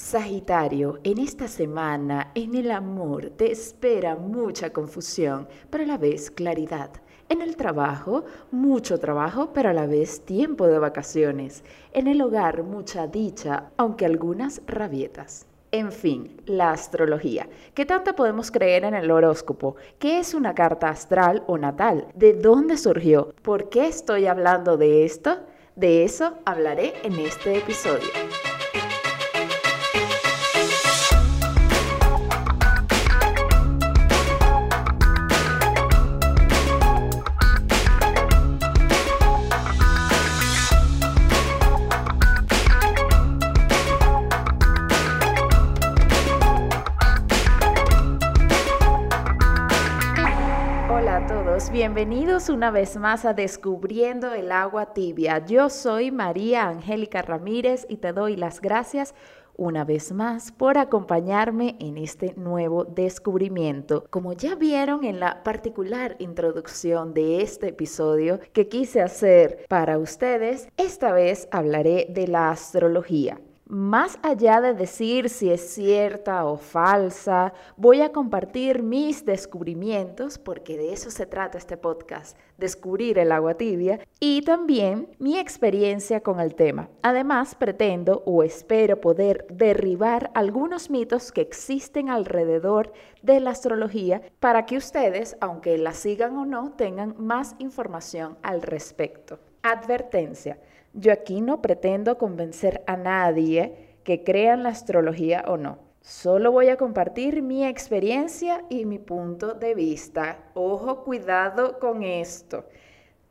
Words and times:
Sagitario, 0.00 1.00
en 1.02 1.18
esta 1.18 1.48
semana, 1.48 2.30
en 2.36 2.54
el 2.54 2.70
amor, 2.70 3.30
te 3.30 3.50
espera 3.50 4.14
mucha 4.14 4.72
confusión, 4.72 5.48
pero 5.70 5.82
a 5.82 5.86
la 5.88 5.98
vez 5.98 6.30
claridad. 6.30 6.90
En 7.28 7.42
el 7.42 7.56
trabajo, 7.56 8.24
mucho 8.52 8.98
trabajo, 8.98 9.52
pero 9.52 9.70
a 9.70 9.72
la 9.72 9.86
vez 9.86 10.24
tiempo 10.24 10.68
de 10.68 10.78
vacaciones. 10.78 11.64
En 11.92 12.06
el 12.06 12.22
hogar, 12.22 12.62
mucha 12.62 13.08
dicha, 13.08 13.70
aunque 13.76 14.06
algunas 14.06 14.62
rabietas. 14.68 15.46
En 15.72 15.90
fin, 15.90 16.40
la 16.46 16.70
astrología. 16.70 17.48
¿Qué 17.74 17.84
tanto 17.84 18.14
podemos 18.14 18.52
creer 18.52 18.84
en 18.84 18.94
el 18.94 19.10
horóscopo? 19.10 19.74
¿Qué 19.98 20.20
es 20.20 20.32
una 20.32 20.54
carta 20.54 20.90
astral 20.90 21.42
o 21.48 21.58
natal? 21.58 22.06
¿De 22.14 22.34
dónde 22.34 22.78
surgió? 22.78 23.34
¿Por 23.42 23.68
qué 23.68 23.88
estoy 23.88 24.26
hablando 24.26 24.76
de 24.76 25.04
esto? 25.04 25.40
De 25.74 26.04
eso 26.04 26.34
hablaré 26.46 26.94
en 27.02 27.18
este 27.18 27.58
episodio. 27.58 28.08
Bienvenidos 51.78 52.48
una 52.48 52.72
vez 52.72 52.96
más 52.96 53.24
a 53.24 53.34
Descubriendo 53.34 54.32
el 54.32 54.50
agua 54.50 54.94
tibia. 54.94 55.46
Yo 55.46 55.70
soy 55.70 56.10
María 56.10 56.66
Angélica 56.66 57.22
Ramírez 57.22 57.86
y 57.88 57.98
te 57.98 58.12
doy 58.12 58.34
las 58.34 58.60
gracias 58.60 59.14
una 59.54 59.84
vez 59.84 60.10
más 60.10 60.50
por 60.50 60.76
acompañarme 60.76 61.76
en 61.78 61.96
este 61.96 62.34
nuevo 62.34 62.84
descubrimiento. 62.84 64.06
Como 64.10 64.32
ya 64.32 64.56
vieron 64.56 65.04
en 65.04 65.20
la 65.20 65.44
particular 65.44 66.16
introducción 66.18 67.14
de 67.14 67.42
este 67.42 67.68
episodio 67.68 68.40
que 68.52 68.66
quise 68.66 69.00
hacer 69.00 69.64
para 69.68 69.98
ustedes, 69.98 70.68
esta 70.76 71.12
vez 71.12 71.46
hablaré 71.52 72.08
de 72.10 72.26
la 72.26 72.50
astrología. 72.50 73.40
Más 73.70 74.18
allá 74.22 74.62
de 74.62 74.72
decir 74.72 75.28
si 75.28 75.50
es 75.50 75.74
cierta 75.74 76.46
o 76.46 76.56
falsa, 76.56 77.52
voy 77.76 78.00
a 78.00 78.12
compartir 78.12 78.82
mis 78.82 79.26
descubrimientos, 79.26 80.38
porque 80.38 80.78
de 80.78 80.94
eso 80.94 81.10
se 81.10 81.26
trata 81.26 81.58
este 81.58 81.76
podcast, 81.76 82.38
descubrir 82.56 83.18
el 83.18 83.30
agua 83.30 83.58
tibia, 83.58 84.00
y 84.20 84.40
también 84.40 85.10
mi 85.18 85.38
experiencia 85.38 86.22
con 86.22 86.40
el 86.40 86.54
tema. 86.54 86.88
Además, 87.02 87.54
pretendo 87.54 88.22
o 88.24 88.42
espero 88.42 89.02
poder 89.02 89.46
derribar 89.50 90.30
algunos 90.32 90.88
mitos 90.88 91.30
que 91.30 91.42
existen 91.42 92.08
alrededor 92.08 92.94
de 93.20 93.38
la 93.38 93.50
astrología 93.50 94.22
para 94.40 94.64
que 94.64 94.78
ustedes, 94.78 95.36
aunque 95.42 95.76
la 95.76 95.92
sigan 95.92 96.38
o 96.38 96.46
no, 96.46 96.72
tengan 96.72 97.16
más 97.18 97.54
información 97.58 98.38
al 98.40 98.62
respecto. 98.62 99.38
Advertencia. 99.62 100.58
Yo 100.94 101.12
aquí 101.12 101.40
no 101.40 101.62
pretendo 101.62 102.18
convencer 102.18 102.82
a 102.86 102.96
nadie 102.96 103.96
que 104.04 104.24
crea 104.24 104.54
en 104.54 104.62
la 104.62 104.70
astrología 104.70 105.44
o 105.46 105.56
no. 105.56 105.78
Solo 106.00 106.52
voy 106.52 106.68
a 106.68 106.76
compartir 106.76 107.42
mi 107.42 107.66
experiencia 107.66 108.64
y 108.70 108.86
mi 108.86 108.98
punto 108.98 109.54
de 109.54 109.74
vista. 109.74 110.38
Ojo, 110.54 111.04
cuidado 111.04 111.78
con 111.78 112.02
esto. 112.02 112.64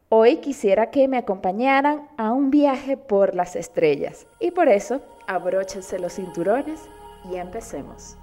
Hoy 0.10 0.38
quisiera 0.38 0.92
que 0.92 1.08
me 1.08 1.18
acompañaran 1.18 2.08
a 2.18 2.32
un 2.32 2.52
viaje 2.52 2.96
por 2.96 3.36
las 3.36 3.56
estrellas 3.56 4.28
y 4.40 4.52
por 4.52 4.70
eso 4.70 5.02
abróchense 5.28 6.00
los 6.00 6.14
cinturones 6.14 6.80
y 7.30 7.36
empecemos. 7.36 8.18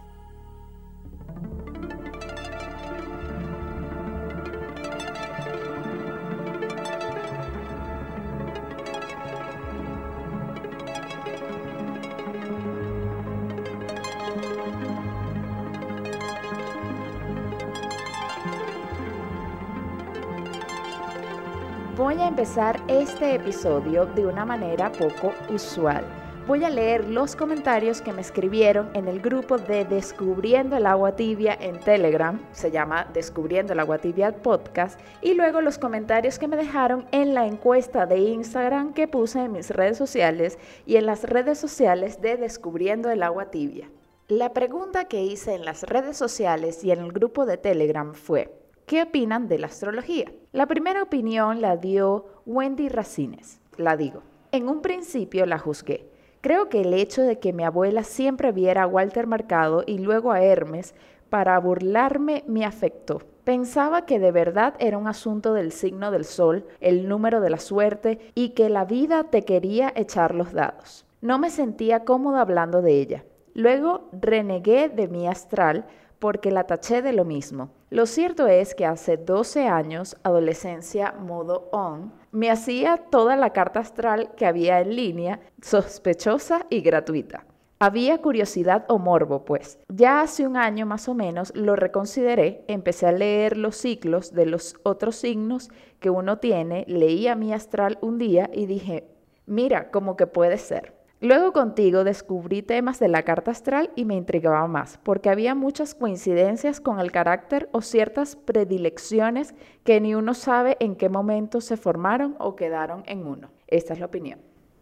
Voy 22.15 22.23
a 22.23 22.29
empezar 22.29 22.81
este 22.87 23.35
episodio 23.35 24.07
de 24.07 24.25
una 24.25 24.45
manera 24.45 24.93
poco 24.93 25.33
usual. 25.53 26.05
Voy 26.47 26.63
a 26.63 26.71
leer 26.71 27.09
los 27.09 27.35
comentarios 27.35 28.01
que 28.01 28.13
me 28.13 28.21
escribieron 28.21 28.89
en 28.95 29.09
el 29.09 29.21
grupo 29.21 29.59
de 29.59 29.85
Descubriendo 29.85 30.77
el 30.77 30.87
agua 30.87 31.17
tibia 31.17 31.59
en 31.61 31.81
Telegram, 31.81 32.41
se 32.53 32.71
llama 32.71 33.09
Descubriendo 33.13 33.73
el 33.73 33.81
agua 33.81 33.99
tibia 33.99 34.31
podcast, 34.31 35.01
y 35.23 35.35
luego 35.35 35.61
los 35.61 35.77
comentarios 35.77 36.39
que 36.39 36.47
me 36.47 36.57
dejaron 36.57 37.05
en 37.11 37.35
la 37.35 37.49
encuesta 37.49 38.07
de 38.07 38.21
Instagram 38.21 38.95
que 38.95 39.09
puse 39.09 39.41
en 39.41 39.51
mis 39.51 39.71
redes 39.71 39.99
sociales 39.99 40.57
y 40.87 40.95
en 40.95 41.07
las 41.07 41.25
redes 41.25 41.59
sociales 41.59 42.21
de 42.21 42.37
Descubriendo 42.37 43.11
el 43.11 43.25
agua 43.25 43.51
tibia. 43.51 43.91
La 44.29 44.53
pregunta 44.53 45.09
que 45.09 45.25
hice 45.25 45.55
en 45.55 45.65
las 45.65 45.83
redes 45.83 46.17
sociales 46.17 46.85
y 46.85 46.93
en 46.93 47.01
el 47.01 47.11
grupo 47.11 47.45
de 47.45 47.57
Telegram 47.57 48.15
fue, 48.15 48.55
¿Qué 48.87 49.03
opinan 49.03 49.49
de 49.49 49.59
la 49.59 49.67
astrología? 49.67 50.31
La 50.55 50.67
primera 50.67 51.03
opinión 51.03 51.61
la 51.61 51.77
dio 51.77 52.27
Wendy 52.47 52.89
Racines. 52.89 53.61
La 53.77 53.97
digo. 53.97 54.23
En 54.53 54.69
un 54.69 54.83
principio 54.83 55.47
la 55.47 55.59
juzgué. 55.59 56.09
Creo 56.43 56.69
que 56.69 56.83
el 56.83 56.95
hecho 56.95 57.23
de 57.23 57.41
que 57.41 57.53
mi 57.53 57.65
abuela 57.65 58.05
siempre 58.05 58.53
viera 58.53 58.85
a 58.85 58.87
Walter 58.87 59.27
Mercado 59.27 59.83
y 59.85 59.99
luego 59.99 60.31
a 60.31 60.45
Hermes 60.45 60.95
para 61.29 61.59
burlarme 61.59 62.45
me 62.47 62.65
afectó. 62.65 63.21
Pensaba 63.43 64.07
que 64.07 64.21
de 64.21 64.31
verdad 64.31 64.75
era 64.79 64.97
un 64.97 65.09
asunto 65.09 65.55
del 65.55 65.73
signo 65.73 66.13
del 66.13 66.25
sol, 66.25 66.65
el 66.81 67.09
número 67.09 67.41
de 67.41 67.51
la 67.51 67.59
suerte 67.59 68.21
y 68.37 68.51
que 68.51 68.69
la 68.69 68.85
vida 68.85 69.25
te 69.25 69.43
quería 69.43 69.93
echar 69.97 70.37
los 70.37 70.53
dados. 70.53 71.05
No 71.21 71.41
me 71.41 71.51
sentía 71.51 72.05
cómoda 72.05 72.43
hablando 72.43 72.81
de 72.81 73.01
ella. 73.01 73.25
Luego 73.55 74.09
renegué 74.13 74.89
de 74.89 75.09
mi 75.09 75.27
astral 75.27 75.87
porque 76.19 76.51
la 76.51 76.65
taché 76.65 77.03
de 77.03 77.13
lo 77.13 77.25
mismo. 77.25 77.71
Lo 77.91 78.07
cierto 78.07 78.47
es 78.47 78.75
que 78.75 78.87
hace 78.87 79.17
12 79.17 79.69
años, 79.69 80.17
adolescencia 80.23 81.13
modo 81.13 81.69
on, 81.73 82.13
me 82.33 82.51
hacía 82.51 82.97
toda 82.97 83.37
la 83.37 83.51
carta 83.51 83.81
astral 83.81 84.33
que 84.37 84.47
había 84.47 84.81
en 84.81 84.97
línea, 84.97 85.41
sospechosa 85.61 86.67
y 86.71 86.81
gratuita. 86.81 87.47
Había 87.79 88.23
curiosidad 88.23 88.87
o 88.89 88.99
morbo, 88.99 89.45
pues. 89.45 89.79
Ya 89.89 90.21
hace 90.23 90.47
un 90.47 90.57
año 90.57 90.87
más 90.87 91.09
o 91.09 91.15
menos 91.15 91.53
lo 91.55 91.77
reconsideré, 91.77 92.65
empecé 92.67 93.07
a 93.07 93.13
leer 93.13 93.57
los 93.57 93.77
ciclos 93.77 94.33
de 94.33 94.47
los 94.47 94.77
otros 94.85 95.17
signos 95.17 95.71
que 96.01 96.09
uno 96.09 96.39
tiene, 96.39 96.85
leía 96.89 97.35
mi 97.35 97.53
astral 97.53 97.99
un 98.01 98.17
día 98.19 98.49
y 98.53 98.67
dije, 98.67 99.05
mira, 99.47 99.91
como 99.91 100.17
que 100.17 100.27
puede 100.27 100.57
ser. 100.59 100.94
Luego 101.25 101.55
contigo 101.55 102.05
descubrí 102.05 102.61
temas 102.61 103.01
de 103.01 103.09
la 103.09 103.23
carta 103.23 103.51
astral 103.51 103.91
y 103.97 104.05
me 104.05 104.15
intrigaba 104.15 104.69
más, 104.69 105.01
porque 105.03 105.31
había 105.31 105.55
muchas 105.55 105.95
coincidencias 105.95 106.83
con 106.83 107.01
el 107.01 107.13
carácter 107.13 107.71
o 107.73 107.81
ciertas 107.81 108.37
predilecciones 108.37 109.55
que 109.85 110.03
ni 110.03 110.15
uno 110.15 110.35
sabe 110.35 110.77
en 110.81 110.97
qué 110.97 111.09
momento 111.09 111.63
se 111.63 111.79
formaron 111.79 112.37
o 112.39 112.57
quedaron 112.57 113.05
en 113.07 113.27
uno. 113.27 113.49
Esta 113.69 113.95
es 113.95 114.01
la 114.01 114.05
opinión. 114.07 114.39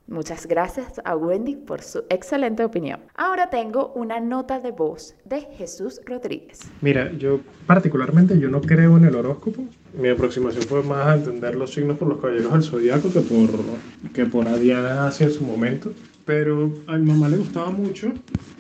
Muchas 0.08 0.48
gracias 0.48 1.00
a 1.04 1.16
Wendy 1.16 1.54
por 1.54 1.80
su 1.80 2.00
excelente 2.10 2.64
opinión. 2.64 2.98
Ahora 3.14 3.48
tengo 3.48 3.92
una 3.94 4.19
nota 4.19 4.59
de 4.59 4.72
voz 4.72 5.14
de 5.24 5.42
Jesús 5.42 6.00
Rodríguez. 6.04 6.59
Mira, 6.80 7.12
yo 7.12 7.38
particularmente 7.69 8.36
yo 8.41 8.48
no 8.48 8.60
creo 8.60 8.97
en 8.97 9.04
el 9.04 9.14
horóscopo. 9.14 9.62
Mi 9.97 10.09
aproximación 10.09 10.64
fue 10.64 10.82
más 10.82 11.06
a 11.06 11.14
entender 11.14 11.54
los 11.54 11.72
signos 11.72 11.98
por 11.98 12.09
los 12.09 12.20
caballeros 12.20 12.53
del 12.53 12.62
zodiaco 12.64 13.12
que 13.12 13.20
por, 13.20 14.12
que 14.12 14.26
por 14.26 14.59
Diana 14.59 15.06
hacia 15.06 15.30
su 15.30 15.44
momento. 15.44 15.92
Pero 16.25 16.71
a 16.87 16.97
mi 16.97 17.06
mamá 17.10 17.28
le 17.28 17.38
gustaba 17.38 17.71
mucho 17.71 18.12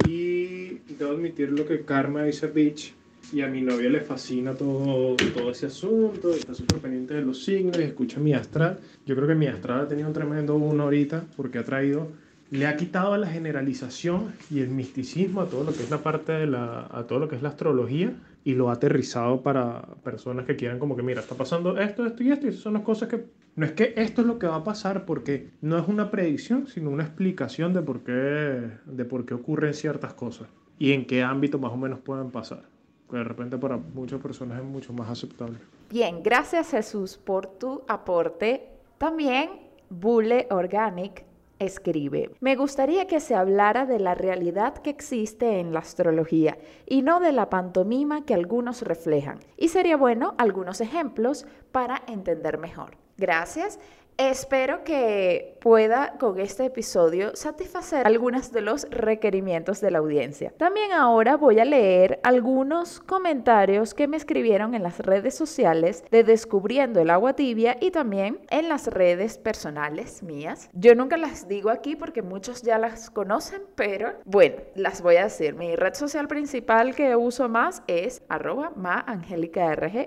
y 0.06 0.78
debo 0.98 1.12
admitir 1.12 1.52
lo 1.52 1.66
que 1.66 1.82
Karma 1.82 2.24
dice 2.24 2.48
Beach 2.48 2.92
y 3.32 3.40
a 3.40 3.46
mi 3.46 3.62
novia 3.62 3.88
le 3.88 4.00
fascina 4.00 4.54
todo, 4.54 5.16
todo 5.32 5.50
ese 5.50 5.66
asunto, 5.66 6.34
está 6.34 6.54
súper 6.54 6.78
pendiente 6.78 7.14
de 7.14 7.22
los 7.22 7.42
signos 7.44 7.78
escucha 7.78 8.20
mi 8.20 8.34
astral. 8.34 8.78
Yo 9.06 9.14
creo 9.14 9.26
que 9.26 9.34
mi 9.34 9.46
astral 9.46 9.80
ha 9.80 9.88
tenido 9.88 10.08
un 10.08 10.14
tremendo 10.14 10.54
uno 10.56 10.82
ahorita 10.82 11.24
porque 11.36 11.58
ha 11.58 11.64
traído, 11.64 12.08
le 12.52 12.66
ha 12.66 12.76
quitado 12.76 13.16
la 13.16 13.28
generalización 13.28 14.34
y 14.50 14.60
el 14.60 14.68
misticismo 14.68 15.40
a 15.40 15.46
todo 15.46 15.64
lo 15.64 15.72
que 15.72 15.82
es 15.82 15.90
la 15.90 16.02
parte 16.02 16.32
de 16.32 16.46
la, 16.46 16.86
a 16.90 17.06
todo 17.06 17.18
lo 17.18 17.26
que 17.26 17.34
es 17.34 17.42
la 17.42 17.48
astrología 17.48 18.12
y 18.44 18.52
lo 18.52 18.68
ha 18.68 18.74
aterrizado 18.74 19.40
para 19.40 19.80
personas 20.04 20.44
que 20.44 20.54
quieran 20.54 20.78
como 20.78 20.94
que, 20.94 21.02
mira, 21.02 21.22
está 21.22 21.34
pasando 21.34 21.78
esto, 21.78 22.04
esto 22.04 22.22
y 22.22 22.30
esto, 22.30 22.44
y 22.44 22.50
esas 22.50 22.60
son 22.60 22.74
las 22.74 22.82
cosas 22.82 23.08
que, 23.08 23.24
no 23.56 23.64
es 23.64 23.72
que 23.72 23.94
esto 23.96 24.20
es 24.20 24.26
lo 24.26 24.38
que 24.38 24.46
va 24.46 24.56
a 24.56 24.64
pasar 24.64 25.06
porque 25.06 25.48
no 25.62 25.78
es 25.78 25.88
una 25.88 26.10
predicción, 26.10 26.66
sino 26.66 26.90
una 26.90 27.04
explicación 27.04 27.72
de 27.72 27.80
por 27.80 28.00
qué, 28.00 28.12
de 28.12 29.04
por 29.06 29.24
qué 29.24 29.32
ocurren 29.32 29.72
ciertas 29.72 30.12
cosas 30.12 30.46
y 30.78 30.92
en 30.92 31.06
qué 31.06 31.22
ámbito 31.22 31.58
más 31.58 31.72
o 31.72 31.78
menos 31.78 32.00
pueden 32.00 32.30
pasar 32.30 32.64
que 33.10 33.16
de 33.16 33.24
repente 33.24 33.56
para 33.58 33.76
muchas 33.76 34.20
personas 34.20 34.58
es 34.58 34.64
mucho 34.64 34.92
más 34.92 35.08
aceptable. 35.08 35.58
Bien, 35.90 36.22
gracias 36.22 36.70
Jesús 36.70 37.18
por 37.18 37.46
tu 37.46 37.82
aporte. 37.86 38.68
También 38.96 39.50
Bule 39.90 40.46
Organic 40.50 41.31
escribe, 41.62 42.30
me 42.40 42.56
gustaría 42.56 43.06
que 43.06 43.20
se 43.20 43.34
hablara 43.34 43.86
de 43.86 43.98
la 43.98 44.14
realidad 44.14 44.74
que 44.74 44.90
existe 44.90 45.58
en 45.58 45.72
la 45.72 45.80
astrología 45.80 46.58
y 46.86 47.02
no 47.02 47.20
de 47.20 47.32
la 47.32 47.50
pantomima 47.50 48.24
que 48.24 48.34
algunos 48.34 48.82
reflejan. 48.82 49.38
Y 49.56 49.68
sería 49.68 49.96
bueno 49.96 50.34
algunos 50.38 50.80
ejemplos 50.80 51.46
para 51.72 52.02
entender 52.06 52.58
mejor. 52.58 52.96
Gracias. 53.16 53.78
Espero 54.16 54.84
que 54.84 55.51
pueda 55.62 56.14
con 56.18 56.40
este 56.40 56.64
episodio 56.64 57.36
satisfacer 57.36 58.04
algunos 58.06 58.50
de 58.50 58.62
los 58.62 58.86
requerimientos 58.90 59.80
de 59.80 59.92
la 59.92 59.98
audiencia. 59.98 60.52
También 60.58 60.92
ahora 60.92 61.36
voy 61.36 61.60
a 61.60 61.64
leer 61.64 62.18
algunos 62.24 62.98
comentarios 62.98 63.94
que 63.94 64.08
me 64.08 64.16
escribieron 64.16 64.74
en 64.74 64.82
las 64.82 64.98
redes 64.98 65.36
sociales 65.36 66.04
de 66.10 66.24
Descubriendo 66.24 67.00
el 67.00 67.10
agua 67.10 67.34
tibia 67.34 67.76
y 67.80 67.92
también 67.92 68.40
en 68.50 68.68
las 68.68 68.88
redes 68.88 69.38
personales 69.38 70.22
mías. 70.22 70.68
Yo 70.72 70.94
nunca 70.96 71.16
las 71.16 71.46
digo 71.46 71.70
aquí 71.70 71.94
porque 71.94 72.22
muchos 72.22 72.62
ya 72.62 72.78
las 72.78 73.10
conocen, 73.10 73.62
pero 73.76 74.14
bueno, 74.24 74.56
las 74.74 75.00
voy 75.00 75.16
a 75.16 75.24
decir. 75.24 75.54
Mi 75.54 75.76
red 75.76 75.94
social 75.94 76.26
principal 76.26 76.94
que 76.96 77.14
uso 77.14 77.48
más 77.48 77.82
es 77.86 78.22
arroba 78.28 78.72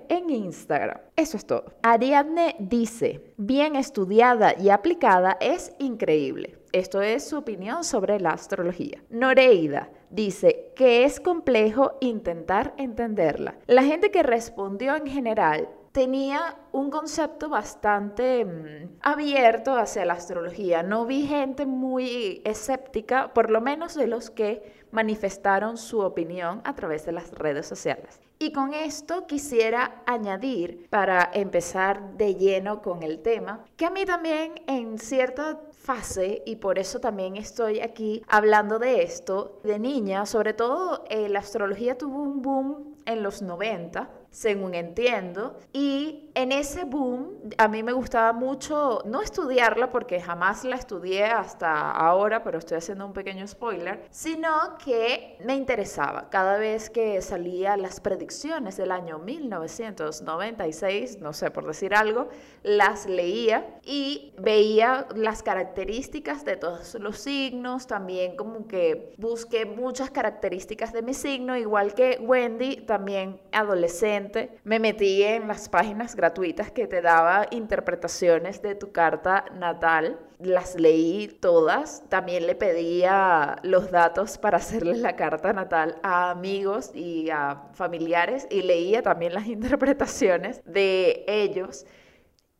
en 0.10 0.30
Instagram. 0.30 0.98
Eso 1.16 1.38
es 1.38 1.46
todo. 1.46 1.66
Ariadne 1.82 2.58
dice, 2.60 3.22
bien 3.38 3.78
estudiada 3.78 4.54
y 4.60 4.70
aplicada 4.70 5.38
es 5.46 5.74
increíble. 5.78 6.58
Esto 6.72 7.02
es 7.02 7.30
su 7.30 7.38
opinión 7.38 7.84
sobre 7.84 8.20
la 8.20 8.32
astrología. 8.32 9.04
Noreida 9.12 9.90
dice 10.10 10.72
que 10.76 11.04
es 11.06 11.20
complejo 11.20 11.98
intentar 12.02 12.74
entenderla. 12.78 13.56
La 13.68 13.84
gente 13.84 14.10
que 14.10 14.24
respondió 14.24 14.96
en 14.96 15.06
general 15.06 15.70
tenía 15.92 16.58
un 16.72 16.90
concepto 16.90 17.48
bastante 17.48 18.44
mm, 18.44 18.98
abierto 19.02 19.76
hacia 19.76 20.04
la 20.04 20.14
astrología. 20.14 20.82
No 20.82 21.06
vi 21.06 21.28
gente 21.28 21.68
muy 21.68 22.42
escéptica, 22.44 23.32
por 23.34 23.52
lo 23.52 23.62
menos 23.62 23.94
de 23.94 24.08
los 24.08 24.32
que 24.32 24.74
manifestaron 24.92 25.78
su 25.78 26.00
opinión 26.00 26.62
a 26.64 26.74
través 26.74 27.06
de 27.06 27.12
las 27.12 27.32
redes 27.32 27.68
sociales. 27.68 28.20
Y 28.38 28.52
con 28.52 28.74
esto 28.74 29.28
quisiera 29.28 30.02
añadir, 30.06 30.88
para 30.90 31.30
empezar 31.34 32.18
de 32.18 32.36
lleno 32.36 32.82
con 32.82 33.02
el 33.02 33.22
tema, 33.22 33.64
que 33.78 33.86
a 33.86 33.90
mí 33.90 34.06
también 34.06 34.54
en 34.68 35.00
cierta 35.00 35.62
fase, 35.72 36.44
y 36.46 36.58
por 36.58 36.78
eso 36.78 37.00
también 37.00 37.38
estoy 37.38 37.80
aquí 37.80 38.24
hablando 38.28 38.78
de 38.78 39.04
esto, 39.04 39.62
de 39.64 39.80
niña, 39.80 40.26
sobre 40.26 40.54
todo 40.54 41.06
eh, 41.10 41.30
la 41.30 41.40
astrología 41.40 41.98
tuvo 41.98 42.22
un 42.22 42.42
boom 42.42 42.96
en 43.06 43.24
los 43.24 43.42
90, 43.42 44.10
según 44.32 44.74
entiendo, 44.74 45.58
y 45.72 46.25
en 46.36 46.52
ese 46.52 46.84
boom 46.84 47.36
a 47.58 47.68
mí 47.68 47.82
me 47.82 47.94
gustaba 47.94 48.34
mucho 48.34 49.02
no 49.06 49.22
estudiarla 49.22 49.92
porque 49.92 50.20
jamás 50.20 50.64
la 50.64 50.76
estudié 50.76 51.26
hasta 51.26 51.92
ahora, 51.92 52.44
pero 52.44 52.60
estoy 52.60 52.78
haciendo 52.78 53.06
un 53.06 53.14
pequeño 53.14 53.48
spoiler, 53.48 54.06
sino 54.10 54.50
que 54.84 55.38
me 55.46 55.56
interesaba. 55.56 56.30
Cada 56.30 56.58
vez 56.58 56.90
que 56.90 57.22
salía 57.22 57.78
las 57.78 58.02
predicciones 58.02 58.76
del 58.78 58.92
año 58.92 59.20
1996, 59.20 61.20
no 61.22 61.34
sé 61.34 61.52
por 61.52 61.66
decir 61.66 61.96
algo, 61.96 62.30
las 62.64 63.06
leía 63.06 63.80
y 63.84 64.34
veía 64.38 65.08
las 65.16 65.42
características 65.42 66.44
de 66.44 66.58
todos 66.58 66.96
los 66.96 67.18
signos, 67.18 67.88
también 67.88 68.36
como 68.36 68.68
que 68.68 69.14
busqué 69.18 69.66
muchas 69.66 70.12
características 70.12 70.92
de 70.92 71.02
mi 71.02 71.14
signo, 71.14 71.56
igual 71.56 71.94
que 71.94 72.20
Wendy, 72.22 72.78
también 72.78 73.40
adolescente, 73.52 74.58
me 74.64 74.80
metí 74.80 75.24
en 75.24 75.48
las 75.48 75.70
páginas 75.70 76.16
gratuitas 76.26 76.72
que 76.72 76.88
te 76.88 77.04
daba 77.04 77.46
interpretaciones 77.52 78.60
de 78.64 78.74
tu 78.74 78.92
carta 78.92 79.46
natal. 79.60 80.20
Las 80.40 80.74
leí 80.74 81.28
todas. 81.28 82.04
También 82.10 82.48
le 82.48 82.56
pedía 82.56 83.58
los 83.62 83.92
datos 83.92 84.40
para 84.40 84.58
hacerles 84.58 84.98
la 84.98 85.16
carta 85.16 85.54
natal 85.54 86.00
a 86.02 86.32
amigos 86.32 86.90
y 86.96 87.30
a 87.30 87.62
familiares 87.74 88.48
y 88.50 88.64
leía 88.64 89.04
también 89.04 89.36
las 89.36 89.46
interpretaciones 89.58 90.64
de 90.66 91.26
ellos. 91.28 91.86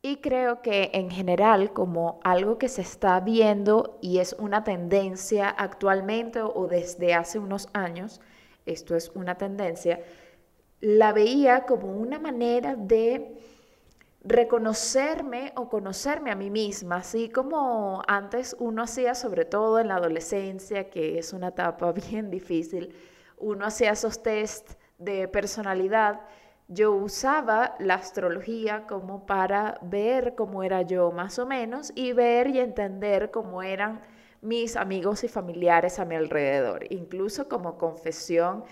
Y 0.04 0.18
creo 0.18 0.62
que 0.62 0.92
en 0.94 1.10
general, 1.10 1.74
como 1.74 2.20
algo 2.24 2.60
que 2.60 2.70
se 2.70 2.84
está 2.84 3.20
viendo 3.20 3.98
y 4.00 4.20
es 4.20 4.34
una 4.38 4.64
tendencia 4.64 5.50
actualmente 5.50 6.42
o 6.44 6.68
desde 6.68 7.16
hace 7.16 7.40
unos 7.40 7.68
años, 7.74 8.22
esto 8.68 8.96
es 8.96 9.12
una 9.16 9.40
tendencia, 9.40 10.02
la 10.82 11.14
veía 11.14 11.66
como 11.66 11.92
una 11.92 12.20
manera 12.20 12.76
de 12.76 13.55
reconocerme 14.26 15.54
o 15.56 15.70
conocerme 15.70 16.32
a 16.32 16.36
mí 16.36 16.50
misma, 16.50 16.98
así 16.98 17.30
como 17.30 18.02
antes 18.08 18.56
uno 18.60 18.82
hacía, 18.84 19.14
sobre 19.14 19.46
todo 19.46 19.80
en 19.80 19.90
la 19.90 19.96
adolescencia, 19.96 20.90
que 20.90 21.20
es 21.20 21.32
una 21.32 21.50
etapa 21.50 21.92
bien 22.10 22.32
difícil, 22.32 22.94
uno 23.38 23.66
hacía 23.66 23.92
esos 23.92 24.24
test 24.24 24.74
de 24.98 25.28
personalidad. 25.28 26.22
Yo 26.68 26.94
usaba 26.94 27.76
la 27.78 27.96
astrología 27.96 28.88
como 28.88 29.28
para 29.28 29.78
ver 29.84 30.34
cómo 30.34 30.64
era 30.64 30.82
yo 30.82 31.12
más 31.12 31.38
o 31.38 31.46
menos 31.46 31.92
y 31.94 32.14
ver 32.14 32.48
y 32.48 32.60
entender 32.60 33.30
cómo 33.30 33.62
eran 33.62 34.02
mis 34.42 34.76
amigos 34.76 35.24
y 35.24 35.28
familiares 35.28 36.00
a 36.00 36.06
mi 36.06 36.16
alrededor, 36.16 36.92
incluso 36.92 37.48
como 37.48 37.78
confesión, 37.78 38.64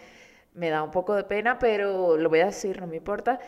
me 0.54 0.70
da 0.70 0.84
un 0.84 0.92
poco 0.92 1.16
de 1.16 1.24
pena, 1.24 1.58
pero 1.58 2.18
lo 2.18 2.30
voy 2.30 2.42
a 2.42 2.46
decir, 2.48 2.80
no 2.80 2.88
me 2.88 2.98
importa 2.98 3.40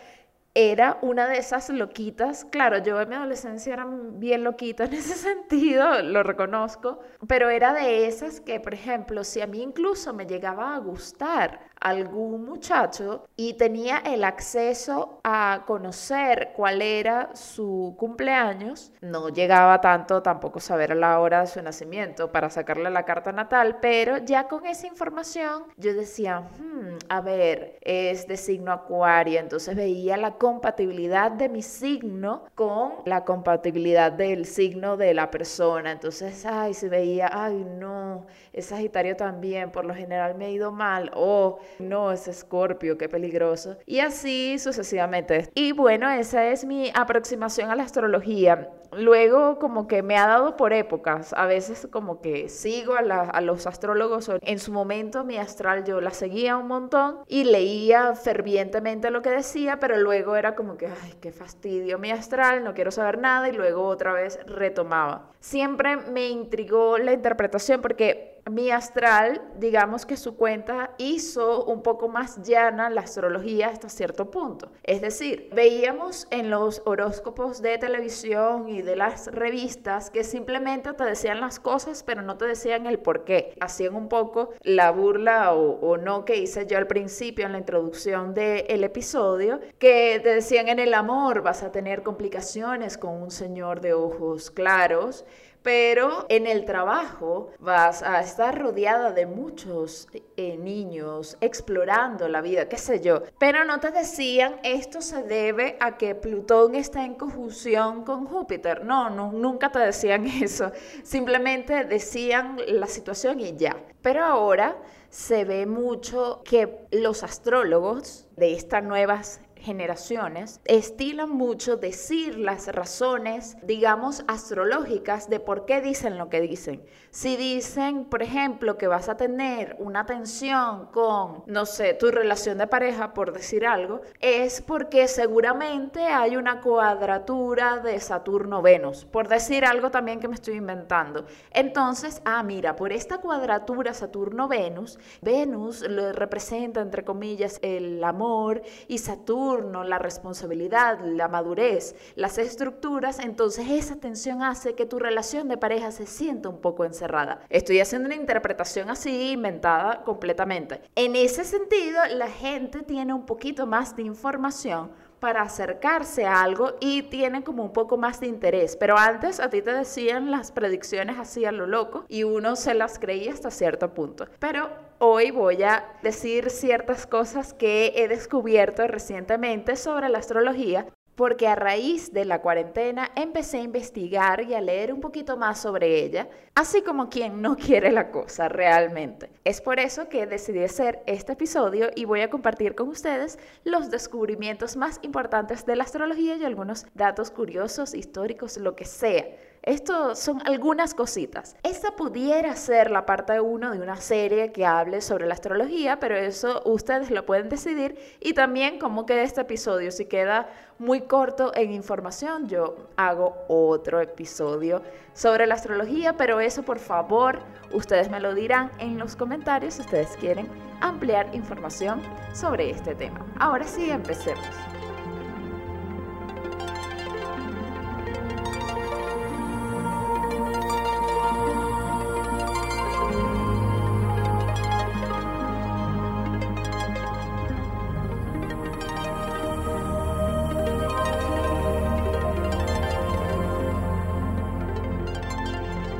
era 0.55 0.97
una 1.01 1.27
de 1.27 1.37
esas 1.37 1.69
loquitas. 1.69 2.45
Claro, 2.45 2.77
yo 2.79 2.99
en 3.01 3.09
mi 3.09 3.15
adolescencia 3.15 3.73
era 3.73 3.85
bien 3.85 4.43
loquita 4.43 4.85
en 4.85 4.93
ese 4.93 5.13
sentido, 5.15 6.01
lo 6.01 6.23
reconozco, 6.23 6.99
pero 7.27 7.49
era 7.49 7.73
de 7.73 8.07
esas 8.07 8.39
que, 8.39 8.59
por 8.59 8.73
ejemplo, 8.73 9.23
si 9.23 9.41
a 9.41 9.47
mí 9.47 9.61
incluso 9.61 10.13
me 10.13 10.25
llegaba 10.25 10.75
a 10.75 10.79
gustar 10.79 11.59
algún 11.81 12.45
muchacho 12.45 13.27
y 13.35 13.53
tenía 13.53 13.97
el 13.97 14.23
acceso 14.23 15.19
a 15.23 15.63
conocer 15.67 16.53
cuál 16.55 16.81
era 16.81 17.35
su 17.35 17.95
cumpleaños, 17.99 18.93
no 19.01 19.29
llegaba 19.29 19.81
tanto 19.81 20.23
tampoco 20.23 20.59
saber 20.59 20.95
la 20.95 21.19
hora 21.19 21.41
de 21.41 21.47
su 21.47 21.61
nacimiento 21.61 22.31
para 22.31 22.49
sacarle 22.49 22.89
la 22.89 23.03
carta 23.03 23.31
natal, 23.33 23.77
pero 23.81 24.17
ya 24.17 24.47
con 24.47 24.65
esa 24.65 24.87
información 24.87 25.65
yo 25.77 25.93
decía, 25.93 26.39
hmm, 26.39 26.97
a 27.09 27.21
ver, 27.21 27.77
es 27.81 28.27
de 28.27 28.37
signo 28.37 28.71
acuario, 28.71 29.39
entonces 29.39 29.75
veía 29.75 30.17
la 30.17 30.37
compatibilidad 30.45 31.31
de 31.31 31.49
mi 31.49 31.63
signo 31.63 32.43
con 32.53 32.91
la 33.05 33.25
compatibilidad 33.25 34.11
del 34.11 34.45
signo 34.45 34.95
de 34.95 35.15
la 35.15 35.31
persona. 35.31 35.91
Entonces, 35.91 36.45
ay, 36.45 36.75
se 36.75 36.87
veía, 36.87 37.31
ay, 37.33 37.65
no, 37.79 38.27
es 38.53 38.67
Sagitario 38.67 39.15
también, 39.15 39.71
por 39.71 39.85
lo 39.85 39.95
general 39.95 40.35
me 40.35 40.45
ha 40.45 40.49
ido 40.51 40.71
mal, 40.71 41.09
o 41.15 41.57
no, 41.79 42.11
es 42.11 42.27
Escorpio, 42.27 42.95
qué 42.95 43.09
peligroso. 43.09 43.77
Y 43.87 44.01
así 44.01 44.59
sucesivamente. 44.59 45.49
Y 45.55 45.71
bueno, 45.71 46.07
esa 46.11 46.45
es 46.45 46.63
mi 46.63 46.91
aproximación 46.93 47.71
a 47.71 47.75
la 47.75 47.81
astrología. 47.81 48.69
Luego 48.97 49.59
como 49.59 49.87
que 49.87 50.03
me 50.03 50.17
ha 50.17 50.27
dado 50.27 50.55
por 50.55 50.73
épocas, 50.73 51.33
a 51.33 51.45
veces 51.45 51.87
como 51.91 52.21
que 52.21 52.49
sigo 52.49 52.95
a, 52.95 53.41
los 53.41 53.67
astrólogos, 53.67 54.31
en 54.41 54.59
su 54.59 54.71
momento 54.71 55.23
mi 55.23 55.37
astral 55.37 55.83
yo 55.83 56.01
la 56.01 56.11
seguía 56.11 56.57
un 56.57 56.67
montón 56.67 57.19
y 57.27 57.43
leía 57.43 58.15
fervientemente 58.15 59.11
lo 59.11 59.21
que 59.21 59.29
decía, 59.29 59.79
pero 59.79 59.97
luego 59.97 60.35
era 60.35 60.55
como 60.55 60.77
que, 60.77 60.87
ay, 60.87 61.15
qué 61.21 61.31
fastidio 61.31 61.99
mi 61.99 62.11
astral, 62.11 62.63
no 62.63 62.73
quiero 62.73 62.91
saber 62.91 63.19
nada 63.19 63.49
y 63.49 63.51
luego 63.51 63.85
otra 63.85 64.13
vez 64.13 64.39
retomaba. 64.45 65.29
Siempre 65.39 65.97
me 65.97 66.29
intrigó 66.29 66.97
la 66.97 67.13
interpretación 67.13 67.81
porque 67.81 68.34
mi 68.49 68.69
astral, 68.69 69.41
digamos 69.57 70.05
que 70.05 70.17
su 70.17 70.35
cuenta 70.35 70.91
hizo 70.99 71.65
un 71.65 71.81
poco 71.81 72.07
más 72.07 72.43
llana 72.43 72.91
la 72.91 73.01
astrología 73.01 73.69
hasta 73.69 73.89
cierto 73.89 74.29
punto. 74.29 74.71
Es 74.83 75.01
decir, 75.01 75.49
veíamos 75.53 76.27
en 76.29 76.51
los 76.51 76.83
horóscopos 76.85 77.63
de 77.63 77.79
televisión 77.79 78.69
y 78.69 78.83
de 78.83 78.95
las 78.95 79.27
revistas 79.27 80.11
que 80.11 80.23
simplemente 80.23 80.93
te 80.93 81.03
decían 81.03 81.41
las 81.41 81.59
cosas, 81.59 82.03
pero 82.03 82.21
no 82.21 82.37
te 82.37 82.45
decían 82.45 82.85
el 82.85 82.99
por 82.99 83.23
qué. 83.23 83.55
Hacían 83.59 83.95
un 83.95 84.09
poco 84.09 84.51
la 84.61 84.91
burla 84.91 85.53
o, 85.53 85.97
no 85.97 86.23
que 86.23 86.37
hice 86.37 86.67
yo 86.67 86.77
al 86.77 86.87
principio 86.87 87.45
en 87.45 87.53
la 87.53 87.57
introducción 87.57 88.33
del 88.35 88.83
episodio, 88.83 89.59
que 89.79 90.19
te 90.21 90.35
decían 90.35 90.67
en 90.67 90.79
el 90.79 90.93
amor 90.93 91.41
vas 91.41 91.63
a 91.63 91.71
tener 91.71 92.03
complicaciones 92.03 92.97
con 92.97 93.13
un 93.21 93.31
señor 93.31 93.81
de 93.81 93.93
ojos 93.93 94.51
claros 94.51 95.25
pero 95.65 96.27
en 96.29 96.45
el 96.45 96.63
trabajo 96.63 97.49
vas 97.57 98.03
a 98.03 98.21
estar 98.21 98.55
rodeada 98.61 99.11
de 99.11 99.25
muchos 99.25 100.07
eh, 100.37 100.57
niños 100.57 101.37
explorando 101.41 102.29
la 102.29 102.41
vida, 102.41 102.69
qué 102.69 102.77
sé 102.77 103.01
yo. 103.01 103.23
Pero 103.39 103.65
no 103.65 103.79
te 103.79 103.89
decían 103.89 104.59
esto 104.61 105.01
se 105.01 105.23
debe 105.23 105.75
a 105.79 105.97
que 105.97 106.13
Plutón 106.13 106.75
está 106.75 107.03
en 107.03 107.15
conjunción 107.15 108.03
con 108.03 108.27
Júpiter. 108.27 108.85
No, 108.85 109.09
no, 109.09 109.31
nunca 109.31 109.71
te 109.71 109.79
decían 109.79 110.27
eso. 110.43 110.71
Simplemente 111.01 111.83
decían 111.85 112.57
la 112.67 112.85
situación 112.85 113.39
y 113.39 113.57
ya. 113.57 113.75
Pero 114.03 114.23
ahora 114.23 114.77
se 115.09 115.45
ve 115.45 115.65
mucho 115.65 116.43
que 116.45 116.85
los 116.91 117.23
astrólogos 117.23 118.27
de 118.35 118.53
estas 118.53 118.83
nuevas 118.83 119.41
generaciones 119.65 120.61
estilan 120.65 121.29
mucho 121.29 121.77
decir 121.77 122.37
las 122.37 122.67
razones, 122.67 123.57
digamos, 123.63 124.23
astrológicas 124.27 125.29
de 125.29 125.39
por 125.39 125.65
qué 125.65 125.81
dicen 125.81 126.17
lo 126.17 126.29
que 126.29 126.41
dicen. 126.41 126.85
Si 127.09 127.35
dicen, 127.35 128.05
por 128.05 128.21
ejemplo, 128.21 128.77
que 128.77 128.87
vas 128.87 129.09
a 129.09 129.17
tener 129.17 129.75
una 129.79 130.05
tensión 130.05 130.87
con, 130.91 131.43
no 131.47 131.65
sé, 131.65 131.93
tu 131.93 132.11
relación 132.11 132.57
de 132.57 132.67
pareja, 132.67 133.13
por 133.13 133.33
decir 133.33 133.65
algo, 133.65 134.01
es 134.19 134.61
porque 134.61 135.07
seguramente 135.07 136.05
hay 136.05 136.35
una 136.35 136.61
cuadratura 136.61 137.79
de 137.79 137.99
Saturno-Venus, 137.99 139.05
por 139.05 139.27
decir 139.27 139.65
algo 139.65 139.89
también 139.91 140.19
que 140.19 140.27
me 140.27 140.35
estoy 140.35 140.55
inventando. 140.55 141.25
Entonces, 141.51 142.21
ah, 142.25 142.43
mira, 142.43 142.75
por 142.75 142.91
esta 142.91 143.19
cuadratura 143.19 143.93
Saturno-Venus, 143.93 144.99
Venus 145.21 145.81
lo 145.81 146.11
representa, 146.11 146.81
entre 146.81 147.03
comillas, 147.03 147.59
el 147.61 148.03
amor 148.03 148.61
y 148.87 148.97
Saturno, 148.99 149.54
la 149.61 149.99
responsabilidad, 149.99 150.99
la 151.03 151.27
madurez, 151.27 151.95
las 152.15 152.37
estructuras, 152.37 153.19
entonces 153.19 153.69
esa 153.69 153.95
tensión 153.97 154.43
hace 154.43 154.75
que 154.75 154.85
tu 154.85 154.99
relación 154.99 155.47
de 155.47 155.57
pareja 155.57 155.91
se 155.91 156.05
sienta 156.05 156.49
un 156.49 156.61
poco 156.61 156.85
encerrada. 156.85 157.41
Estoy 157.49 157.79
haciendo 157.79 158.07
una 158.07 158.15
interpretación 158.15 158.89
así 158.89 159.31
inventada 159.31 160.03
completamente. 160.03 160.81
En 160.95 161.15
ese 161.15 161.43
sentido, 161.43 161.99
la 162.15 162.29
gente 162.29 162.83
tiene 162.83 163.13
un 163.13 163.25
poquito 163.25 163.65
más 163.65 163.95
de 163.95 164.03
información 164.03 164.91
para 165.25 165.41
acercarse 165.41 166.23
a 166.27 166.43
algo 166.43 166.75
y 166.79 167.01
tiene 167.01 167.43
como 167.43 167.63
un 167.63 167.73
poco 167.73 167.97
más 167.97 168.19
de 168.19 168.27
interés. 168.27 168.75
Pero 168.75 168.95
antes 168.95 169.39
a 169.39 169.49
ti 169.49 169.63
te 169.63 169.73
decían 169.73 170.29
las 170.29 170.51
predicciones 170.51 171.17
así 171.17 171.45
a 171.45 171.51
lo 171.51 171.65
loco 171.65 172.05
y 172.07 172.21
uno 172.21 172.55
se 172.55 172.75
las 172.75 172.99
creía 172.99 173.33
hasta 173.33 173.49
cierto 173.49 173.91
punto. 173.95 174.27
Pero 174.37 174.69
hoy 174.99 175.31
voy 175.31 175.63
a 175.63 175.83
decir 176.03 176.51
ciertas 176.51 177.07
cosas 177.07 177.55
que 177.55 177.93
he 177.95 178.07
descubierto 178.07 178.85
recientemente 178.85 179.77
sobre 179.77 180.09
la 180.09 180.19
astrología 180.19 180.85
porque 181.15 181.47
a 181.47 181.55
raíz 181.55 182.11
de 182.11 182.25
la 182.25 182.41
cuarentena 182.41 183.11
empecé 183.15 183.57
a 183.57 183.63
investigar 183.63 184.41
y 184.41 184.53
a 184.53 184.61
leer 184.61 184.93
un 184.93 184.99
poquito 184.99 185.37
más 185.37 185.59
sobre 185.59 186.03
ella, 186.03 186.27
así 186.53 186.81
como 186.81 187.09
quien 187.09 187.41
no 187.41 187.55
quiere 187.57 187.91
la 187.91 188.11
cosa 188.11 188.49
realmente. 188.49 189.29
Es 189.43 189.61
por 189.61 189.79
eso 189.79 190.09
que 190.09 190.27
decidí 190.27 190.63
hacer 190.63 191.01
este 191.05 191.33
episodio 191.33 191.89
y 191.95 192.05
voy 192.05 192.21
a 192.21 192.29
compartir 192.29 192.75
con 192.75 192.89
ustedes 192.89 193.39
los 193.63 193.89
descubrimientos 193.89 194.75
más 194.75 194.99
importantes 195.01 195.65
de 195.65 195.75
la 195.75 195.83
astrología 195.83 196.35
y 196.35 196.43
algunos 196.43 196.85
datos 196.93 197.31
curiosos, 197.31 197.93
históricos, 197.93 198.57
lo 198.57 198.75
que 198.75 198.85
sea 198.85 199.25
esto 199.65 200.13
son 200.13 200.43
algunas 200.45 200.93
cositas. 200.93 201.55
Esta 201.63 201.95
pudiera 201.95 202.55
ser 202.55 202.91
la 202.91 203.07
parte 203.07 203.39
1 203.39 203.71
de 203.71 203.79
una 203.79 203.95
serie 203.95 204.51
que 204.51 204.63
hable 204.63 205.01
sobre 205.01 205.25
la 205.25 205.33
astrología, 205.33 205.99
pero 205.99 206.15
eso 206.15 206.61
ustedes 206.65 207.09
lo 207.09 207.25
pueden 207.25 207.49
decidir. 207.49 207.97
Y 208.19 208.33
también 208.33 208.77
cómo 208.77 209.07
queda 209.07 209.23
este 209.23 209.41
episodio. 209.41 209.91
Si 209.91 210.05
queda 210.05 210.49
muy 210.77 211.01
corto 211.01 211.51
en 211.55 211.71
información, 211.71 212.47
yo 212.47 212.89
hago 212.95 213.43
otro 213.47 214.01
episodio 214.01 214.83
sobre 215.13 215.47
la 215.47 215.55
astrología, 215.55 216.15
pero 216.15 216.39
eso 216.39 216.61
por 216.61 216.77
favor 216.77 217.39
ustedes 217.73 218.11
me 218.11 218.19
lo 218.19 218.35
dirán 218.35 218.69
en 218.77 218.99
los 218.99 219.15
comentarios 219.15 219.73
si 219.73 219.81
ustedes 219.81 220.15
quieren 220.17 220.47
ampliar 220.79 221.33
información 221.33 222.03
sobre 222.33 222.69
este 222.69 222.93
tema. 222.93 223.25
Ahora 223.39 223.65
sí, 223.65 223.89
empecemos. 223.89 224.45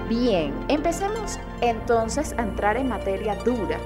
Bien, 0.07 0.53
empecemos 0.67 1.39
entonces 1.61 2.35
a 2.37 2.43
entrar 2.43 2.77
en 2.77 2.89
materia 2.89 3.35
dura 3.43 3.79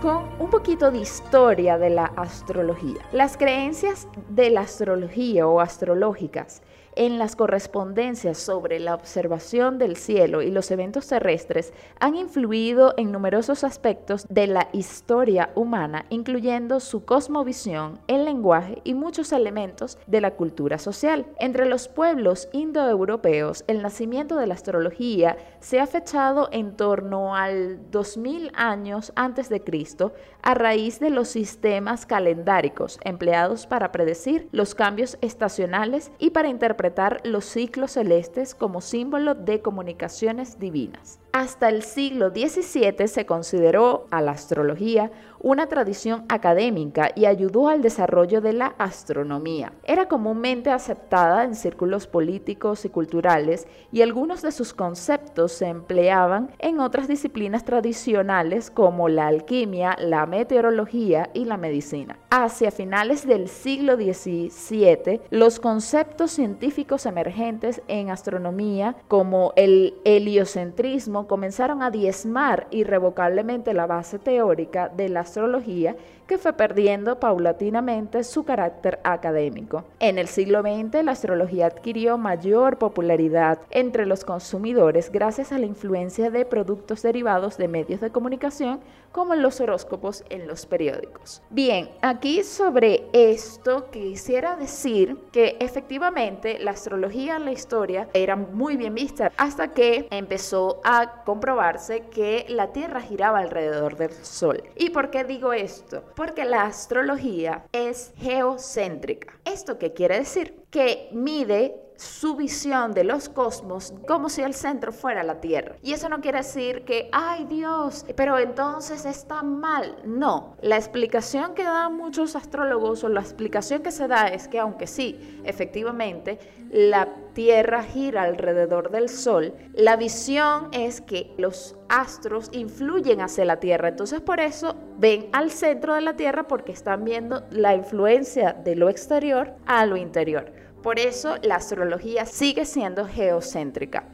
con 0.00 0.28
un 0.38 0.48
poquito 0.48 0.92
de 0.92 0.98
historia 0.98 1.78
de 1.78 1.90
la 1.90 2.04
astrología. 2.16 3.00
Las 3.10 3.36
creencias 3.36 4.06
de 4.28 4.50
la 4.50 4.60
astrología 4.60 5.48
o 5.48 5.58
astrológicas 5.58 6.62
en 6.96 7.18
las 7.18 7.36
correspondencias 7.36 8.38
sobre 8.38 8.78
la 8.78 8.94
observación 8.94 9.78
del 9.78 9.96
cielo 9.96 10.42
y 10.42 10.50
los 10.50 10.70
eventos 10.70 11.08
terrestres 11.08 11.72
han 12.00 12.14
influido 12.14 12.94
en 12.96 13.12
numerosos 13.12 13.64
aspectos 13.64 14.26
de 14.28 14.46
la 14.46 14.68
historia 14.72 15.50
humana, 15.54 16.06
incluyendo 16.10 16.80
su 16.80 17.04
cosmovisión, 17.04 17.98
el 18.06 18.24
lenguaje 18.24 18.80
y 18.84 18.94
muchos 18.94 19.32
elementos 19.32 19.98
de 20.06 20.20
la 20.20 20.32
cultura 20.32 20.78
social. 20.78 21.26
Entre 21.38 21.66
los 21.66 21.88
pueblos 21.88 22.48
indoeuropeos, 22.52 23.64
el 23.66 23.82
nacimiento 23.82 24.36
de 24.36 24.46
la 24.46 24.54
astrología 24.54 25.36
se 25.60 25.80
ha 25.80 25.86
fechado 25.86 26.48
en 26.52 26.76
torno 26.76 27.34
al 27.34 27.90
2000 27.90 28.52
años 28.54 29.12
antes 29.16 29.48
de 29.48 29.62
Cristo 29.62 30.12
a 30.42 30.54
raíz 30.54 31.00
de 31.00 31.10
los 31.10 31.28
sistemas 31.28 32.06
calendáricos 32.06 32.98
empleados 33.02 33.66
para 33.66 33.90
predecir 33.92 34.48
los 34.52 34.74
cambios 34.74 35.18
estacionales 35.20 36.10
y 36.18 36.30
para 36.30 36.48
interpretar 36.48 36.83
los 37.24 37.44
ciclos 37.44 37.92
celestes 37.92 38.54
como 38.54 38.80
símbolo 38.80 39.34
de 39.34 39.62
comunicaciones 39.62 40.58
divinas. 40.58 41.20
Hasta 41.34 41.68
el 41.68 41.82
siglo 41.82 42.30
XVII 42.30 43.08
se 43.08 43.26
consideró 43.26 44.06
a 44.12 44.22
la 44.22 44.30
astrología 44.30 45.10
una 45.40 45.66
tradición 45.66 46.24
académica 46.28 47.10
y 47.16 47.26
ayudó 47.26 47.68
al 47.68 47.82
desarrollo 47.82 48.40
de 48.40 48.52
la 48.52 48.76
astronomía. 48.78 49.72
Era 49.82 50.06
comúnmente 50.06 50.70
aceptada 50.70 51.42
en 51.42 51.56
círculos 51.56 52.06
políticos 52.06 52.84
y 52.84 52.88
culturales 52.88 53.66
y 53.90 54.02
algunos 54.02 54.42
de 54.42 54.52
sus 54.52 54.72
conceptos 54.72 55.50
se 55.50 55.66
empleaban 55.66 56.52
en 56.60 56.78
otras 56.78 57.08
disciplinas 57.08 57.64
tradicionales 57.64 58.70
como 58.70 59.08
la 59.08 59.26
alquimia, 59.26 59.96
la 59.98 60.26
meteorología 60.26 61.30
y 61.34 61.46
la 61.46 61.56
medicina. 61.56 62.16
Hacia 62.30 62.70
finales 62.70 63.26
del 63.26 63.48
siglo 63.48 63.96
XVII, 63.96 65.20
los 65.30 65.58
conceptos 65.58 66.30
científicos 66.30 67.06
emergentes 67.06 67.82
en 67.88 68.10
astronomía 68.10 68.96
como 69.08 69.52
el 69.56 69.94
heliocentrismo 70.04 71.23
comenzaron 71.26 71.82
a 71.82 71.90
diezmar 71.90 72.66
irrevocablemente 72.70 73.74
la 73.74 73.86
base 73.86 74.18
teórica 74.18 74.88
de 74.88 75.08
la 75.08 75.20
astrología 75.20 75.96
que 76.26 76.38
fue 76.38 76.52
perdiendo 76.52 77.20
paulatinamente 77.20 78.24
su 78.24 78.44
carácter 78.44 79.00
académico. 79.04 79.84
En 80.00 80.18
el 80.18 80.28
siglo 80.28 80.62
XX 80.62 81.04
la 81.04 81.12
astrología 81.12 81.66
adquirió 81.66 82.18
mayor 82.18 82.78
popularidad 82.78 83.58
entre 83.70 84.06
los 84.06 84.24
consumidores 84.24 85.10
gracias 85.10 85.52
a 85.52 85.58
la 85.58 85.66
influencia 85.66 86.30
de 86.30 86.44
productos 86.44 87.02
derivados 87.02 87.56
de 87.56 87.68
medios 87.68 88.00
de 88.00 88.10
comunicación 88.10 88.80
como 89.12 89.36
los 89.36 89.60
horóscopos 89.60 90.24
en 90.28 90.48
los 90.48 90.66
periódicos. 90.66 91.40
Bien, 91.50 91.88
aquí 92.02 92.42
sobre 92.42 93.06
esto 93.12 93.88
quisiera 93.90 94.56
decir 94.56 95.16
que 95.30 95.56
efectivamente 95.60 96.58
la 96.58 96.72
astrología 96.72 97.36
en 97.36 97.44
la 97.44 97.52
historia 97.52 98.08
era 98.12 98.34
muy 98.34 98.76
bien 98.76 98.94
vista 98.94 99.30
hasta 99.36 99.68
que 99.68 100.08
empezó 100.10 100.80
a 100.82 101.22
comprobarse 101.24 102.06
que 102.10 102.44
la 102.48 102.72
Tierra 102.72 103.00
giraba 103.00 103.38
alrededor 103.38 103.96
del 103.96 104.12
Sol. 104.12 104.62
¿Y 104.76 104.90
por 104.90 105.10
qué 105.10 105.22
digo 105.22 105.52
esto? 105.52 106.02
Porque 106.14 106.44
la 106.44 106.62
astrología 106.64 107.66
es 107.72 108.12
geocéntrica. 108.16 109.38
¿Esto 109.44 109.78
qué 109.78 109.92
quiere 109.92 110.18
decir? 110.18 110.62
Que 110.70 111.08
mide 111.12 111.84
su 111.96 112.34
visión 112.36 112.92
de 112.92 113.04
los 113.04 113.28
cosmos 113.28 113.94
como 114.06 114.28
si 114.28 114.42
el 114.42 114.54
centro 114.54 114.92
fuera 114.92 115.22
la 115.22 115.40
Tierra. 115.40 115.76
Y 115.82 115.92
eso 115.92 116.08
no 116.08 116.20
quiere 116.20 116.38
decir 116.38 116.84
que, 116.84 117.08
ay 117.12 117.44
Dios, 117.44 118.04
pero 118.16 118.38
entonces 118.38 119.04
está 119.04 119.42
mal. 119.42 119.96
No, 120.04 120.56
la 120.60 120.76
explicación 120.76 121.54
que 121.54 121.64
dan 121.64 121.96
muchos 121.96 122.36
astrólogos 122.36 123.04
o 123.04 123.08
la 123.08 123.20
explicación 123.20 123.82
que 123.82 123.92
se 123.92 124.08
da 124.08 124.28
es 124.28 124.48
que 124.48 124.58
aunque 124.58 124.86
sí, 124.86 125.40
efectivamente, 125.44 126.38
la 126.70 127.08
Tierra 127.34 127.82
gira 127.82 128.22
alrededor 128.22 128.90
del 128.90 129.08
Sol, 129.08 129.54
la 129.74 129.96
visión 129.96 130.68
es 130.72 131.00
que 131.00 131.34
los 131.36 131.76
astros 131.88 132.48
influyen 132.52 133.20
hacia 133.20 133.44
la 133.44 133.58
Tierra. 133.58 133.88
Entonces 133.88 134.20
por 134.20 134.38
eso 134.38 134.76
ven 134.98 135.28
al 135.32 135.50
centro 135.50 135.94
de 135.94 136.00
la 136.00 136.14
Tierra 136.14 136.46
porque 136.46 136.72
están 136.72 137.04
viendo 137.04 137.44
la 137.50 137.74
influencia 137.74 138.52
de 138.52 138.76
lo 138.76 138.88
exterior 138.88 139.54
a 139.66 139.84
lo 139.84 139.96
interior. 139.96 140.52
Por 140.82 140.98
eso 140.98 141.36
la 141.42 141.56
astrología 141.56 142.24
sigue 142.24 142.64
siendo 142.64 143.06
geocéntrica. 143.06 144.04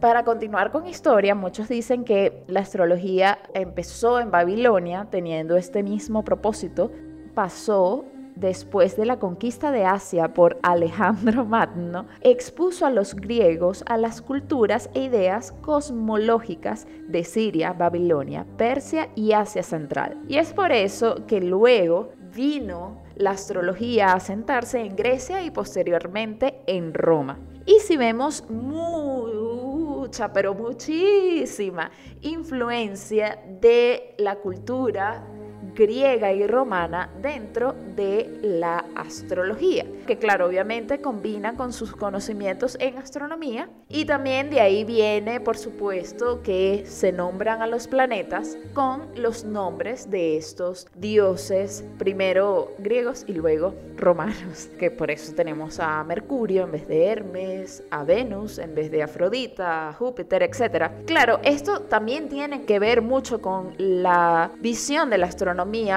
Para 0.00 0.24
continuar 0.24 0.72
con 0.72 0.86
historia, 0.86 1.34
muchos 1.34 1.68
dicen 1.68 2.04
que 2.04 2.44
la 2.46 2.60
astrología 2.60 3.38
empezó 3.54 4.18
en 4.20 4.30
Babilonia 4.30 5.08
teniendo 5.10 5.56
este 5.56 5.82
mismo 5.82 6.22
propósito, 6.24 6.90
pasó 7.34 8.04
después 8.36 8.96
de 8.96 9.06
la 9.06 9.18
conquista 9.18 9.72
de 9.72 9.84
Asia 9.84 10.32
por 10.32 10.58
Alejandro 10.62 11.44
Magno, 11.46 12.06
expuso 12.20 12.86
a 12.86 12.90
los 12.90 13.14
griegos 13.14 13.82
a 13.88 13.96
las 13.96 14.22
culturas 14.22 14.88
e 14.94 15.04
ideas 15.04 15.52
cosmológicas 15.62 16.86
de 17.08 17.24
Siria, 17.24 17.72
Babilonia, 17.72 18.46
Persia 18.56 19.08
y 19.14 19.32
Asia 19.32 19.62
Central. 19.62 20.22
Y 20.28 20.36
es 20.36 20.52
por 20.52 20.70
eso 20.70 21.26
que 21.26 21.40
luego 21.40 22.10
vino 22.34 23.02
la 23.16 23.30
astrología 23.30 24.08
a 24.08 24.16
asentarse 24.16 24.80
en 24.80 24.94
Grecia 24.94 25.42
y 25.42 25.50
posteriormente 25.50 26.60
en 26.66 26.92
Roma. 26.92 27.38
Y 27.64 27.80
si 27.80 27.96
vemos 27.96 28.48
mucha, 28.48 30.32
pero 30.32 30.54
muchísima 30.54 31.90
influencia 32.20 33.38
de 33.60 34.14
la 34.18 34.36
cultura 34.36 35.26
griega 35.74 36.32
y 36.32 36.46
romana 36.46 37.10
dentro 37.20 37.74
de 37.94 38.38
la 38.42 38.84
astrología, 38.94 39.86
que 40.06 40.18
claro, 40.18 40.46
obviamente 40.46 41.00
combina 41.00 41.54
con 41.54 41.72
sus 41.72 41.94
conocimientos 41.94 42.76
en 42.80 42.98
astronomía 42.98 43.68
y 43.88 44.04
también 44.04 44.50
de 44.50 44.60
ahí 44.60 44.84
viene, 44.84 45.40
por 45.40 45.56
supuesto, 45.56 46.42
que 46.42 46.84
se 46.86 47.12
nombran 47.12 47.62
a 47.62 47.66
los 47.66 47.88
planetas 47.88 48.56
con 48.74 49.08
los 49.16 49.44
nombres 49.44 50.10
de 50.10 50.36
estos 50.36 50.86
dioses, 50.94 51.84
primero 51.98 52.74
griegos 52.78 53.24
y 53.26 53.32
luego 53.32 53.74
romanos, 53.96 54.68
que 54.78 54.90
por 54.90 55.10
eso 55.10 55.34
tenemos 55.34 55.80
a 55.80 56.02
Mercurio 56.04 56.64
en 56.64 56.72
vez 56.72 56.86
de 56.86 57.06
Hermes, 57.06 57.82
a 57.90 58.04
Venus 58.04 58.58
en 58.58 58.74
vez 58.74 58.90
de 58.90 59.02
Afrodita, 59.02 59.88
a 59.88 59.92
Júpiter, 59.92 60.42
etc. 60.42 60.90
Claro, 61.06 61.40
esto 61.42 61.80
también 61.80 62.28
tiene 62.28 62.64
que 62.64 62.78
ver 62.78 63.02
mucho 63.02 63.40
con 63.40 63.74
la 63.78 64.50
visión 64.60 65.10
de 65.10 65.18
la 65.18 65.26
astronomía 65.26 65.55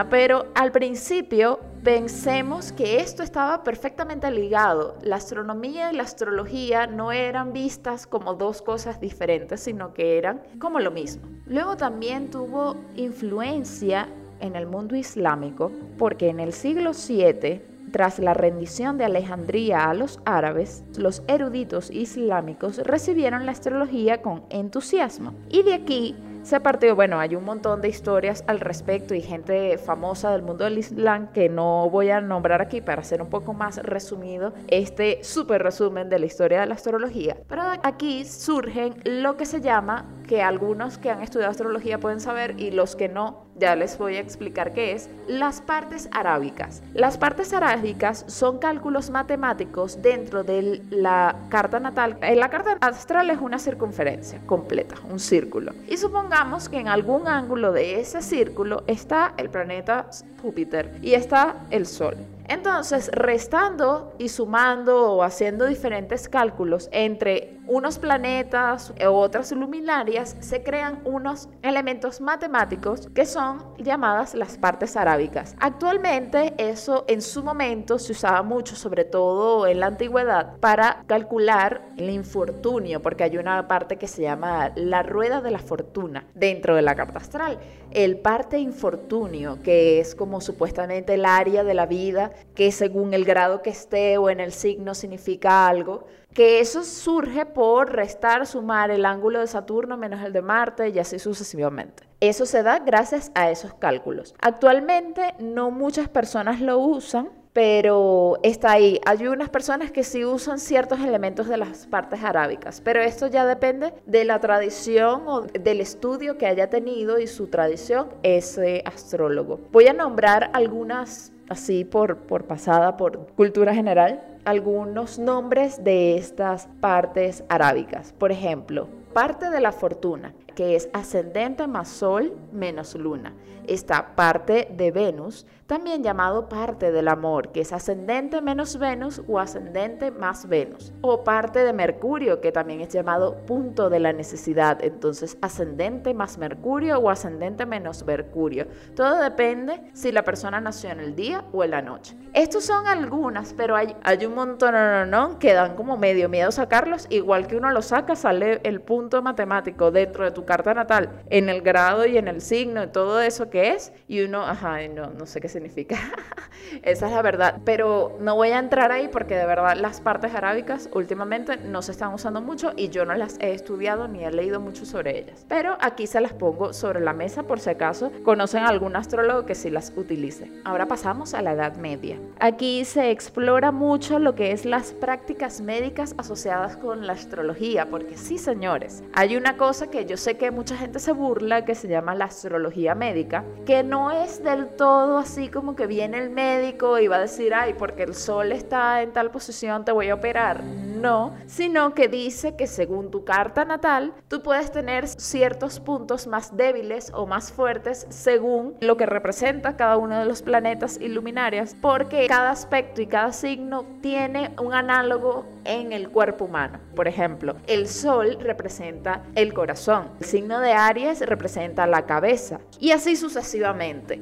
pero 0.09 0.45
al 0.55 0.71
principio 0.71 1.59
pensemos 1.83 2.71
que 2.71 3.01
esto 3.01 3.23
estaba 3.23 3.63
perfectamente 3.63 4.29
ligado. 4.31 4.97
La 5.01 5.17
astronomía 5.17 5.91
y 5.91 5.95
la 5.95 6.03
astrología 6.03 6.87
no 6.87 7.11
eran 7.11 7.51
vistas 7.51 8.07
como 8.07 8.35
dos 8.35 8.61
cosas 8.61 8.99
diferentes, 9.01 9.61
sino 9.61 9.93
que 9.93 10.17
eran 10.17 10.41
como 10.59 10.79
lo 10.79 10.91
mismo. 10.91 11.23
Luego 11.45 11.75
también 11.75 12.29
tuvo 12.29 12.77
influencia 12.95 14.07
en 14.39 14.55
el 14.55 14.65
mundo 14.65 14.95
islámico, 14.95 15.71
porque 15.97 16.29
en 16.29 16.39
el 16.39 16.53
siglo 16.53 16.91
VII 16.91 17.61
tras 17.91 18.19
la 18.19 18.33
rendición 18.33 18.97
de 18.97 19.05
Alejandría 19.05 19.89
a 19.89 19.93
los 19.93 20.19
árabes, 20.25 20.83
los 20.97 21.23
eruditos 21.27 21.89
islámicos 21.89 22.77
recibieron 22.77 23.45
la 23.45 23.51
astrología 23.51 24.21
con 24.21 24.43
entusiasmo. 24.49 25.33
Y 25.49 25.63
de 25.63 25.73
aquí 25.73 26.15
se 26.43 26.59
partió, 26.59 26.95
bueno, 26.95 27.19
hay 27.19 27.35
un 27.35 27.43
montón 27.43 27.81
de 27.81 27.89
historias 27.89 28.43
al 28.47 28.59
respecto 28.59 29.13
y 29.13 29.21
gente 29.21 29.77
famosa 29.77 30.31
del 30.31 30.41
mundo 30.41 30.63
del 30.63 30.77
Islam 30.77 31.31
que 31.31 31.49
no 31.49 31.89
voy 31.89 32.09
a 32.09 32.21
nombrar 32.21 32.61
aquí 32.61 32.81
para 32.81 33.01
hacer 33.01 33.21
un 33.21 33.29
poco 33.29 33.53
más 33.53 33.77
resumido 33.77 34.53
este 34.67 35.23
súper 35.23 35.61
resumen 35.63 36.09
de 36.09 36.19
la 36.19 36.25
historia 36.25 36.61
de 36.61 36.65
la 36.67 36.75
astrología. 36.75 37.37
Pero 37.47 37.63
aquí 37.83 38.25
surgen 38.25 38.95
lo 39.03 39.37
que 39.37 39.45
se 39.45 39.61
llama, 39.61 40.05
que 40.27 40.41
algunos 40.41 40.97
que 40.97 41.09
han 41.09 41.21
estudiado 41.21 41.51
astrología 41.51 41.99
pueden 41.99 42.19
saber 42.19 42.59
y 42.59 42.71
los 42.71 42.95
que 42.95 43.09
no, 43.09 43.48
ya 43.59 43.75
les 43.75 43.97
voy 43.97 44.15
a 44.15 44.19
explicar 44.19 44.73
qué 44.73 44.93
es, 44.93 45.09
las 45.27 45.61
partes 45.61 46.09
arábicas. 46.11 46.81
Las 46.93 47.17
partes 47.17 47.53
arábicas 47.53 48.25
son 48.27 48.57
cálculos 48.57 49.09
matemáticos 49.09 50.01
dentro 50.01 50.43
de 50.43 50.81
la 50.89 51.35
carta 51.49 51.79
natal. 51.79 52.17
En 52.21 52.39
la 52.39 52.49
carta 52.49 52.77
astral 52.81 53.29
es 53.29 53.39
una 53.39 53.59
circunferencia 53.59 54.39
completa, 54.45 54.95
un 55.09 55.19
círculo. 55.19 55.73
Y 55.87 55.97
supongamos 55.97 56.69
que 56.69 56.79
en 56.79 56.87
algún 56.87 57.27
ángulo 57.27 57.71
de 57.71 57.99
ese 57.99 58.21
círculo 58.21 58.83
está 58.87 59.33
el 59.37 59.49
planeta 59.49 60.09
Júpiter 60.41 60.97
y 61.01 61.13
está 61.13 61.55
el 61.69 61.85
Sol. 61.85 62.15
Entonces, 62.47 63.11
restando 63.13 64.15
y 64.17 64.29
sumando 64.29 65.13
o 65.13 65.23
haciendo 65.23 65.67
diferentes 65.67 66.27
cálculos 66.27 66.89
entre 66.91 67.58
unos 67.69 67.99
planetas 67.99 68.91
u 68.99 69.11
otras 69.11 69.51
luminarias, 69.51 70.35
se 70.39 70.63
crean 70.63 71.01
unos 71.05 71.49
elementos 71.61 72.19
matemáticos 72.19 73.07
que 73.13 73.25
son 73.25 73.63
llamadas 73.77 74.33
las 74.33 74.57
partes 74.57 74.97
arábicas. 74.97 75.55
Actualmente 75.59 76.55
eso 76.57 77.05
en 77.07 77.21
su 77.21 77.43
momento 77.43 77.99
se 77.99 78.11
usaba 78.11 78.41
mucho, 78.41 78.75
sobre 78.75 79.05
todo 79.05 79.67
en 79.67 79.79
la 79.79 79.85
antigüedad, 79.85 80.57
para 80.59 81.03
calcular 81.05 81.83
el 81.97 82.09
infortunio, 82.09 83.01
porque 83.01 83.23
hay 83.23 83.37
una 83.37 83.67
parte 83.67 83.97
que 83.97 84.07
se 84.07 84.23
llama 84.23 84.71
la 84.75 85.03
rueda 85.03 85.39
de 85.41 85.51
la 85.51 85.59
fortuna 85.59 86.25
dentro 86.33 86.75
de 86.75 86.81
la 86.81 86.95
carta 86.95 87.19
astral. 87.19 87.59
El 87.91 88.17
parte 88.17 88.57
infortunio, 88.57 89.61
que 89.61 89.99
es 89.99 90.15
como 90.15 90.41
supuestamente 90.41 91.13
el 91.13 91.25
área 91.25 91.63
de 91.63 91.73
la 91.75 91.85
vida 91.85 92.31
que 92.55 92.71
según 92.71 93.13
el 93.13 93.25
grado 93.25 93.61
que 93.61 93.69
esté 93.69 94.17
o 94.17 94.29
en 94.29 94.39
el 94.39 94.51
signo 94.51 94.95
significa 94.95 95.67
algo, 95.67 96.05
que 96.39 96.61
eso 96.61 96.85
surge 96.85 97.45
por 97.45 97.91
restar, 97.91 98.47
sumar 98.47 98.91
el 98.91 99.05
ángulo 99.05 99.41
de 99.41 99.47
Saturno 99.47 99.97
menos 99.97 100.23
el 100.23 100.31
de 100.31 100.41
Marte 100.41 100.87
y 100.87 100.97
así 100.97 101.19
sucesivamente. 101.19 102.03
Eso 102.21 102.45
se 102.45 102.63
da 102.63 102.79
gracias 102.79 103.29
a 103.35 103.51
esos 103.51 103.73
cálculos. 103.73 104.33
Actualmente 104.39 105.33
no 105.39 105.69
muchas 105.69 106.07
personas 106.07 106.61
lo 106.61 106.77
usan, 106.77 107.27
pero 107.51 108.39
está 108.41 108.71
ahí. 108.71 109.01
Hay 109.05 109.27
unas 109.27 109.49
personas 109.49 109.91
que 109.91 110.05
sí 110.05 110.23
usan 110.23 110.59
ciertos 110.59 111.01
elementos 111.01 111.49
de 111.49 111.57
las 111.57 111.87
partes 111.87 112.23
arábicas, 112.23 112.79
pero 112.79 113.01
esto 113.01 113.27
ya 113.27 113.45
depende 113.45 113.93
de 114.05 114.23
la 114.23 114.39
tradición 114.39 115.23
o 115.27 115.41
del 115.41 115.81
estudio 115.81 116.37
que 116.37 116.47
haya 116.47 116.69
tenido 116.69 117.19
y 117.19 117.27
su 117.27 117.47
tradición 117.47 118.13
ese 118.23 118.81
astrólogo. 118.85 119.59
Voy 119.73 119.87
a 119.87 119.93
nombrar 119.93 120.51
algunas 120.53 121.33
así 121.49 121.83
por, 121.83 122.15
por 122.19 122.45
pasada, 122.45 122.95
por 122.95 123.27
cultura 123.35 123.73
general, 123.73 124.21
algunos 124.45 125.19
nombres 125.19 125.83
de 125.83 126.17
estas 126.17 126.67
partes 126.79 127.43
arábicas. 127.49 128.13
Por 128.13 128.31
ejemplo, 128.31 128.87
parte 129.13 129.49
de 129.49 129.59
la 129.59 129.71
fortuna, 129.71 130.33
que 130.55 130.75
es 130.75 130.89
ascendente 130.93 131.67
más 131.67 131.87
sol 131.87 132.33
menos 132.51 132.95
luna. 132.95 133.33
Esta 133.69 134.15
parte 134.15 134.67
de 134.71 134.89
Venus, 134.89 135.45
también 135.67 136.01
llamado 136.03 136.49
parte 136.49 136.91
del 136.91 137.07
amor, 137.07 137.51
que 137.51 137.61
es 137.61 137.71
ascendente 137.71 138.41
menos 138.41 138.79
Venus 138.79 139.21
o 139.27 139.37
ascendente 139.37 140.09
más 140.09 140.49
Venus. 140.49 140.91
O 141.01 141.23
parte 141.23 141.63
de 141.63 141.71
Mercurio, 141.71 142.41
que 142.41 142.51
también 142.51 142.81
es 142.81 142.89
llamado 142.89 143.37
punto 143.45 143.91
de 143.91 143.99
la 143.99 144.11
necesidad. 144.11 144.83
Entonces, 144.83 145.37
ascendente 145.41 146.15
más 146.15 146.39
Mercurio 146.39 146.97
o 146.97 147.11
ascendente 147.11 147.67
menos 147.67 148.03
Mercurio. 148.03 148.65
Todo 148.95 149.21
depende 149.21 149.79
si 149.93 150.11
la 150.11 150.23
persona 150.23 150.59
nació 150.59 150.89
en 150.89 151.01
el 151.01 151.15
día 151.15 151.45
o 151.53 151.63
en 151.63 151.69
la 151.69 151.83
noche. 151.83 152.17
Estos 152.33 152.65
son 152.65 152.87
algunas, 152.87 153.53
pero 153.53 153.75
hay, 153.75 153.95
hay 154.01 154.25
un 154.25 154.33
montón 154.33 154.73
no, 154.73 155.05
no, 155.05 155.37
que 155.37 155.53
dan 155.53 155.75
como 155.75 155.97
medio 155.97 156.29
miedo 156.29 156.51
sacarlos. 156.51 157.05
Igual 157.11 157.45
que 157.45 157.57
uno 157.57 157.69
lo 157.69 157.83
saca, 157.83 158.15
sale 158.15 158.61
el 158.63 158.81
punto 158.81 159.21
matemático 159.21 159.91
dentro 159.91 160.25
de 160.25 160.31
tu 160.31 160.45
carta 160.45 160.73
natal, 160.73 161.21
en 161.29 161.49
el 161.49 161.61
grado 161.61 162.07
y 162.07 162.17
en 162.17 162.27
el 162.27 162.41
signo 162.41 162.83
y 162.83 162.87
todo 162.87 163.21
eso 163.21 163.51
que 163.51 163.58
es. 163.67 163.91
Y 164.07 164.21
uno, 164.21 164.45
ajá, 164.45 164.87
no, 164.87 165.11
no 165.11 165.25
sé 165.25 165.41
qué 165.41 165.49
significa. 165.49 165.97
Esa 166.83 167.07
es 167.07 167.11
la 167.11 167.21
verdad. 167.21 167.61
Pero 167.65 168.17
no 168.19 168.35
voy 168.35 168.49
a 168.49 168.59
entrar 168.59 168.91
ahí 168.91 169.07
porque 169.07 169.35
de 169.35 169.45
verdad 169.45 169.75
las 169.77 170.01
partes 170.01 170.33
arábicas 170.33 170.89
últimamente 170.93 171.57
no 171.57 171.81
se 171.81 171.91
están 171.91 172.13
usando 172.13 172.41
mucho 172.41 172.73
y 172.75 172.89
yo 172.89 173.05
no 173.05 173.13
las 173.15 173.37
he 173.39 173.53
estudiado 173.53 174.07
ni 174.07 174.23
he 174.23 174.31
leído 174.31 174.59
mucho 174.59 174.85
sobre 174.85 175.17
ellas. 175.19 175.45
Pero 175.47 175.77
aquí 175.81 176.07
se 176.07 176.21
las 176.21 176.33
pongo 176.33 176.73
sobre 176.73 176.99
la 176.99 177.13
mesa 177.13 177.43
por 177.43 177.59
si 177.59 177.69
acaso 177.69 178.11
conocen 178.23 178.63
algún 178.63 178.95
astrólogo 178.95 179.45
que 179.45 179.55
sí 179.55 179.69
las 179.69 179.93
utilice. 179.95 180.51
Ahora 180.63 180.87
pasamos 180.87 181.33
a 181.33 181.41
la 181.41 181.53
Edad 181.53 181.75
Media. 181.77 182.17
Aquí 182.39 182.85
se 182.85 183.11
explora 183.11 183.71
mucho 183.71 184.19
lo 184.19 184.35
que 184.35 184.51
es 184.51 184.65
las 184.65 184.93
prácticas 184.93 185.61
médicas 185.61 186.15
asociadas 186.17 186.77
con 186.77 187.07
la 187.07 187.13
astrología, 187.13 187.87
porque 187.89 188.17
sí, 188.17 188.37
señores, 188.37 189.03
hay 189.13 189.35
una 189.35 189.57
cosa 189.57 189.89
que 189.89 190.05
yo 190.05 190.17
sé 190.17 190.37
que 190.37 190.51
mucha 190.51 190.75
gente 190.75 190.99
se 190.99 191.11
burla 191.11 191.65
que 191.65 191.75
se 191.75 191.87
llama 191.87 192.15
la 192.15 192.25
astrología 192.25 192.95
médica, 192.95 193.43
que 193.65 193.83
no 193.83 194.11
es 194.11 194.43
del 194.43 194.67
todo 194.67 195.17
así 195.17 195.49
como 195.49 195.75
que 195.75 195.87
viene 195.87 196.17
el 196.17 196.29
médico 196.29 196.99
y 196.99 197.07
va 197.07 197.17
a 197.17 197.21
decir, 197.21 197.53
ay, 197.53 197.73
porque 197.73 198.03
el 198.03 198.15
sol 198.15 198.51
está 198.51 199.01
en 199.01 199.11
tal 199.13 199.31
posición 199.31 199.85
te 199.85 199.91
voy 199.91 200.09
a 200.09 200.15
operar. 200.15 200.63
No, 200.63 201.33
sino 201.47 201.93
que 201.93 202.09
dice 202.09 202.55
que 202.55 202.67
según 202.67 203.09
tu 203.09 203.23
carta 203.23 203.63
natal, 203.63 204.13
tú 204.27 204.43
puedes 204.43 204.71
tener 204.71 205.07
ciertos 205.07 205.79
puntos 205.79 206.27
más 206.27 206.57
débiles 206.57 207.11
o 207.13 207.25
más 207.25 207.53
fuertes 207.53 208.05
según 208.09 208.75
lo 208.81 208.97
que 208.97 209.05
representa 209.05 209.77
cada 209.77 209.95
uno 209.95 210.19
de 210.19 210.25
los 210.25 210.41
planetas 210.41 210.99
y 210.99 211.07
luminarias, 211.07 211.75
porque 211.79 212.27
cada 212.27 212.51
aspecto 212.51 213.01
y 213.01 213.07
cada 213.07 213.31
signo 213.31 213.85
tiene 214.01 214.53
un 214.61 214.73
análogo 214.73 215.45
en 215.63 215.93
el 215.93 216.09
cuerpo 216.09 216.45
humano. 216.45 216.79
Por 216.95 217.07
ejemplo, 217.07 217.55
el 217.67 217.87
sol 217.87 218.37
representa 218.39 219.23
el 219.35 219.53
corazón, 219.53 220.09
el 220.19 220.25
signo 220.25 220.59
de 220.59 220.73
Aries 220.73 221.21
representa 221.21 221.87
la 221.87 222.05
cabeza 222.05 222.59
y 222.79 222.91
así 222.91 223.15
sucesivamente. 223.15 223.28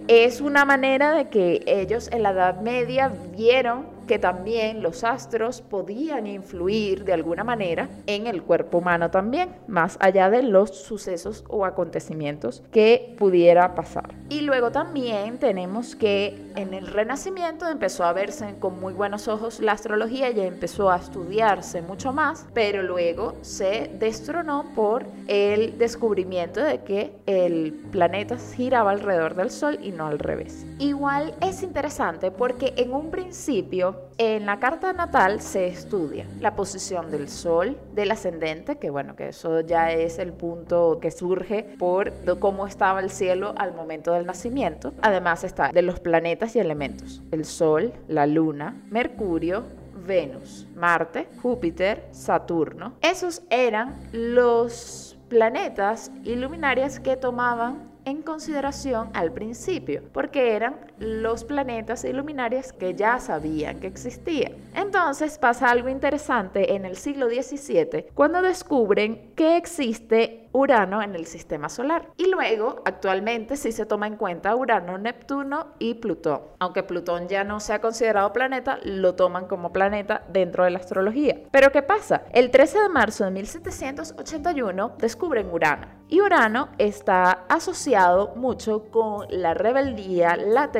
Es 0.07 0.41
una 0.41 0.65
manera 0.65 1.13
de 1.13 1.29
que 1.29 1.63
ellos 1.65 2.09
en 2.11 2.23
la 2.23 2.31
Edad 2.31 2.61
Media 2.61 3.11
vieron 3.35 3.96
que 4.07 4.17
también 4.17 4.81
los 4.81 5.03
astros 5.03 5.61
podían 5.61 6.25
influir 6.25 7.03
de 7.03 7.13
alguna 7.13 7.43
manera 7.43 7.89
en 8.07 8.25
el 8.25 8.41
cuerpo 8.41 8.79
humano 8.79 9.11
también, 9.11 9.49
más 9.67 9.97
allá 9.99 10.29
de 10.29 10.43
los 10.43 10.75
sucesos 10.75 11.43
o 11.49 11.65
acontecimientos 11.65 12.63
que 12.71 13.15
pudiera 13.17 13.75
pasar. 13.75 14.15
Y 14.29 14.41
luego 14.41 14.71
también 14.71 15.37
tenemos 15.37 15.95
que 15.95 16.41
en 16.55 16.73
el 16.73 16.87
Renacimiento 16.87 17.67
empezó 17.67 18.03
a 18.03 18.13
verse 18.13 18.55
con 18.59 18.79
muy 18.79 18.93
buenos 18.93 19.27
ojos 19.27 19.59
la 19.59 19.73
astrología 19.73 20.31
y 20.31 20.39
empezó 20.39 20.89
a 20.89 20.97
estudiarse 20.97 21.81
mucho 21.81 22.13
más, 22.13 22.47
pero 22.53 22.83
luego 22.83 23.35
se 23.41 23.91
destronó 23.99 24.65
por 24.75 25.05
el 25.27 25.77
descubrimiento 25.77 26.61
de 26.61 26.81
que 26.83 27.13
el 27.25 27.73
planeta 27.91 28.37
giraba 28.37 28.91
alrededor 28.91 29.35
del 29.35 29.51
Sol 29.51 29.77
y 29.81 29.91
no 29.91 30.07
al 30.07 30.19
revés. 30.19 30.65
Igual 30.79 31.33
es 31.41 31.63
interesante 31.63 32.31
porque 32.31 32.73
en 32.77 32.93
un 32.93 33.11
principio 33.11 33.96
en 34.17 34.45
la 34.45 34.59
carta 34.59 34.93
natal 34.93 35.41
se 35.41 35.67
estudia 35.67 36.25
la 36.39 36.55
posición 36.55 37.11
del 37.11 37.29
Sol, 37.29 37.77
del 37.93 38.11
ascendente, 38.11 38.77
que 38.77 38.89
bueno, 38.89 39.15
que 39.15 39.29
eso 39.29 39.61
ya 39.61 39.91
es 39.91 40.19
el 40.19 40.33
punto 40.33 40.99
que 41.01 41.11
surge 41.11 41.63
por 41.77 42.13
cómo 42.39 42.67
estaba 42.67 42.99
el 42.99 43.09
cielo 43.09 43.53
al 43.57 43.73
momento 43.73 44.13
del 44.13 44.25
nacimiento. 44.25 44.93
Además 45.01 45.43
está 45.43 45.71
de 45.71 45.81
los 45.81 45.99
planetas 45.99 46.55
y 46.55 46.59
elementos, 46.59 47.21
el 47.31 47.45
Sol, 47.45 47.93
la 48.07 48.25
Luna, 48.25 48.81
Mercurio, 48.89 49.63
Venus, 50.05 50.67
Marte, 50.75 51.27
Júpiter, 51.41 52.07
Saturno. 52.11 52.93
Esos 53.01 53.43
eran 53.49 53.99
los 54.11 55.17
planetas 55.27 56.11
y 56.23 56.35
luminarias 56.35 56.99
que 56.99 57.17
tomaban 57.17 57.91
en 58.05 58.21
consideración 58.21 59.09
al 59.13 59.33
principio, 59.33 60.01
porque 60.13 60.55
eran 60.55 60.77
los 60.99 61.43
planetas 61.43 62.03
y 62.03 62.13
luminarias 62.13 62.73
que 62.73 62.95
ya 62.95 63.19
sabían 63.19 63.79
que 63.79 63.87
existían. 63.87 64.53
Entonces 64.75 65.37
pasa 65.37 65.69
algo 65.69 65.89
interesante 65.89 66.75
en 66.75 66.85
el 66.85 66.95
siglo 66.95 67.27
XVII 67.29 68.07
cuando 68.13 68.41
descubren 68.41 69.33
que 69.35 69.57
existe 69.57 70.47
Urano 70.57 71.01
en 71.03 71.15
el 71.15 71.25
sistema 71.27 71.69
solar. 71.69 72.09
Y 72.17 72.29
luego, 72.29 72.81
actualmente 72.85 73.57
sí 73.57 73.71
se 73.71 73.85
toma 73.85 74.07
en 74.07 74.15
cuenta 74.15 74.55
Urano, 74.55 74.97
Neptuno 74.97 75.67
y 75.77 75.95
Plutón. 75.95 76.41
Aunque 76.59 76.83
Plutón 76.83 77.27
ya 77.27 77.43
no 77.43 77.59
sea 77.59 77.79
considerado 77.79 78.33
planeta, 78.33 78.79
lo 78.83 79.15
toman 79.15 79.47
como 79.47 79.71
planeta 79.71 80.23
dentro 80.29 80.63
de 80.63 80.71
la 80.71 80.79
astrología. 80.79 81.41
Pero 81.51 81.71
¿qué 81.71 81.83
pasa? 81.83 82.23
El 82.31 82.49
13 82.49 82.81
de 82.81 82.89
marzo 82.89 83.25
de 83.25 83.31
1781 83.31 84.95
descubren 84.97 85.49
Urano. 85.51 85.87
Y 86.09 86.21
Urano 86.21 86.69
está 86.77 87.43
asociado 87.49 88.33
mucho 88.35 88.89
con 88.89 89.27
la 89.29 89.53
rebeldía, 89.53 90.37
la 90.37 90.71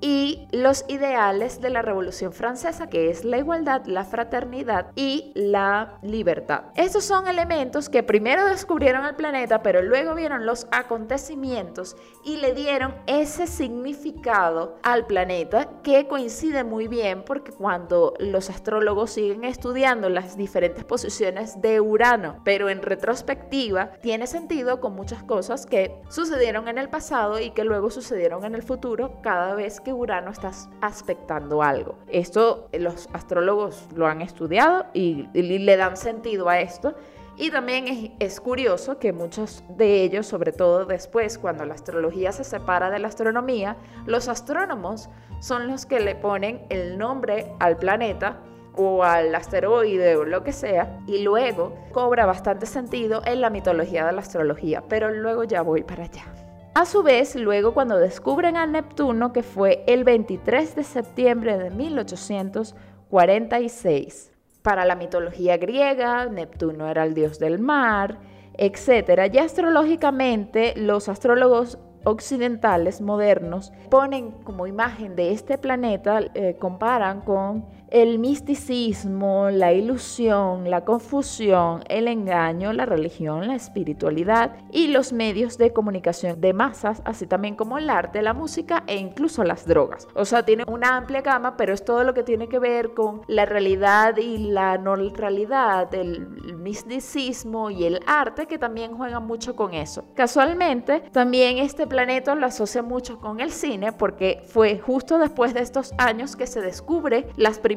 y 0.00 0.48
los 0.50 0.84
ideales 0.88 1.60
de 1.60 1.70
la 1.70 1.82
Revolución 1.82 2.32
Francesa, 2.32 2.88
que 2.88 3.10
es 3.10 3.24
la 3.24 3.38
igualdad, 3.38 3.84
la 3.86 4.04
fraternidad 4.04 4.92
y 4.94 5.32
la 5.34 5.98
libertad. 6.02 6.64
Estos 6.74 7.04
son 7.04 7.28
elementos 7.28 7.88
que 7.88 8.02
primero 8.02 8.46
descubrieron 8.46 9.04
el 9.04 9.14
planeta, 9.14 9.62
pero 9.62 9.82
luego 9.82 10.14
vieron 10.14 10.46
los 10.46 10.66
acontecimientos 10.72 11.96
y 12.24 12.36
le 12.36 12.54
dieron 12.54 12.94
ese 13.06 13.46
significado 13.46 14.78
al 14.82 15.06
planeta 15.06 15.68
que 15.82 16.06
coincide 16.08 16.64
muy 16.64 16.88
bien 16.88 17.22
porque 17.24 17.52
cuando 17.52 18.14
los 18.18 18.50
astrólogos 18.50 19.10
siguen 19.10 19.44
estudiando 19.44 20.08
las 20.08 20.36
diferentes 20.36 20.84
posiciones 20.84 21.60
de 21.60 21.80
Urano, 21.80 22.40
pero 22.44 22.68
en 22.68 22.82
retrospectiva 22.82 23.92
tiene 24.02 24.26
sentido 24.26 24.80
con 24.80 24.94
muchas 24.94 25.22
cosas 25.22 25.66
que 25.66 26.00
sucedieron 26.08 26.68
en 26.68 26.78
el 26.78 26.88
pasado 26.88 27.38
y 27.40 27.50
que 27.50 27.64
luego 27.64 27.90
sucedieron 27.90 28.44
en 28.44 28.54
el 28.54 28.62
futuro 28.62 28.95
cada 29.22 29.54
vez 29.54 29.80
que 29.80 29.92
Urano 29.92 30.30
está 30.30 30.50
aspectando 30.80 31.62
algo. 31.62 31.96
Esto 32.08 32.68
los 32.72 33.08
astrólogos 33.12 33.88
lo 33.94 34.06
han 34.06 34.22
estudiado 34.22 34.86
y 34.92 35.28
le 35.32 35.76
dan 35.76 35.96
sentido 35.96 36.48
a 36.48 36.60
esto 36.60 36.94
y 37.38 37.50
también 37.50 38.14
es, 38.18 38.40
curioso 38.40 38.98
que 38.98 39.12
muchos 39.12 39.62
de 39.68 40.02
ellos, 40.02 40.26
sobre 40.26 40.52
todo 40.52 40.86
después, 40.86 41.36
cuando 41.36 41.66
la 41.66 41.74
astrología 41.74 42.32
se 42.32 42.44
separa 42.44 42.88
de 42.88 42.98
la 42.98 43.08
astronomía, 43.08 43.76
los 44.06 44.28
astrónomos 44.28 45.10
son 45.40 45.68
los 45.68 45.84
que 45.84 46.00
le 46.00 46.14
ponen 46.14 46.64
el 46.70 46.96
nombre 46.96 47.52
al 47.58 47.76
planeta 47.76 48.38
o 48.74 49.04
al 49.04 49.34
asteroide 49.34 50.16
o 50.16 50.24
lo 50.24 50.42
que 50.44 50.52
sea, 50.52 50.98
y 51.06 51.22
luego 51.22 51.76
cobra 51.92 52.24
bastante 52.24 52.64
sentido 52.64 53.20
en 53.26 53.42
la 53.42 53.50
mitología 53.50 54.06
de 54.06 54.12
la 54.12 54.20
astrología, 54.20 54.82
pero 54.88 55.10
luego 55.10 55.44
ya 55.44 55.60
voy 55.60 55.82
para 55.82 56.04
allá. 56.04 56.35
A 56.78 56.84
su 56.84 57.02
vez, 57.02 57.34
luego 57.36 57.72
cuando 57.72 57.96
descubren 57.96 58.58
a 58.58 58.66
Neptuno, 58.66 59.32
que 59.32 59.42
fue 59.42 59.82
el 59.86 60.04
23 60.04 60.76
de 60.76 60.84
septiembre 60.84 61.56
de 61.56 61.70
1846, 61.70 64.30
para 64.60 64.84
la 64.84 64.94
mitología 64.94 65.56
griega, 65.56 66.26
Neptuno 66.26 66.86
era 66.86 67.04
el 67.04 67.14
dios 67.14 67.38
del 67.38 67.60
mar, 67.60 68.18
etc. 68.58 69.32
Ya 69.32 69.44
astrológicamente, 69.44 70.74
los 70.76 71.08
astrólogos 71.08 71.78
occidentales 72.04 73.00
modernos 73.00 73.72
ponen 73.88 74.32
como 74.44 74.66
imagen 74.66 75.16
de 75.16 75.32
este 75.32 75.56
planeta, 75.56 76.20
eh, 76.34 76.56
comparan 76.58 77.22
con 77.22 77.64
el 77.90 78.18
misticismo, 78.18 79.50
la 79.50 79.72
ilusión, 79.72 80.70
la 80.70 80.84
confusión, 80.84 81.84
el 81.88 82.08
engaño, 82.08 82.72
la 82.72 82.86
religión, 82.86 83.46
la 83.46 83.54
espiritualidad 83.54 84.56
y 84.72 84.88
los 84.88 85.12
medios 85.12 85.58
de 85.58 85.72
comunicación 85.72 86.40
de 86.40 86.52
masas, 86.52 87.00
así 87.04 87.26
también 87.26 87.54
como 87.54 87.78
el 87.78 87.88
arte, 87.90 88.22
la 88.22 88.34
música 88.34 88.82
e 88.86 88.96
incluso 88.96 89.44
las 89.44 89.66
drogas. 89.66 90.08
O 90.14 90.24
sea, 90.24 90.44
tiene 90.44 90.64
una 90.66 90.96
amplia 90.96 91.22
gama, 91.22 91.56
pero 91.56 91.72
es 91.72 91.84
todo 91.84 92.04
lo 92.04 92.14
que 92.14 92.22
tiene 92.22 92.48
que 92.48 92.58
ver 92.58 92.94
con 92.94 93.22
la 93.28 93.46
realidad 93.46 94.16
y 94.16 94.38
la 94.38 94.78
no 94.78 94.96
realidad, 94.96 95.94
el 95.94 96.26
misticismo 96.56 97.70
y 97.70 97.84
el 97.84 98.00
arte 98.06 98.46
que 98.46 98.58
también 98.58 98.96
juegan 98.96 99.26
mucho 99.26 99.54
con 99.54 99.74
eso. 99.74 100.04
Casualmente, 100.14 101.00
también 101.12 101.58
este 101.58 101.86
planeta 101.86 102.34
lo 102.34 102.46
asocia 102.46 102.82
mucho 102.82 103.20
con 103.20 103.40
el 103.40 103.52
cine 103.52 103.92
porque 103.92 104.42
fue 104.46 104.78
justo 104.78 105.18
después 105.18 105.54
de 105.54 105.60
estos 105.60 105.92
años 105.98 106.34
que 106.34 106.46
se 106.46 106.60
descubre 106.60 107.26
las 107.36 107.58
primeras 107.58 107.76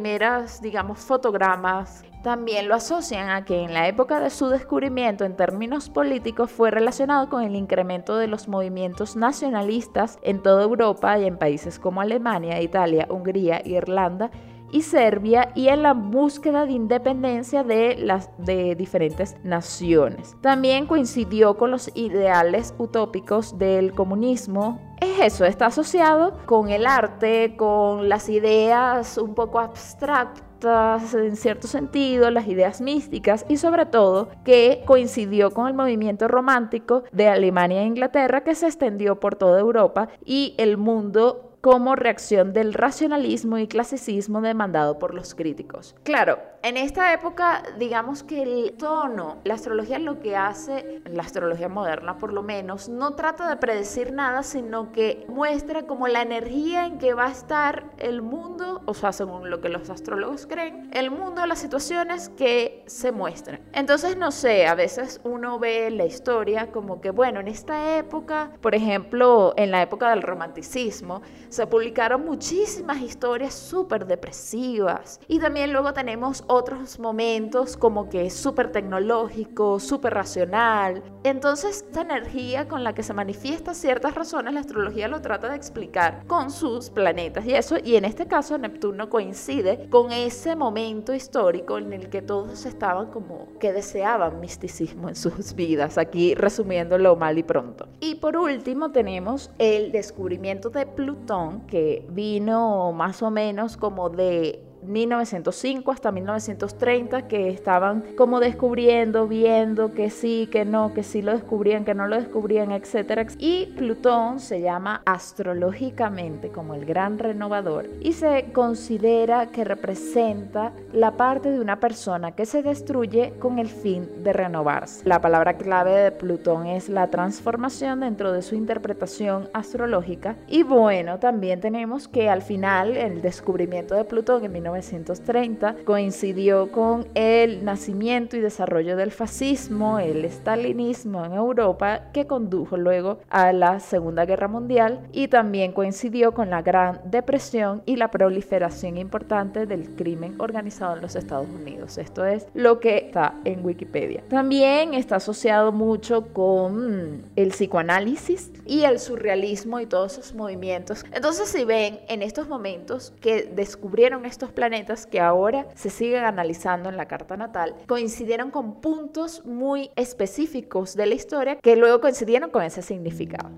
digamos, 0.61 0.99
fotogramas 0.99 2.03
también 2.23 2.67
lo 2.67 2.75
asocian 2.75 3.29
a 3.29 3.45
que 3.45 3.61
en 3.61 3.73
la 3.73 3.87
época 3.87 4.19
de 4.19 4.29
su 4.29 4.49
descubrimiento 4.49 5.23
en 5.23 5.37
términos 5.37 5.89
políticos 5.89 6.51
fue 6.51 6.69
relacionado 6.69 7.29
con 7.29 7.43
el 7.43 7.55
incremento 7.55 8.17
de 8.17 8.27
los 8.27 8.47
movimientos 8.47 9.15
nacionalistas 9.15 10.19
en 10.21 10.41
toda 10.41 10.63
Europa 10.63 11.17
y 11.17 11.25
en 11.25 11.37
países 11.37 11.79
como 11.79 12.01
Alemania, 12.01 12.61
Italia, 12.61 13.07
Hungría, 13.09 13.61
Irlanda 13.63 14.31
y 14.71 14.81
Serbia 14.81 15.51
y 15.55 15.67
en 15.67 15.83
la 15.83 15.93
búsqueda 15.93 16.65
de 16.65 16.73
independencia 16.73 17.63
de 17.63 17.97
las 17.97 18.29
de 18.37 18.75
diferentes 18.75 19.35
naciones. 19.43 20.35
También 20.41 20.85
coincidió 20.85 21.57
con 21.57 21.71
los 21.71 21.91
ideales 21.95 22.73
utópicos 22.77 23.57
del 23.57 23.93
comunismo. 23.93 24.79
Es 25.01 25.33
eso, 25.33 25.45
está 25.45 25.67
asociado 25.67 26.37
con 26.45 26.69
el 26.69 26.85
arte, 26.85 27.55
con 27.57 28.09
las 28.09 28.29
ideas 28.29 29.17
un 29.17 29.33
poco 29.33 29.59
abstractas 29.59 30.49
en 30.65 31.37
cierto 31.37 31.67
sentido, 31.67 32.29
las 32.31 32.47
ideas 32.47 32.81
místicas 32.81 33.45
y 33.47 33.57
sobre 33.57 33.85
todo 33.85 34.29
que 34.43 34.83
coincidió 34.85 35.51
con 35.51 35.67
el 35.67 35.73
movimiento 35.73 36.27
romántico 36.27 37.03
de 37.11 37.29
Alemania 37.29 37.81
e 37.81 37.85
Inglaterra 37.85 38.43
que 38.43 38.55
se 38.55 38.67
extendió 38.67 39.19
por 39.19 39.35
toda 39.35 39.59
Europa 39.59 40.09
y 40.25 40.55
el 40.57 40.77
mundo 40.77 41.48
como 41.61 41.95
reacción 41.95 42.53
del 42.53 42.73
racionalismo 42.73 43.57
y 43.57 43.67
clasicismo 43.67 44.41
demandado 44.41 44.97
por 44.97 45.13
los 45.13 45.35
críticos. 45.35 45.95
Claro, 46.03 46.39
en 46.63 46.77
esta 46.77 47.13
época, 47.13 47.63
digamos 47.77 48.23
que 48.23 48.43
el 48.43 48.73
tono, 48.73 49.37
la 49.43 49.53
astrología 49.53 49.99
lo 49.99 50.19
que 50.19 50.35
hace, 50.35 51.01
la 51.05 51.23
astrología 51.23 51.69
moderna 51.69 52.17
por 52.17 52.33
lo 52.33 52.43
menos, 52.43 52.89
no 52.89 53.15
trata 53.15 53.49
de 53.49 53.57
predecir 53.57 54.11
nada, 54.11 54.43
sino 54.43 54.91
que 54.91 55.25
muestra 55.27 55.87
como 55.87 56.07
la 56.07 56.21
energía 56.21 56.85
en 56.85 56.97
que 56.97 57.13
va 57.13 57.27
a 57.27 57.31
estar 57.31 57.85
el 57.97 58.21
mundo, 58.21 58.81
o 58.85 58.93
sea, 58.93 59.11
según 59.11 59.49
lo 59.49 59.61
que 59.61 59.69
los 59.69 59.89
astrólogos 59.89 60.47
creen, 60.47 60.89
el 60.93 61.11
mundo, 61.11 61.45
las 61.45 61.59
situaciones 61.59 62.29
que 62.29 62.83
se 62.87 63.11
muestran. 63.11 63.61
Entonces, 63.73 64.17
no 64.17 64.31
sé, 64.31 64.67
a 64.67 64.75
veces 64.75 65.21
uno 65.23 65.59
ve 65.59 65.89
la 65.91 66.05
historia 66.05 66.71
como 66.71 67.01
que, 67.01 67.11
bueno, 67.11 67.39
en 67.39 67.47
esta 67.47 67.97
época, 67.97 68.51
por 68.61 68.75
ejemplo, 68.75 69.53
en 69.57 69.71
la 69.71 69.81
época 69.81 70.09
del 70.09 70.21
romanticismo, 70.21 71.21
se 71.49 71.65
publicaron 71.67 72.25
muchísimas 72.25 73.01
historias 73.01 73.53
súper 73.53 74.05
depresivas. 74.05 75.19
Y 75.27 75.39
también 75.39 75.71
luego 75.71 75.93
tenemos 75.93 76.43
otros 76.49 76.99
momentos 76.99 77.77
como 77.77 78.09
que 78.09 78.25
es 78.25 78.33
súper 78.33 78.71
tecnológico, 78.71 79.79
súper 79.79 80.15
racional. 80.15 81.03
Entonces, 81.23 81.85
esta 81.87 82.01
energía 82.01 82.67
con 82.67 82.83
la 82.83 82.93
que 82.93 83.03
se 83.03 83.13
manifiestan 83.13 83.75
ciertas 83.75 84.15
razones, 84.15 84.53
la 84.53 84.61
astrología 84.61 85.07
lo 85.07 85.21
trata 85.21 85.49
de 85.49 85.55
explicar 85.55 86.25
con 86.25 86.49
sus 86.49 86.89
planetas 86.89 87.45
y 87.45 87.53
eso. 87.53 87.75
Y 87.83 87.97
en 87.97 88.05
este 88.05 88.25
caso, 88.25 88.57
Neptuno 88.57 89.09
coincide 89.09 89.87
con 89.91 90.11
ese 90.11 90.55
momento 90.55 91.13
histórico 91.13 91.77
en 91.77 91.93
el 91.93 92.09
que 92.09 92.23
todos 92.23 92.65
estaban 92.65 93.11
como 93.11 93.47
que 93.59 93.71
deseaban 93.71 94.39
misticismo 94.39 95.07
en 95.07 95.15
sus 95.15 95.53
vidas. 95.53 95.99
Aquí 95.99 96.33
resumiéndolo 96.33 97.15
mal 97.15 97.37
y 97.37 97.43
pronto. 97.43 97.87
Y 97.99 98.15
por 98.15 98.35
último, 98.35 98.91
tenemos 98.91 99.51
el 99.59 99.91
descubrimiento 99.91 100.71
de 100.71 100.87
Plutón 100.87 101.67
que 101.67 102.07
vino 102.09 102.91
más 102.91 103.21
o 103.21 103.29
menos 103.29 103.77
como 103.77 104.09
de 104.09 104.68
1905 104.83 105.91
hasta 105.91 106.11
1930 106.11 107.27
que 107.27 107.49
estaban 107.49 108.03
como 108.15 108.39
descubriendo, 108.39 109.27
viendo 109.27 109.93
que 109.93 110.09
sí, 110.09 110.47
que 110.51 110.65
no, 110.65 110.93
que 110.93 111.03
sí 111.03 111.21
lo 111.21 111.33
descubrían, 111.33 111.85
que 111.85 111.93
no 111.93 112.07
lo 112.07 112.15
descubrían, 112.15 112.71
etcétera. 112.71 113.25
Y 113.37 113.67
Plutón 113.77 114.39
se 114.39 114.61
llama 114.61 115.01
astrológicamente 115.05 116.49
como 116.49 116.73
el 116.73 116.85
gran 116.85 117.19
renovador 117.19 117.89
y 117.99 118.13
se 118.13 118.51
considera 118.53 119.47
que 119.47 119.63
representa 119.63 120.71
la 120.93 121.17
parte 121.17 121.51
de 121.51 121.59
una 121.59 121.79
persona 121.79 122.31
que 122.31 122.45
se 122.45 122.63
destruye 122.63 123.33
con 123.39 123.59
el 123.59 123.67
fin 123.67 124.23
de 124.23 124.33
renovarse. 124.33 125.07
La 125.07 125.21
palabra 125.21 125.57
clave 125.57 125.91
de 125.91 126.11
Plutón 126.11 126.67
es 126.67 126.89
la 126.89 127.07
transformación 127.07 128.01
dentro 128.01 128.31
de 128.31 128.41
su 128.41 128.55
interpretación 128.55 129.49
astrológica 129.53 130.35
y 130.47 130.63
bueno, 130.63 131.19
también 131.19 131.59
tenemos 131.59 132.07
que 132.07 132.29
al 132.29 132.41
final 132.41 132.95
el 132.95 133.21
descubrimiento 133.21 133.95
de 133.95 134.05
Plutón 134.05 134.45
en 134.45 134.53
1930 134.69 135.77
coincidió 135.85 136.71
con 136.71 137.07
el 137.15 137.65
nacimiento 137.65 138.37
y 138.37 138.39
desarrollo 138.39 138.95
del 138.95 139.11
fascismo, 139.11 139.99
el 139.99 140.25
estalinismo 140.25 141.25
en 141.25 141.33
Europa 141.33 142.11
que 142.13 142.27
condujo 142.27 142.77
luego 142.77 143.19
a 143.29 143.53
la 143.53 143.79
Segunda 143.79 144.25
Guerra 144.25 144.47
Mundial 144.47 145.07
y 145.11 145.27
también 145.27 145.71
coincidió 145.71 146.33
con 146.33 146.49
la 146.49 146.61
Gran 146.61 147.01
Depresión 147.05 147.81
y 147.85 147.95
la 147.95 148.11
proliferación 148.11 148.97
importante 148.97 149.65
del 149.65 149.95
crimen 149.95 150.35
organizado 150.39 150.95
en 150.95 151.01
los 151.01 151.15
Estados 151.15 151.47
Unidos. 151.49 151.97
Esto 151.97 152.25
es 152.25 152.47
lo 152.53 152.79
que 152.79 152.97
está 152.97 153.35
en 153.45 153.65
Wikipedia. 153.65 154.23
También 154.29 154.93
está 154.93 155.17
asociado 155.17 155.71
mucho 155.71 156.27
con 156.33 157.23
el 157.35 157.49
psicoanálisis 157.49 158.51
y 158.65 158.83
el 158.83 158.99
surrealismo 158.99 159.79
y 159.79 159.85
todos 159.85 160.13
sus 160.13 160.33
movimientos. 160.33 161.03
Entonces, 161.11 161.49
si 161.49 161.63
ven 161.65 161.99
en 162.07 162.21
estos 162.21 162.47
momentos 162.47 163.13
que 163.21 163.43
descubrieron 163.43 164.25
estos 164.25 164.51
planetas 164.59 165.07
que 165.07 165.21
ahora 165.21 165.67
se 165.73 165.89
siguen 165.89 166.25
analizando 166.25 166.89
en 166.89 166.97
la 166.97 167.07
carta 167.07 167.37
natal, 167.37 167.75
coincidieron 167.87 168.51
con 168.51 168.81
puntos 168.81 169.45
muy 169.45 169.89
específicos 169.95 170.97
de 170.97 171.05
la 171.05 171.15
historia 171.15 171.55
que 171.55 171.77
luego 171.77 172.01
coincidieron 172.01 172.49
con 172.49 172.63
ese 172.63 172.81
significado. 172.81 173.49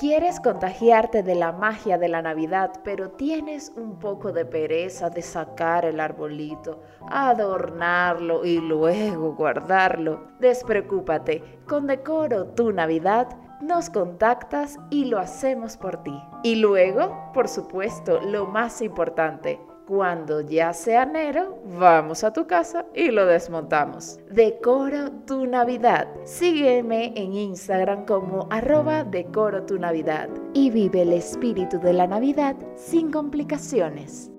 Quieres 0.00 0.40
contagiarte 0.40 1.22
de 1.22 1.34
la 1.34 1.52
magia 1.52 1.98
de 1.98 2.08
la 2.08 2.22
Navidad, 2.22 2.70
pero 2.84 3.10
tienes 3.10 3.70
un 3.76 3.98
poco 3.98 4.32
de 4.32 4.46
pereza 4.46 5.10
de 5.10 5.20
sacar 5.20 5.84
el 5.84 6.00
arbolito, 6.00 6.80
adornarlo 7.10 8.46
y 8.46 8.60
luego 8.60 9.34
guardarlo. 9.34 10.28
Despreocúpate, 10.38 11.60
con 11.68 11.86
Decoro 11.86 12.46
tu 12.46 12.72
Navidad 12.72 13.28
nos 13.60 13.90
contactas 13.90 14.78
y 14.88 15.04
lo 15.04 15.18
hacemos 15.18 15.76
por 15.76 16.02
ti. 16.02 16.18
Y 16.44 16.54
luego, 16.54 17.30
por 17.34 17.46
supuesto, 17.46 18.22
lo 18.22 18.46
más 18.46 18.80
importante, 18.80 19.60
cuando 19.90 20.40
ya 20.40 20.72
sea 20.72 21.02
enero, 21.02 21.58
vamos 21.76 22.22
a 22.22 22.32
tu 22.32 22.46
casa 22.46 22.86
y 22.94 23.10
lo 23.10 23.26
desmontamos. 23.26 24.20
Decoro 24.30 25.10
tu 25.26 25.48
Navidad. 25.48 26.06
Sígueme 26.22 27.12
en 27.16 27.32
Instagram 27.32 28.06
como 28.06 28.46
arroba 28.50 29.02
decoro 29.02 29.64
tu 29.64 29.80
Navidad 29.80 30.28
y 30.54 30.70
vive 30.70 31.02
el 31.02 31.12
espíritu 31.12 31.80
de 31.80 31.92
la 31.92 32.06
Navidad 32.06 32.54
sin 32.76 33.10
complicaciones. 33.10 34.30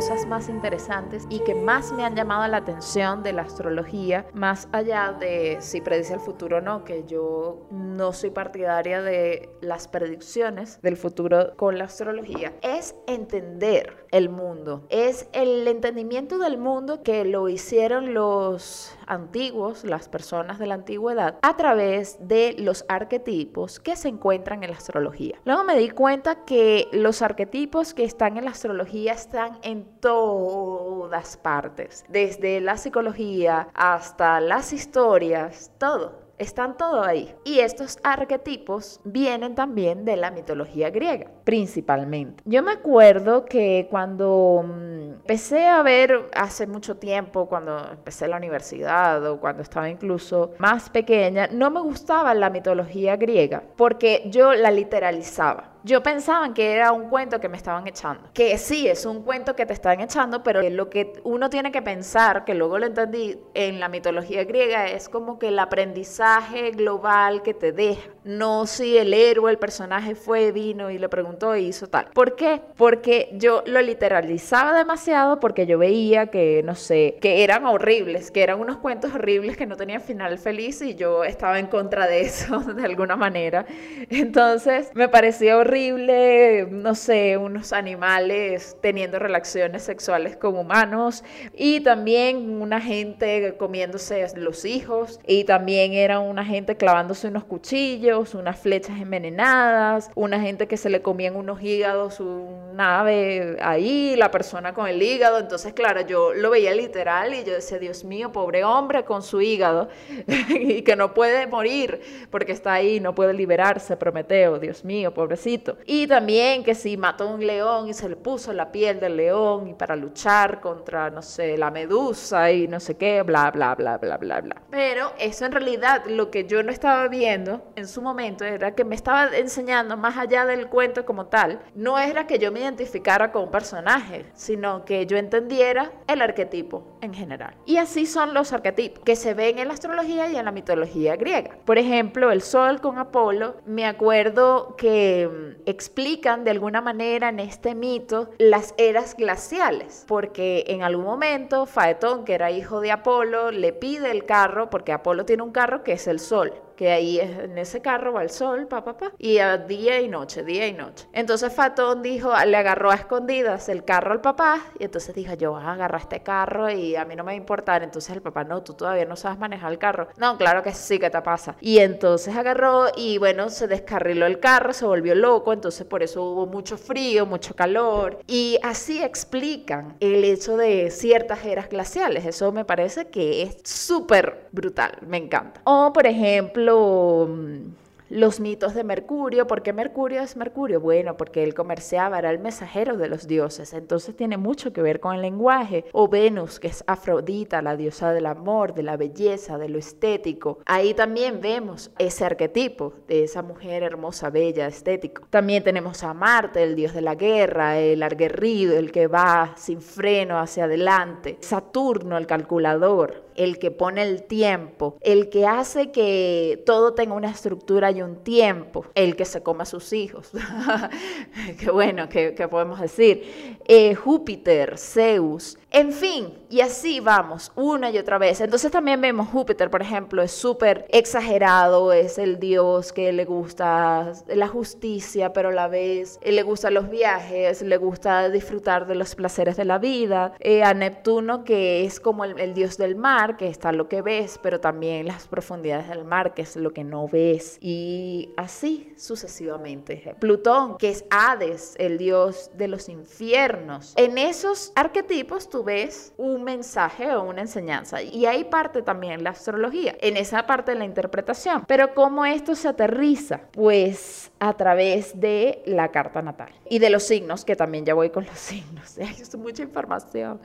Cosas 0.00 0.26
más 0.26 0.48
interesantes 0.48 1.26
y 1.28 1.40
que 1.40 1.54
más 1.54 1.92
me 1.92 2.06
han 2.06 2.16
llamado 2.16 2.48
la 2.48 2.56
atención 2.56 3.22
de 3.22 3.34
la 3.34 3.42
astrología, 3.42 4.24
más 4.32 4.66
allá 4.72 5.12
de 5.12 5.58
si 5.60 5.82
predice 5.82 6.14
el 6.14 6.20
futuro 6.20 6.56
o 6.56 6.60
no, 6.62 6.84
que 6.84 7.04
yo 7.04 7.66
no 7.70 8.14
soy 8.14 8.30
partidaria 8.30 9.02
de 9.02 9.50
las 9.60 9.88
predicciones 9.88 10.80
del 10.80 10.96
futuro 10.96 11.54
con 11.58 11.76
la 11.76 11.84
astrología, 11.84 12.54
es 12.62 12.94
entender 13.06 14.06
el 14.10 14.30
mundo, 14.30 14.86
es 14.88 15.28
el 15.34 15.68
entendimiento 15.68 16.38
del 16.38 16.56
mundo 16.56 17.02
que 17.02 17.26
lo 17.26 17.50
hicieron 17.50 18.14
los 18.14 18.96
antiguos, 19.06 19.84
las 19.84 20.08
personas 20.08 20.58
de 20.58 20.66
la 20.66 20.74
antigüedad, 20.76 21.38
a 21.42 21.56
través 21.58 22.16
de 22.26 22.54
los 22.58 22.86
arquetipos 22.88 23.80
que 23.80 23.96
se 23.96 24.08
encuentran 24.08 24.62
en 24.62 24.70
la 24.70 24.76
astrología. 24.78 25.38
Luego 25.44 25.64
me 25.64 25.76
di 25.76 25.90
cuenta 25.90 26.46
que 26.46 26.88
los 26.92 27.20
arquetipos 27.20 27.92
que 27.92 28.04
están 28.04 28.38
en 28.38 28.46
la 28.46 28.52
astrología 28.52 29.12
están 29.12 29.58
en 29.62 29.89
todas 30.00 31.36
partes, 31.36 32.04
desde 32.08 32.60
la 32.60 32.76
psicología 32.76 33.68
hasta 33.74 34.40
las 34.40 34.72
historias, 34.72 35.72
todo. 35.78 36.30
Están 36.40 36.78
todo 36.78 37.04
ahí. 37.04 37.34
Y 37.44 37.60
estos 37.60 37.98
arquetipos 38.02 38.98
vienen 39.04 39.54
también 39.54 40.06
de 40.06 40.16
la 40.16 40.30
mitología 40.30 40.88
griega, 40.88 41.30
principalmente. 41.44 42.42
Yo 42.46 42.62
me 42.62 42.72
acuerdo 42.72 43.44
que 43.44 43.88
cuando 43.90 44.64
mm, 44.66 45.00
empecé 45.20 45.66
a 45.66 45.82
ver 45.82 46.30
hace 46.34 46.66
mucho 46.66 46.96
tiempo, 46.96 47.44
cuando 47.46 47.90
empecé 47.92 48.26
la 48.26 48.38
universidad 48.38 49.22
o 49.26 49.38
cuando 49.38 49.62
estaba 49.62 49.90
incluso 49.90 50.52
más 50.56 50.88
pequeña, 50.88 51.46
no 51.52 51.70
me 51.70 51.82
gustaba 51.82 52.32
la 52.32 52.48
mitología 52.48 53.16
griega 53.16 53.62
porque 53.76 54.22
yo 54.30 54.54
la 54.54 54.70
literalizaba. 54.70 55.74
Yo 55.82 56.02
pensaba 56.02 56.52
que 56.52 56.72
era 56.72 56.92
un 56.92 57.08
cuento 57.08 57.40
que 57.40 57.48
me 57.48 57.56
estaban 57.56 57.86
echando. 57.86 58.28
Que 58.34 58.58
sí, 58.58 58.86
es 58.86 59.06
un 59.06 59.22
cuento 59.22 59.56
que 59.56 59.64
te 59.64 59.72
están 59.72 60.00
echando, 60.00 60.42
pero 60.42 60.60
lo 60.68 60.90
que 60.90 61.14
uno 61.24 61.48
tiene 61.48 61.72
que 61.72 61.80
pensar, 61.80 62.44
que 62.44 62.54
luego 62.54 62.78
lo 62.78 62.84
entendí 62.86 63.38
en 63.54 63.80
la 63.80 63.88
mitología 63.88 64.44
griega, 64.44 64.88
es 64.88 65.08
como 65.08 65.38
que 65.38 65.48
el 65.48 65.58
aprendizaje 65.58 66.72
global 66.72 67.42
que 67.42 67.54
te 67.54 67.72
deja. 67.72 68.10
No 68.24 68.66
si 68.66 68.98
el 68.98 69.14
héroe, 69.14 69.50
el 69.50 69.58
personaje 69.58 70.14
fue, 70.14 70.52
vino 70.52 70.90
y 70.90 70.98
le 70.98 71.08
preguntó 71.08 71.56
y 71.56 71.68
hizo 71.68 71.86
tal. 71.86 72.08
¿Por 72.12 72.36
qué? 72.36 72.60
Porque 72.76 73.30
yo 73.32 73.62
lo 73.64 73.80
literalizaba 73.80 74.76
demasiado 74.76 75.40
porque 75.40 75.66
yo 75.66 75.78
veía 75.78 76.26
que, 76.26 76.62
no 76.62 76.74
sé, 76.74 77.16
que 77.22 77.42
eran 77.42 77.64
horribles, 77.64 78.30
que 78.30 78.42
eran 78.42 78.60
unos 78.60 78.76
cuentos 78.76 79.14
horribles 79.14 79.56
que 79.56 79.64
no 79.64 79.76
tenían 79.76 80.02
final 80.02 80.36
feliz 80.38 80.82
y 80.82 80.94
yo 80.94 81.24
estaba 81.24 81.58
en 81.58 81.68
contra 81.68 82.06
de 82.06 82.20
eso 82.20 82.58
de 82.74 82.84
alguna 82.84 83.16
manera. 83.16 83.64
Entonces 84.10 84.90
me 84.94 85.08
parecía 85.08 85.56
horrible 85.56 85.69
horrible, 85.70 86.66
no 86.68 86.96
sé, 86.96 87.36
unos 87.36 87.72
animales 87.72 88.76
teniendo 88.80 89.20
relaciones 89.20 89.84
sexuales 89.84 90.36
con 90.36 90.56
humanos. 90.56 91.22
Y 91.54 91.80
también 91.80 92.60
una 92.60 92.80
gente 92.80 93.54
comiéndose 93.56 94.26
los 94.36 94.64
hijos. 94.64 95.20
Y 95.26 95.44
también 95.44 95.92
era 95.92 96.18
una 96.18 96.44
gente 96.44 96.76
clavándose 96.76 97.28
unos 97.28 97.44
cuchillos, 97.44 98.34
unas 98.34 98.58
flechas 98.58 99.00
envenenadas, 99.00 100.10
una 100.16 100.40
gente 100.40 100.66
que 100.66 100.76
se 100.76 100.90
le 100.90 101.02
comían 101.02 101.36
unos 101.36 101.62
hígados, 101.62 102.18
una 102.18 103.00
ave 103.00 103.56
ahí, 103.62 104.16
la 104.16 104.32
persona 104.32 104.74
con 104.74 104.88
el 104.88 105.00
hígado, 105.00 105.38
entonces 105.38 105.72
claro, 105.72 106.00
yo 106.00 106.34
lo 106.34 106.50
veía 106.50 106.74
literal 106.74 107.34
y 107.34 107.44
yo 107.44 107.52
decía, 107.52 107.78
Dios 107.78 108.04
mío, 108.04 108.32
pobre 108.32 108.64
hombre 108.64 109.04
con 109.04 109.22
su 109.22 109.40
hígado 109.40 109.88
y 110.48 110.82
que 110.82 110.96
no 110.96 111.14
puede 111.14 111.46
morir 111.46 112.00
porque 112.30 112.52
está 112.52 112.72
ahí, 112.72 113.00
no 113.00 113.14
puede 113.14 113.34
liberarse, 113.34 113.96
Prometeo, 113.96 114.58
Dios 114.58 114.84
mío, 114.84 115.12
pobrecito 115.14 115.59
y 115.86 116.06
también 116.06 116.64
que 116.64 116.74
si 116.74 116.96
mató 116.96 117.28
un 117.28 117.46
león 117.46 117.88
y 117.88 117.94
se 117.94 118.08
le 118.08 118.16
puso 118.16 118.52
la 118.52 118.72
piel 118.72 119.00
del 119.00 119.16
león 119.16 119.68
y 119.68 119.74
para 119.74 119.96
luchar 119.96 120.60
contra, 120.60 121.10
no 121.10 121.22
sé, 121.22 121.56
la 121.56 121.70
medusa 121.70 122.50
y 122.50 122.68
no 122.68 122.80
sé 122.80 122.96
qué, 122.96 123.22
bla, 123.22 123.50
bla, 123.50 123.74
bla, 123.74 123.98
bla, 123.98 124.16
bla, 124.16 124.40
bla. 124.40 124.56
Pero 124.70 125.12
eso 125.18 125.46
en 125.46 125.52
realidad 125.52 126.04
lo 126.06 126.30
que 126.30 126.44
yo 126.46 126.62
no 126.62 126.70
estaba 126.70 127.08
viendo 127.08 127.62
en 127.76 127.86
su 127.86 128.02
momento 128.02 128.44
era 128.44 128.74
que 128.74 128.84
me 128.84 128.94
estaba 128.94 129.28
enseñando 129.36 129.96
más 129.96 130.16
allá 130.16 130.44
del 130.44 130.68
cuento 130.68 131.04
como 131.04 131.26
tal, 131.26 131.60
no 131.74 131.98
era 131.98 132.26
que 132.26 132.38
yo 132.38 132.52
me 132.52 132.60
identificara 132.60 133.32
con 133.32 133.44
un 133.44 133.50
personaje, 133.50 134.26
sino 134.34 134.84
que 134.84 135.06
yo 135.06 135.16
entendiera 135.16 135.92
el 136.06 136.22
arquetipo 136.22 136.98
en 137.00 137.14
general. 137.14 137.54
Y 137.66 137.76
así 137.76 138.06
son 138.06 138.34
los 138.34 138.52
arquetipos 138.52 139.04
que 139.04 139.16
se 139.16 139.34
ven 139.34 139.58
en 139.58 139.68
la 139.68 139.74
astrología 139.74 140.28
y 140.28 140.36
en 140.36 140.44
la 140.44 140.52
mitología 140.52 141.16
griega. 141.16 141.56
Por 141.64 141.78
ejemplo, 141.78 142.30
el 142.32 142.42
Sol 142.42 142.80
con 142.80 142.98
Apolo, 142.98 143.56
me 143.66 143.86
acuerdo 143.86 144.76
que 144.76 145.49
explican 145.66 146.44
de 146.44 146.50
alguna 146.50 146.80
manera 146.80 147.28
en 147.28 147.40
este 147.40 147.74
mito 147.74 148.30
las 148.38 148.74
eras 148.78 149.14
glaciales, 149.16 150.04
porque 150.06 150.64
en 150.68 150.82
algún 150.82 151.04
momento 151.04 151.66
Faetón, 151.66 152.24
que 152.24 152.34
era 152.34 152.50
hijo 152.50 152.80
de 152.80 152.92
Apolo, 152.92 153.50
le 153.50 153.72
pide 153.72 154.10
el 154.10 154.24
carro, 154.24 154.70
porque 154.70 154.92
Apolo 154.92 155.24
tiene 155.24 155.42
un 155.42 155.52
carro 155.52 155.82
que 155.82 155.92
es 155.92 156.06
el 156.06 156.20
Sol 156.20 156.52
que 156.80 156.90
ahí 156.90 157.20
en 157.20 157.58
ese 157.58 157.82
carro 157.82 158.14
va 158.14 158.22
el 158.22 158.30
sol, 158.30 158.66
papá, 158.66 158.96
papá, 158.96 159.12
y 159.18 159.36
a 159.36 159.58
día 159.58 160.00
y 160.00 160.08
noche, 160.08 160.42
día 160.42 160.66
y 160.66 160.72
noche. 160.72 161.06
Entonces 161.12 161.52
Fatón 161.52 162.00
dijo, 162.00 162.32
le 162.46 162.56
agarró 162.56 162.90
a 162.90 162.94
escondidas 162.94 163.68
el 163.68 163.84
carro 163.84 164.12
al 164.12 164.22
papá, 164.22 164.60
y 164.78 164.84
entonces 164.84 165.14
dijo, 165.14 165.34
yo 165.34 165.50
voy 165.50 165.62
a 165.62 165.72
agarrar 165.72 166.00
este 166.00 166.22
carro 166.22 166.70
y 166.70 166.96
a 166.96 167.04
mí 167.04 167.14
no 167.16 167.22
me 167.22 167.26
va 167.26 167.32
a 167.32 167.34
importar. 167.34 167.82
Entonces 167.82 168.16
el 168.16 168.22
papá, 168.22 168.44
no, 168.44 168.62
tú 168.62 168.72
todavía 168.72 169.04
no 169.04 169.14
sabes 169.14 169.38
manejar 169.38 169.70
el 169.70 169.78
carro. 169.78 170.08
No, 170.16 170.38
claro 170.38 170.62
que 170.62 170.72
sí, 170.72 170.98
que 170.98 171.10
te 171.10 171.20
pasa. 171.20 171.54
Y 171.60 171.80
entonces 171.80 172.34
agarró 172.34 172.86
y 172.96 173.18
bueno, 173.18 173.50
se 173.50 173.68
descarriló 173.68 174.24
el 174.24 174.40
carro, 174.40 174.72
se 174.72 174.86
volvió 174.86 175.14
loco, 175.14 175.52
entonces 175.52 175.86
por 175.86 176.02
eso 176.02 176.22
hubo 176.22 176.46
mucho 176.46 176.78
frío, 176.78 177.26
mucho 177.26 177.54
calor. 177.54 178.20
Y 178.26 178.58
así 178.62 179.02
explican 179.02 179.98
el 180.00 180.24
hecho 180.24 180.56
de 180.56 180.90
ciertas 180.90 181.44
eras 181.44 181.68
glaciales. 181.68 182.24
Eso 182.24 182.52
me 182.52 182.64
parece 182.64 183.08
que 183.08 183.42
es 183.42 183.58
súper 183.64 184.48
brutal, 184.50 184.92
me 185.06 185.18
encanta. 185.18 185.60
O 185.64 185.92
por 185.92 186.06
ejemplo, 186.06 186.69
Mm, 186.76 187.72
los 188.10 188.40
mitos 188.40 188.74
de 188.74 188.82
Mercurio. 188.82 189.46
¿Por 189.46 189.62
qué 189.62 189.72
Mercurio 189.72 190.20
es 190.20 190.36
Mercurio? 190.36 190.80
Bueno, 190.80 191.16
porque 191.16 191.44
él 191.44 191.54
comerciaba, 191.54 192.18
era 192.18 192.30
el 192.30 192.40
mensajero 192.40 192.96
de 192.96 193.08
los 193.08 193.28
dioses, 193.28 193.72
entonces 193.72 194.16
tiene 194.16 194.36
mucho 194.36 194.72
que 194.72 194.82
ver 194.82 194.98
con 194.98 195.14
el 195.14 195.22
lenguaje. 195.22 195.84
O 195.92 196.08
Venus, 196.08 196.58
que 196.58 196.66
es 196.66 196.82
Afrodita, 196.88 197.62
la 197.62 197.76
diosa 197.76 198.12
del 198.12 198.26
amor, 198.26 198.74
de 198.74 198.82
la 198.82 198.96
belleza, 198.96 199.58
de 199.58 199.68
lo 199.68 199.78
estético. 199.78 200.58
Ahí 200.66 200.92
también 200.92 201.40
vemos 201.40 201.92
ese 201.98 202.24
arquetipo 202.24 202.94
de 203.06 203.22
esa 203.22 203.42
mujer 203.42 203.84
hermosa, 203.84 204.28
bella, 204.28 204.66
estético. 204.66 205.22
También 205.30 205.62
tenemos 205.62 206.02
a 206.02 206.12
Marte, 206.12 206.64
el 206.64 206.74
dios 206.74 206.92
de 206.92 207.02
la 207.02 207.14
guerra, 207.14 207.78
el 207.78 208.02
aguerrido, 208.02 208.76
el 208.76 208.90
que 208.90 209.06
va 209.06 209.52
sin 209.56 209.80
freno 209.80 210.40
hacia 210.40 210.64
adelante. 210.64 211.38
Saturno, 211.40 212.18
el 212.18 212.26
calculador 212.26 213.29
el 213.40 213.58
que 213.58 213.70
pone 213.70 214.02
el 214.02 214.24
tiempo, 214.24 214.98
el 215.00 215.30
que 215.30 215.46
hace 215.46 215.90
que 215.90 216.62
todo 216.66 216.92
tenga 216.92 217.14
una 217.14 217.30
estructura 217.30 217.90
y 217.90 218.02
un 218.02 218.16
tiempo, 218.22 218.84
el 218.94 219.16
que 219.16 219.24
se 219.24 219.42
come 219.42 219.62
a 219.62 219.66
sus 219.66 219.94
hijos. 219.94 220.30
Qué 221.58 221.70
bueno, 221.70 222.08
¿qué, 222.10 222.32
podemos 222.50 222.80
decir? 222.80 223.56
Eh, 223.66 223.94
Júpiter, 223.94 224.76
Zeus, 224.76 225.56
en 225.72 225.92
fin, 225.92 226.34
y 226.48 226.62
así 226.62 226.98
vamos 226.98 227.52
una 227.54 227.90
y 227.90 227.98
otra 227.98 228.18
vez. 228.18 228.40
Entonces 228.40 228.72
también 228.72 229.00
vemos 229.00 229.28
Júpiter, 229.28 229.70
por 229.70 229.82
ejemplo, 229.82 230.20
es 230.20 230.32
súper 230.32 230.84
exagerado, 230.88 231.92
es 231.92 232.18
el 232.18 232.40
dios 232.40 232.92
que 232.92 233.12
le 233.12 233.24
gusta 233.24 234.12
la 234.26 234.48
justicia, 234.48 235.32
pero 235.32 235.50
a 235.50 235.52
la 235.52 235.68
vez 235.68 236.18
le 236.24 236.42
gustan 236.42 236.74
los 236.74 236.90
viajes, 236.90 237.62
le 237.62 237.76
gusta 237.76 238.28
disfrutar 238.30 238.88
de 238.88 238.96
los 238.96 239.14
placeres 239.14 239.56
de 239.56 239.64
la 239.64 239.78
vida. 239.78 240.32
Eh, 240.40 240.64
a 240.64 240.74
Neptuno, 240.74 241.44
que 241.44 241.84
es 241.84 242.00
como 242.00 242.24
el, 242.24 242.52
dios 242.54 242.76
del 242.76 242.96
mar, 242.96 243.36
que 243.36 243.46
está 243.46 243.70
lo 243.70 243.88
que 243.88 244.02
ves, 244.02 244.40
pero 244.42 244.60
también 244.60 245.06
las 245.06 245.28
profundidades 245.28 245.88
del 245.88 246.04
mar, 246.04 246.34
que 246.34 246.42
es 246.42 246.56
lo 246.56 246.72
que 246.72 246.82
no 246.82 247.06
ves. 247.06 247.58
Y 247.60 248.30
así 248.36 248.92
sucesivamente. 248.96 250.16
Plutón, 250.18 250.78
que 250.78 250.90
es 250.90 251.04
Hades, 251.10 251.74
el 251.78 251.96
dios 251.96 252.50
de 252.54 252.66
los 252.66 252.88
infiernos. 252.88 253.94
En 253.96 254.18
esos 254.18 254.72
arquetipos 254.74 255.48
tú 255.48 255.59
ves 255.62 256.12
un 256.16 256.42
mensaje 256.44 257.14
o 257.14 257.22
una 257.22 257.42
enseñanza. 257.42 258.02
Y 258.02 258.26
ahí 258.26 258.44
parte 258.44 258.82
también 258.82 259.22
la 259.24 259.30
astrología, 259.30 259.96
en 260.00 260.16
esa 260.16 260.46
parte 260.46 260.72
de 260.72 260.78
la 260.78 260.84
interpretación. 260.84 261.64
Pero 261.66 261.94
¿cómo 261.94 262.24
esto 262.24 262.54
se 262.54 262.68
aterriza? 262.68 263.40
Pues 263.52 264.29
a 264.40 264.54
través 264.56 265.20
de 265.20 265.62
la 265.66 265.88
carta 265.88 266.22
natal 266.22 266.52
y 266.68 266.78
de 266.78 266.90
los 266.90 267.02
signos, 267.02 267.44
que 267.44 267.56
también 267.56 267.84
ya 267.84 267.94
voy 267.94 268.10
con 268.10 268.24
los 268.24 268.38
signos. 268.38 268.98
Es 268.98 269.36
mucha 269.36 269.62
información. 269.62 270.40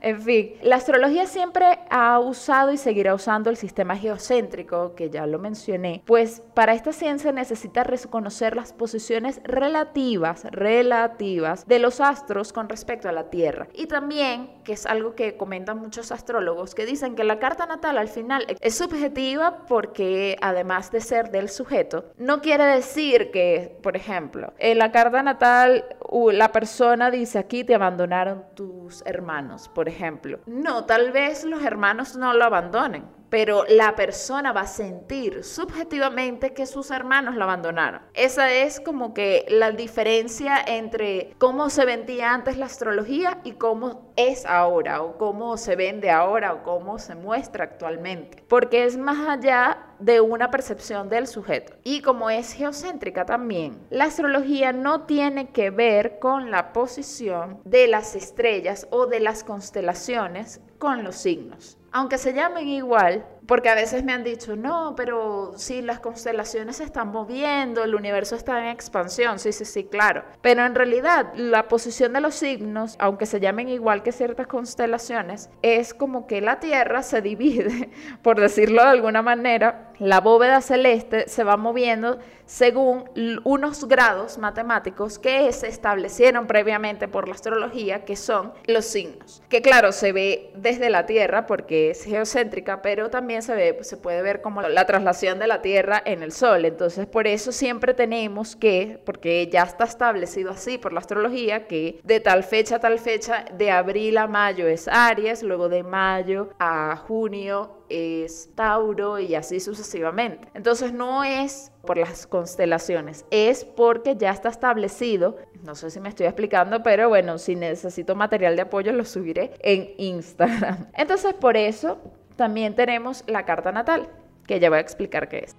En 0.00 0.20
fin, 0.20 0.52
la 0.62 0.76
astrología 0.76 1.26
siempre 1.26 1.80
ha 1.90 2.20
usado 2.20 2.72
y 2.72 2.76
seguirá 2.76 3.14
usando 3.14 3.50
el 3.50 3.56
sistema 3.56 3.96
geocéntrico, 3.96 4.94
que 4.94 5.10
ya 5.10 5.26
lo 5.26 5.38
mencioné, 5.38 6.02
pues 6.04 6.42
para 6.54 6.74
esta 6.74 6.92
ciencia 6.92 7.32
necesita 7.32 7.84
reconocer 7.84 8.54
las 8.54 8.72
posiciones 8.72 9.40
relativas, 9.44 10.44
relativas 10.50 11.66
de 11.66 11.78
los 11.78 12.00
astros 12.00 12.52
con 12.52 12.68
respecto 12.68 13.08
a 13.08 13.12
la 13.12 13.30
Tierra. 13.30 13.68
Y 13.74 13.86
también 13.86 14.58
que 14.68 14.74
es 14.74 14.84
algo 14.84 15.14
que 15.14 15.38
comentan 15.38 15.78
muchos 15.78 16.12
astrólogos, 16.12 16.74
que 16.74 16.84
dicen 16.84 17.14
que 17.14 17.24
la 17.24 17.38
carta 17.38 17.64
natal 17.64 17.96
al 17.96 18.08
final 18.08 18.46
es 18.60 18.74
subjetiva 18.76 19.64
porque 19.66 20.36
además 20.42 20.92
de 20.92 21.00
ser 21.00 21.30
del 21.30 21.48
sujeto, 21.48 22.12
no 22.18 22.42
quiere 22.42 22.64
decir 22.64 23.30
que, 23.30 23.37
por 23.82 23.96
ejemplo, 23.96 24.52
en 24.58 24.78
la 24.78 24.90
carta 24.92 25.22
natal 25.22 25.84
la 26.32 26.52
persona 26.52 27.10
dice 27.10 27.38
aquí 27.38 27.64
te 27.64 27.74
abandonaron 27.74 28.44
tus 28.54 29.02
hermanos, 29.06 29.68
por 29.68 29.88
ejemplo. 29.88 30.38
No, 30.46 30.84
tal 30.84 31.12
vez 31.12 31.44
los 31.44 31.62
hermanos 31.62 32.16
no 32.16 32.32
lo 32.34 32.44
abandonen, 32.44 33.04
pero 33.30 33.64
la 33.68 33.94
persona 33.94 34.52
va 34.52 34.62
a 34.62 34.66
sentir 34.66 35.44
subjetivamente 35.44 36.52
que 36.52 36.66
sus 36.66 36.90
hermanos 36.90 37.36
la 37.36 37.44
abandonaron. 37.44 38.02
Esa 38.14 38.52
es 38.52 38.80
como 38.80 39.14
que 39.14 39.46
la 39.48 39.70
diferencia 39.70 40.58
entre 40.66 41.34
cómo 41.38 41.70
se 41.70 41.84
vendía 41.84 42.32
antes 42.32 42.56
la 42.56 42.66
astrología 42.66 43.38
y 43.44 43.52
cómo 43.52 44.12
es 44.16 44.44
ahora, 44.46 45.02
o 45.02 45.16
cómo 45.16 45.56
se 45.56 45.76
vende 45.76 46.10
ahora, 46.10 46.54
o 46.54 46.62
cómo 46.62 46.98
se 46.98 47.14
muestra 47.14 47.64
actualmente, 47.64 48.44
porque 48.48 48.84
es 48.84 48.96
más 48.96 49.28
allá 49.28 49.86
de 49.98 50.20
una 50.20 50.50
percepción 50.50 51.08
del 51.08 51.26
sujeto. 51.26 51.74
Y 51.84 52.02
como 52.02 52.30
es 52.30 52.52
geocéntrica 52.52 53.24
también, 53.24 53.78
la 53.90 54.04
astrología 54.04 54.72
no 54.72 55.02
tiene 55.02 55.50
que 55.50 55.70
ver 55.70 56.18
con 56.18 56.50
la 56.50 56.72
posición 56.72 57.60
de 57.64 57.88
las 57.88 58.14
estrellas 58.14 58.86
o 58.90 59.06
de 59.06 59.20
las 59.20 59.44
constelaciones 59.44 60.60
con 60.78 61.04
los 61.04 61.16
signos 61.16 61.77
aunque 61.98 62.16
se 62.16 62.32
llamen 62.32 62.68
igual, 62.68 63.26
porque 63.48 63.70
a 63.70 63.74
veces 63.74 64.04
me 64.04 64.12
han 64.12 64.22
dicho, 64.22 64.54
no, 64.54 64.94
pero 64.94 65.52
sí, 65.56 65.82
las 65.82 65.98
constelaciones 65.98 66.76
se 66.76 66.84
están 66.84 67.08
moviendo, 67.08 67.82
el 67.82 67.96
universo 67.96 68.36
está 68.36 68.60
en 68.60 68.66
expansión, 68.66 69.40
sí, 69.40 69.50
sí, 69.50 69.64
sí, 69.64 69.82
claro. 69.82 70.22
Pero 70.40 70.64
en 70.64 70.76
realidad, 70.76 71.32
la 71.34 71.66
posición 71.66 72.12
de 72.12 72.20
los 72.20 72.36
signos, 72.36 72.94
aunque 73.00 73.26
se 73.26 73.40
llamen 73.40 73.68
igual 73.68 74.04
que 74.04 74.12
ciertas 74.12 74.46
constelaciones, 74.46 75.50
es 75.62 75.92
como 75.92 76.28
que 76.28 76.40
la 76.40 76.60
Tierra 76.60 77.02
se 77.02 77.20
divide, 77.20 77.90
por 78.22 78.38
decirlo 78.38 78.82
de 78.84 78.90
alguna 78.90 79.22
manera, 79.22 79.87
la 79.98 80.20
bóveda 80.20 80.60
celeste 80.60 81.28
se 81.28 81.44
va 81.44 81.56
moviendo 81.56 82.18
según 82.48 83.04
unos 83.44 83.86
grados 83.86 84.38
matemáticos 84.38 85.18
que 85.18 85.52
se 85.52 85.68
establecieron 85.68 86.46
previamente 86.46 87.06
por 87.06 87.28
la 87.28 87.34
astrología, 87.34 88.06
que 88.06 88.16
son 88.16 88.54
los 88.66 88.86
signos. 88.86 89.42
Que 89.50 89.60
claro, 89.60 89.92
se 89.92 90.12
ve 90.12 90.50
desde 90.54 90.88
la 90.88 91.04
Tierra 91.04 91.46
porque 91.46 91.90
es 91.90 92.04
geocéntrica, 92.04 92.80
pero 92.80 93.10
también 93.10 93.42
se, 93.42 93.54
ve, 93.54 93.78
se 93.82 93.98
puede 93.98 94.22
ver 94.22 94.40
como 94.40 94.62
la 94.62 94.86
traslación 94.86 95.38
de 95.38 95.46
la 95.46 95.60
Tierra 95.60 96.02
en 96.06 96.22
el 96.22 96.32
Sol. 96.32 96.64
Entonces, 96.64 97.06
por 97.06 97.26
eso 97.26 97.52
siempre 97.52 97.92
tenemos 97.92 98.56
que, 98.56 98.98
porque 99.04 99.46
ya 99.52 99.64
está 99.64 99.84
establecido 99.84 100.52
así 100.52 100.78
por 100.78 100.94
la 100.94 101.00
astrología, 101.00 101.66
que 101.66 102.00
de 102.02 102.20
tal 102.20 102.44
fecha 102.44 102.76
a 102.76 102.80
tal 102.80 102.98
fecha, 102.98 103.44
de 103.58 103.70
abril 103.70 104.16
a 104.16 104.26
mayo 104.26 104.66
es 104.66 104.88
Aries, 104.88 105.42
luego 105.42 105.68
de 105.68 105.82
mayo 105.82 106.48
a 106.58 106.96
junio 106.96 107.77
es 107.88 108.50
Tauro 108.54 109.18
y 109.18 109.34
así 109.34 109.60
sucesivamente. 109.60 110.48
Entonces 110.54 110.92
no 110.92 111.24
es 111.24 111.72
por 111.82 111.98
las 111.98 112.26
constelaciones, 112.26 113.24
es 113.30 113.64
porque 113.64 114.16
ya 114.16 114.30
está 114.30 114.48
establecido, 114.48 115.36
no 115.62 115.74
sé 115.74 115.90
si 115.90 116.00
me 116.00 116.08
estoy 116.08 116.26
explicando, 116.26 116.82
pero 116.82 117.08
bueno, 117.08 117.38
si 117.38 117.56
necesito 117.56 118.14
material 118.14 118.56
de 118.56 118.62
apoyo 118.62 118.92
lo 118.92 119.04
subiré 119.04 119.52
en 119.60 119.90
Instagram. 119.96 120.88
Entonces 120.94 121.34
por 121.34 121.56
eso 121.56 121.98
también 122.36 122.74
tenemos 122.74 123.24
la 123.26 123.44
carta 123.44 123.72
natal, 123.72 124.08
que 124.46 124.60
ya 124.60 124.68
voy 124.68 124.78
a 124.78 124.82
explicar 124.82 125.28
qué 125.28 125.38
es. 125.46 125.56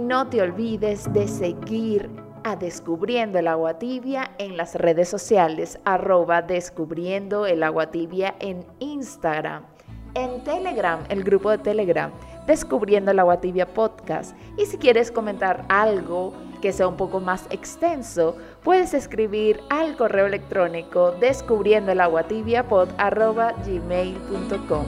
No 0.00 0.28
te 0.28 0.40
olvides 0.40 1.12
de 1.12 1.28
seguir 1.28 2.08
a 2.44 2.56
Descubriendo 2.56 3.38
el 3.38 3.48
Agua 3.48 3.78
Tibia 3.78 4.32
en 4.38 4.56
las 4.56 4.74
redes 4.74 5.08
sociales, 5.08 5.78
arroba 5.84 6.42
Descubriendo 6.42 7.46
el 7.46 7.62
Agua 7.62 7.90
Tibia 7.90 8.34
en 8.40 8.64
Instagram, 8.78 9.64
en 10.14 10.42
Telegram, 10.44 11.00
el 11.08 11.22
grupo 11.22 11.50
de 11.50 11.58
Telegram. 11.58 12.10
Descubriendo 12.46 13.12
el 13.12 13.18
Agua 13.20 13.40
Tibia 13.40 13.66
Podcast. 13.66 14.36
Y 14.56 14.66
si 14.66 14.76
quieres 14.76 15.12
comentar 15.12 15.64
algo 15.68 16.32
que 16.60 16.72
sea 16.72 16.88
un 16.88 16.96
poco 16.96 17.20
más 17.20 17.46
extenso, 17.50 18.36
puedes 18.62 18.94
escribir 18.94 19.60
al 19.68 19.96
correo 19.96 20.26
electrónico 20.26 21.12
descubriendo 21.12 21.92
el 21.92 22.00
agua 22.00 22.22
tibia 22.22 22.66
pod 22.66 22.88
gmail.com. 23.66 24.86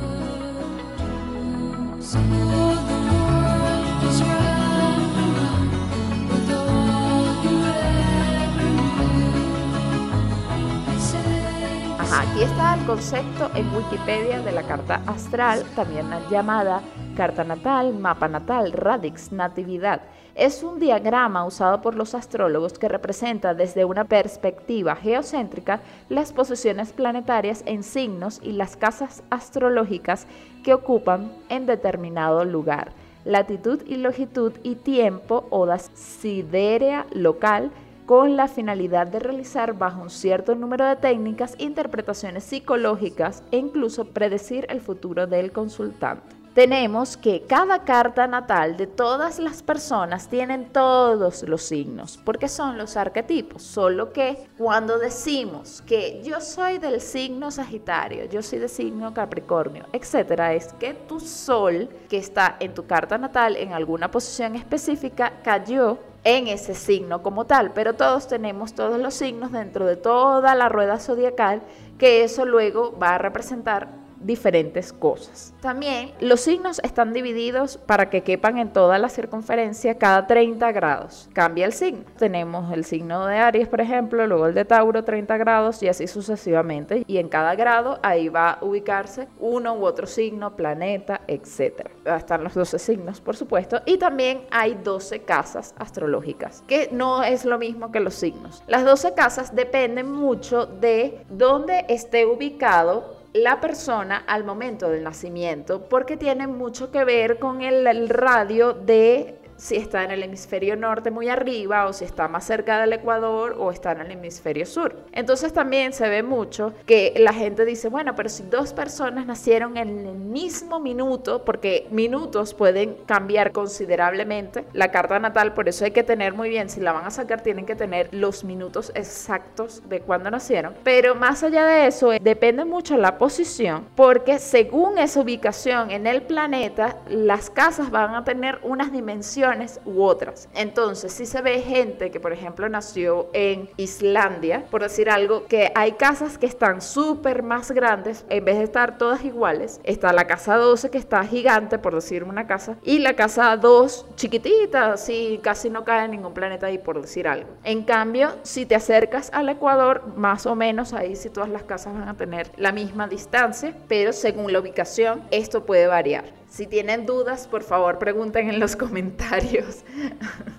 aquí 12.34 12.42
está 12.42 12.74
el 12.74 12.84
concepto 12.84 13.48
en 13.54 13.72
Wikipedia 13.72 14.40
de 14.40 14.50
la 14.50 14.64
carta 14.64 15.00
astral, 15.06 15.62
también 15.76 16.08
llamada 16.28 16.82
carta 17.16 17.44
natal, 17.44 17.94
mapa 17.94 18.26
natal, 18.26 18.72
radix, 18.72 19.30
natividad. 19.30 20.00
Es 20.34 20.64
un 20.64 20.80
diagrama 20.80 21.46
usado 21.46 21.80
por 21.80 21.94
los 21.94 22.12
astrólogos 22.12 22.76
que 22.76 22.88
representa 22.88 23.54
desde 23.54 23.84
una 23.84 24.06
perspectiva 24.06 24.96
geocéntrica 24.96 25.80
las 26.08 26.32
posiciones 26.32 26.92
planetarias 26.92 27.62
en 27.66 27.84
signos 27.84 28.40
y 28.42 28.50
las 28.50 28.76
casas 28.76 29.22
astrológicas 29.30 30.26
que 30.64 30.74
ocupan 30.74 31.30
en 31.50 31.66
determinado 31.66 32.44
lugar. 32.44 32.90
Latitud 33.24 33.80
y 33.86 33.94
longitud 33.94 34.54
y 34.64 34.74
tiempo 34.74 35.46
o 35.50 35.66
la 35.66 35.78
siderea 35.78 37.06
local 37.12 37.70
con 38.06 38.36
la 38.36 38.48
finalidad 38.48 39.06
de 39.06 39.18
realizar 39.18 39.74
bajo 39.74 40.02
un 40.02 40.10
cierto 40.10 40.54
número 40.54 40.86
de 40.86 40.96
técnicas 40.96 41.54
interpretaciones 41.58 42.44
psicológicas 42.44 43.42
e 43.50 43.56
incluso 43.56 44.04
predecir 44.06 44.66
el 44.68 44.80
futuro 44.80 45.26
del 45.26 45.52
consultante. 45.52 46.34
Tenemos 46.54 47.16
que 47.16 47.42
cada 47.42 47.82
carta 47.82 48.28
natal 48.28 48.76
de 48.76 48.86
todas 48.86 49.40
las 49.40 49.60
personas 49.60 50.28
tienen 50.28 50.66
todos 50.66 51.42
los 51.42 51.62
signos, 51.62 52.16
porque 52.24 52.46
son 52.46 52.78
los 52.78 52.96
arquetipos, 52.96 53.60
solo 53.60 54.12
que 54.12 54.46
cuando 54.56 55.00
decimos 55.00 55.82
que 55.84 56.22
yo 56.22 56.40
soy 56.40 56.78
del 56.78 57.00
signo 57.00 57.50
Sagitario, 57.50 58.26
yo 58.26 58.40
soy 58.40 58.60
del 58.60 58.68
signo 58.68 59.12
Capricornio, 59.12 59.86
etcétera, 59.92 60.54
es 60.54 60.72
que 60.74 60.94
tu 60.94 61.18
sol 61.18 61.88
que 62.08 62.18
está 62.18 62.54
en 62.60 62.72
tu 62.72 62.86
carta 62.86 63.18
natal 63.18 63.56
en 63.56 63.72
alguna 63.72 64.08
posición 64.08 64.54
específica 64.54 65.32
cayó 65.42 65.98
en 66.24 66.48
ese 66.48 66.74
signo 66.74 67.22
como 67.22 67.44
tal, 67.44 67.72
pero 67.72 67.94
todos 67.94 68.26
tenemos 68.28 68.74
todos 68.74 68.98
los 68.98 69.14
signos 69.14 69.52
dentro 69.52 69.86
de 69.86 69.96
toda 69.96 70.54
la 70.54 70.68
rueda 70.68 70.98
zodiacal 70.98 71.62
que 71.98 72.24
eso 72.24 72.44
luego 72.44 72.98
va 72.98 73.14
a 73.14 73.18
representar 73.18 74.03
diferentes 74.24 74.92
cosas. 74.92 75.54
También 75.60 76.12
los 76.20 76.40
signos 76.40 76.80
están 76.82 77.12
divididos 77.12 77.76
para 77.76 78.10
que 78.10 78.22
quepan 78.22 78.58
en 78.58 78.72
toda 78.72 78.98
la 78.98 79.08
circunferencia 79.08 79.98
cada 79.98 80.26
30 80.26 80.72
grados. 80.72 81.28
Cambia 81.32 81.66
el 81.66 81.72
signo. 81.72 82.04
Tenemos 82.18 82.72
el 82.72 82.84
signo 82.84 83.26
de 83.26 83.36
Aries, 83.36 83.68
por 83.68 83.80
ejemplo, 83.80 84.26
luego 84.26 84.46
el 84.46 84.54
de 84.54 84.64
Tauro 84.64 85.04
30 85.04 85.36
grados 85.36 85.82
y 85.82 85.88
así 85.88 86.06
sucesivamente. 86.06 87.04
Y 87.06 87.18
en 87.18 87.28
cada 87.28 87.54
grado 87.54 87.98
ahí 88.02 88.28
va 88.28 88.52
a 88.52 88.64
ubicarse 88.64 89.28
uno 89.38 89.74
u 89.74 89.84
otro 89.84 90.06
signo, 90.06 90.56
planeta, 90.56 91.20
etc. 91.28 91.88
Están 92.04 92.44
los 92.44 92.54
12 92.54 92.78
signos, 92.78 93.20
por 93.20 93.36
supuesto. 93.36 93.80
Y 93.84 93.98
también 93.98 94.42
hay 94.50 94.74
12 94.74 95.20
casas 95.20 95.74
astrológicas, 95.78 96.62
que 96.66 96.88
no 96.92 97.22
es 97.22 97.44
lo 97.44 97.58
mismo 97.58 97.92
que 97.92 98.00
los 98.00 98.14
signos. 98.14 98.62
Las 98.66 98.84
12 98.84 99.14
casas 99.14 99.54
dependen 99.54 100.10
mucho 100.10 100.66
de 100.66 101.24
dónde 101.28 101.84
esté 101.88 102.26
ubicado 102.26 103.23
la 103.34 103.60
persona 103.60 104.22
al 104.28 104.44
momento 104.44 104.88
del 104.88 105.02
nacimiento 105.02 105.88
porque 105.88 106.16
tiene 106.16 106.46
mucho 106.46 106.92
que 106.92 107.04
ver 107.04 107.40
con 107.40 107.62
el, 107.62 108.08
radio 108.08 108.72
de 108.72 109.40
si 109.56 109.76
está 109.76 110.04
en 110.04 110.10
el 110.10 110.22
hemisferio 110.22 110.76
norte 110.76 111.10
muy 111.10 111.28
arriba 111.28 111.86
o 111.86 111.92
si 111.92 112.04
está 112.04 112.28
más 112.28 112.44
cerca 112.44 112.80
del 112.80 112.92
Ecuador 112.92 113.56
o 113.58 113.70
está 113.70 113.92
en 113.92 114.00
el 114.00 114.10
hemisferio 114.12 114.66
sur. 114.66 114.96
Entonces 115.12 115.52
también 115.52 115.92
se 115.92 116.08
ve 116.08 116.22
mucho 116.22 116.72
que 116.86 117.14
la 117.18 117.32
gente 117.32 117.64
dice, 117.64 117.88
bueno, 117.88 118.14
pero 118.14 118.28
si 118.28 118.42
dos 118.44 118.72
personas 118.72 119.26
nacieron 119.26 119.76
en 119.76 120.06
el 120.06 120.14
mismo 120.14 120.80
minuto, 120.80 121.44
porque 121.44 121.86
minutos 121.90 122.54
pueden 122.54 122.96
cambiar 123.06 123.52
considerablemente 123.52 124.64
la 124.72 124.90
carta 124.90 125.18
natal, 125.18 125.54
por 125.54 125.68
eso 125.68 125.84
hay 125.84 125.92
que 125.92 126.02
tener 126.02 126.34
muy 126.34 126.48
bien, 126.48 126.68
si 126.68 126.80
la 126.80 126.92
van 126.92 127.04
a 127.04 127.10
sacar 127.10 127.42
tienen 127.42 127.66
que 127.66 127.76
tener 127.76 128.08
los 128.12 128.44
minutos 128.44 128.92
exactos 128.94 129.82
de 129.88 130.00
cuando 130.00 130.30
nacieron, 130.30 130.74
pero 130.82 131.14
más 131.14 131.42
allá 131.42 131.66
de 131.66 131.86
eso 131.86 132.10
depende 132.20 132.64
mucho 132.64 132.96
la 132.96 133.18
posición, 133.18 133.86
porque 133.94 134.38
según 134.38 134.98
esa 134.98 135.20
ubicación 135.20 135.90
en 135.90 136.06
el 136.06 136.22
planeta, 136.22 136.98
las 137.08 137.50
casas 137.50 137.90
van 137.90 138.14
a 138.14 138.24
tener 138.24 138.58
unas 138.62 138.92
dimensiones 138.92 139.43
u 139.84 140.02
otras. 140.02 140.48
Entonces, 140.54 141.12
si 141.12 141.26
se 141.26 141.42
ve 141.42 141.60
gente 141.60 142.10
que, 142.10 142.20
por 142.20 142.32
ejemplo, 142.32 142.68
nació 142.68 143.28
en 143.32 143.70
Islandia, 143.76 144.64
por 144.70 144.82
decir 144.82 145.10
algo, 145.10 145.46
que 145.46 145.72
hay 145.74 145.92
casas 145.92 146.38
que 146.38 146.46
están 146.46 146.80
súper 146.80 147.42
más 147.42 147.70
grandes, 147.70 148.24
en 148.28 148.44
vez 148.44 148.58
de 148.58 148.64
estar 148.64 148.98
todas 148.98 149.24
iguales, 149.24 149.80
está 149.84 150.12
la 150.12 150.26
casa 150.26 150.56
12 150.56 150.90
que 150.90 150.98
está 150.98 151.24
gigante, 151.24 151.78
por 151.78 151.94
decir 151.94 152.24
una 152.24 152.46
casa, 152.46 152.76
y 152.82 152.98
la 152.98 153.14
casa 153.14 153.56
2 153.56 154.06
chiquitita, 154.16 154.92
así 154.92 155.40
casi 155.42 155.70
no 155.70 155.84
cae 155.84 156.08
ningún 156.08 156.34
planeta 156.34 156.66
ahí, 156.66 156.78
por 156.78 157.00
decir 157.00 157.28
algo. 157.28 157.50
En 157.64 157.82
cambio, 157.84 158.34
si 158.42 158.66
te 158.66 158.74
acercas 158.74 159.30
al 159.32 159.48
Ecuador, 159.48 160.02
más 160.16 160.46
o 160.46 160.54
menos 160.54 160.92
ahí 160.92 161.16
si 161.16 161.30
todas 161.30 161.50
las 161.50 161.64
casas 161.64 161.94
van 161.94 162.08
a 162.08 162.16
tener 162.16 162.50
la 162.56 162.72
misma 162.72 163.08
distancia, 163.08 163.74
pero 163.88 164.12
según 164.12 164.52
la 164.52 164.60
ubicación, 164.60 165.22
esto 165.30 165.64
puede 165.64 165.86
variar. 165.86 166.43
Si 166.54 166.68
tienen 166.68 167.04
dudas, 167.04 167.48
por 167.48 167.64
favor 167.64 167.98
pregunten 167.98 168.48
en 168.48 168.60
los 168.60 168.76
comentarios. 168.84 169.82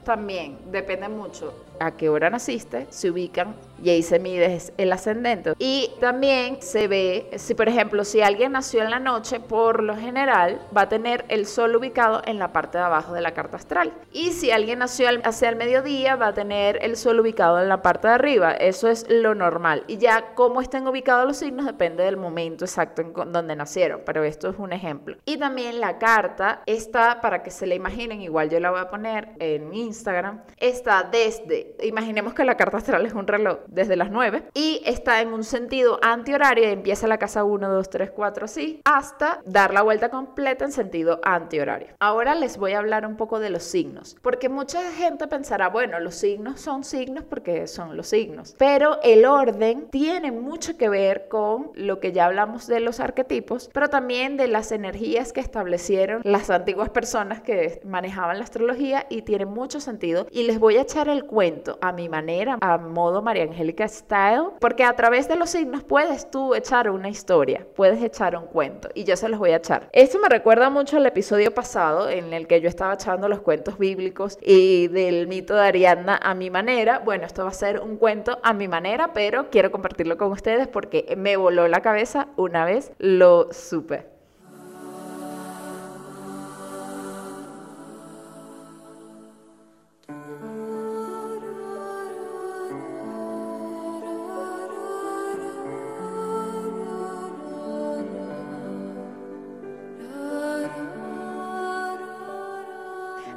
También 0.03 0.59
depende 0.69 1.07
mucho 1.07 1.53
a 1.79 1.91
qué 1.91 2.09
hora 2.09 2.29
naciste, 2.29 2.87
se 2.89 3.11
ubican 3.11 3.55
y 3.83 3.89
ahí 3.89 4.03
se 4.03 4.19
mide 4.19 4.59
el 4.77 4.91
ascendente. 4.93 5.53
Y 5.59 5.91
también 5.99 6.61
se 6.61 6.87
ve, 6.87 7.29
si 7.35 7.53
por 7.53 7.67
ejemplo, 7.67 8.05
si 8.05 8.21
alguien 8.21 8.53
nació 8.53 8.83
en 8.83 8.91
la 8.91 8.99
noche, 8.99 9.39
por 9.39 9.83
lo 9.83 9.95
general 9.95 10.61
va 10.75 10.81
a 10.81 10.89
tener 10.89 11.25
el 11.29 11.45
sol 11.45 11.75
ubicado 11.75 12.21
en 12.25 12.39
la 12.39 12.53
parte 12.53 12.77
de 12.77 12.83
abajo 12.83 13.13
de 13.13 13.21
la 13.21 13.33
carta 13.33 13.57
astral. 13.57 13.93
Y 14.11 14.31
si 14.31 14.51
alguien 14.51 14.79
nació 14.79 15.09
hacia 15.23 15.49
el 15.49 15.55
mediodía, 15.55 16.15
va 16.15 16.27
a 16.27 16.33
tener 16.33 16.79
el 16.81 16.95
sol 16.97 17.19
ubicado 17.19 17.61
en 17.61 17.69
la 17.69 17.81
parte 17.81 18.07
de 18.07 18.13
arriba. 18.13 18.51
Eso 18.51 18.87
es 18.87 19.05
lo 19.09 19.35
normal. 19.35 19.83
Y 19.87 19.97
ya 19.97 20.33
cómo 20.35 20.61
estén 20.61 20.87
ubicados 20.87 21.27
los 21.27 21.37
signos 21.37 21.65
depende 21.65 22.03
del 22.03 22.17
momento 22.17 22.65
exacto 22.65 23.01
en 23.01 23.13
donde 23.13 23.55
nacieron, 23.55 24.01
pero 24.05 24.23
esto 24.23 24.49
es 24.49 24.57
un 24.57 24.73
ejemplo. 24.73 25.17
Y 25.25 25.37
también 25.37 25.79
la 25.79 25.97
carta 25.97 26.61
está, 26.65 27.21
para 27.21 27.43
que 27.43 27.51
se 27.51 27.65
la 27.65 27.75
imaginen, 27.75 28.21
igual 28.21 28.49
yo 28.49 28.59
la 28.59 28.71
voy 28.71 28.79
a 28.79 28.89
poner 28.89 29.29
en 29.39 29.73
Instagram, 29.73 30.41
está 30.57 31.03
desde, 31.03 31.64
imaginemos 31.83 32.33
que 32.33 32.45
la 32.45 32.57
carta 32.57 32.77
astral 32.77 33.05
es 33.05 33.13
un 33.13 33.27
reloj 33.27 33.59
desde 33.67 33.95
las 33.95 34.11
9 34.11 34.43
y 34.53 34.81
está 34.85 35.21
en 35.21 35.33
un 35.33 35.43
sentido 35.43 35.99
antihorario 36.01 36.67
y 36.67 36.71
empieza 36.71 37.07
la 37.07 37.17
casa 37.17 37.43
1, 37.43 37.69
2, 37.69 37.89
3, 37.89 38.11
4, 38.11 38.45
así, 38.45 38.81
hasta 38.85 39.41
dar 39.45 39.73
la 39.73 39.81
vuelta 39.81 40.09
completa 40.09 40.65
en 40.65 40.71
sentido 40.71 41.19
antihorario. 41.23 41.89
Ahora 41.99 42.35
les 42.35 42.57
voy 42.57 42.73
a 42.73 42.79
hablar 42.79 43.05
un 43.05 43.17
poco 43.17 43.39
de 43.39 43.49
los 43.49 43.63
signos, 43.63 44.15
porque 44.21 44.49
mucha 44.49 44.91
gente 44.91 45.27
pensará, 45.27 45.69
bueno, 45.69 45.99
los 45.99 46.15
signos 46.15 46.59
son 46.61 46.83
signos 46.83 47.23
porque 47.23 47.67
son 47.67 47.97
los 47.97 48.07
signos, 48.07 48.55
pero 48.57 48.99
el 49.03 49.25
orden 49.25 49.87
tiene 49.89 50.31
mucho 50.31 50.77
que 50.77 50.89
ver 50.89 51.27
con 51.27 51.71
lo 51.75 51.99
que 51.99 52.11
ya 52.11 52.25
hablamos 52.25 52.67
de 52.67 52.79
los 52.79 52.99
arquetipos, 52.99 53.69
pero 53.73 53.89
también 53.89 54.37
de 54.37 54.47
las 54.47 54.71
energías 54.71 55.33
que 55.33 55.41
establecieron 55.41 56.21
las 56.23 56.49
antiguas 56.49 56.89
personas 56.89 57.41
que 57.41 57.81
manejaban 57.83 58.37
la 58.37 58.43
astrología 58.43 59.05
y 59.09 59.21
tiene 59.21 59.45
mucho 59.45 59.79
sentido. 59.79 60.27
Y 60.31 60.43
les 60.43 60.59
voy 60.59 60.77
a 60.77 60.81
echar 60.81 61.09
el 61.09 61.25
cuento 61.25 61.54
a 61.81 61.91
mi 61.91 62.09
manera, 62.09 62.57
a 62.61 62.77
modo 62.77 63.21
María 63.21 63.43
Angélica 63.43 63.87
Style, 63.87 64.49
porque 64.59 64.83
a 64.83 64.95
través 64.95 65.27
de 65.27 65.35
los 65.35 65.49
signos 65.49 65.83
puedes 65.83 66.29
tú 66.29 66.55
echar 66.55 66.89
una 66.89 67.09
historia, 67.09 67.65
puedes 67.75 68.01
echar 68.01 68.35
un 68.35 68.45
cuento 68.47 68.89
y 68.93 69.03
yo 69.03 69.15
se 69.15 69.29
los 69.29 69.39
voy 69.39 69.51
a 69.51 69.57
echar. 69.57 69.89
Esto 69.91 70.19
me 70.19 70.29
recuerda 70.29 70.69
mucho 70.69 70.97
al 70.97 71.05
episodio 71.05 71.53
pasado 71.53 72.09
en 72.09 72.33
el 72.33 72.47
que 72.47 72.61
yo 72.61 72.69
estaba 72.69 72.93
echando 72.93 73.27
los 73.27 73.41
cuentos 73.41 73.77
bíblicos 73.77 74.37
y 74.41 74.87
del 74.87 75.27
mito 75.27 75.55
de 75.55 75.61
Ariadna 75.61 76.19
a 76.21 76.33
mi 76.33 76.49
manera. 76.49 76.99
Bueno, 76.99 77.25
esto 77.25 77.43
va 77.43 77.49
a 77.49 77.53
ser 77.53 77.79
un 77.79 77.97
cuento 77.97 78.39
a 78.43 78.53
mi 78.53 78.67
manera, 78.67 79.13
pero 79.13 79.49
quiero 79.49 79.71
compartirlo 79.71 80.17
con 80.17 80.31
ustedes 80.31 80.67
porque 80.67 81.13
me 81.17 81.37
voló 81.37 81.67
la 81.67 81.81
cabeza 81.81 82.27
una 82.37 82.65
vez 82.65 82.91
lo 82.99 83.51
supe. 83.51 84.14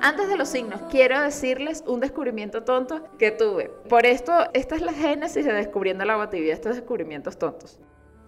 Antes 0.09 0.29
de 0.31 0.39
los 0.39 0.49
signos, 0.49 0.81
quiero 0.89 1.21
decirles 1.21 1.85
un 1.87 2.01
descubrimiento 2.01 2.63
tonto 2.63 3.03
que 3.19 3.31
tuve. 3.31 3.69
Por 3.91 4.07
esto, 4.07 4.33
esta 4.55 4.75
es 4.75 4.81
la 4.81 4.95
génesis 4.95 5.45
de 5.45 5.53
Descubriendo 5.53 6.03
la 6.07 6.15
agua 6.15 6.31
estos 6.33 6.77
descubrimientos 6.77 7.39
tontos. 7.39 7.79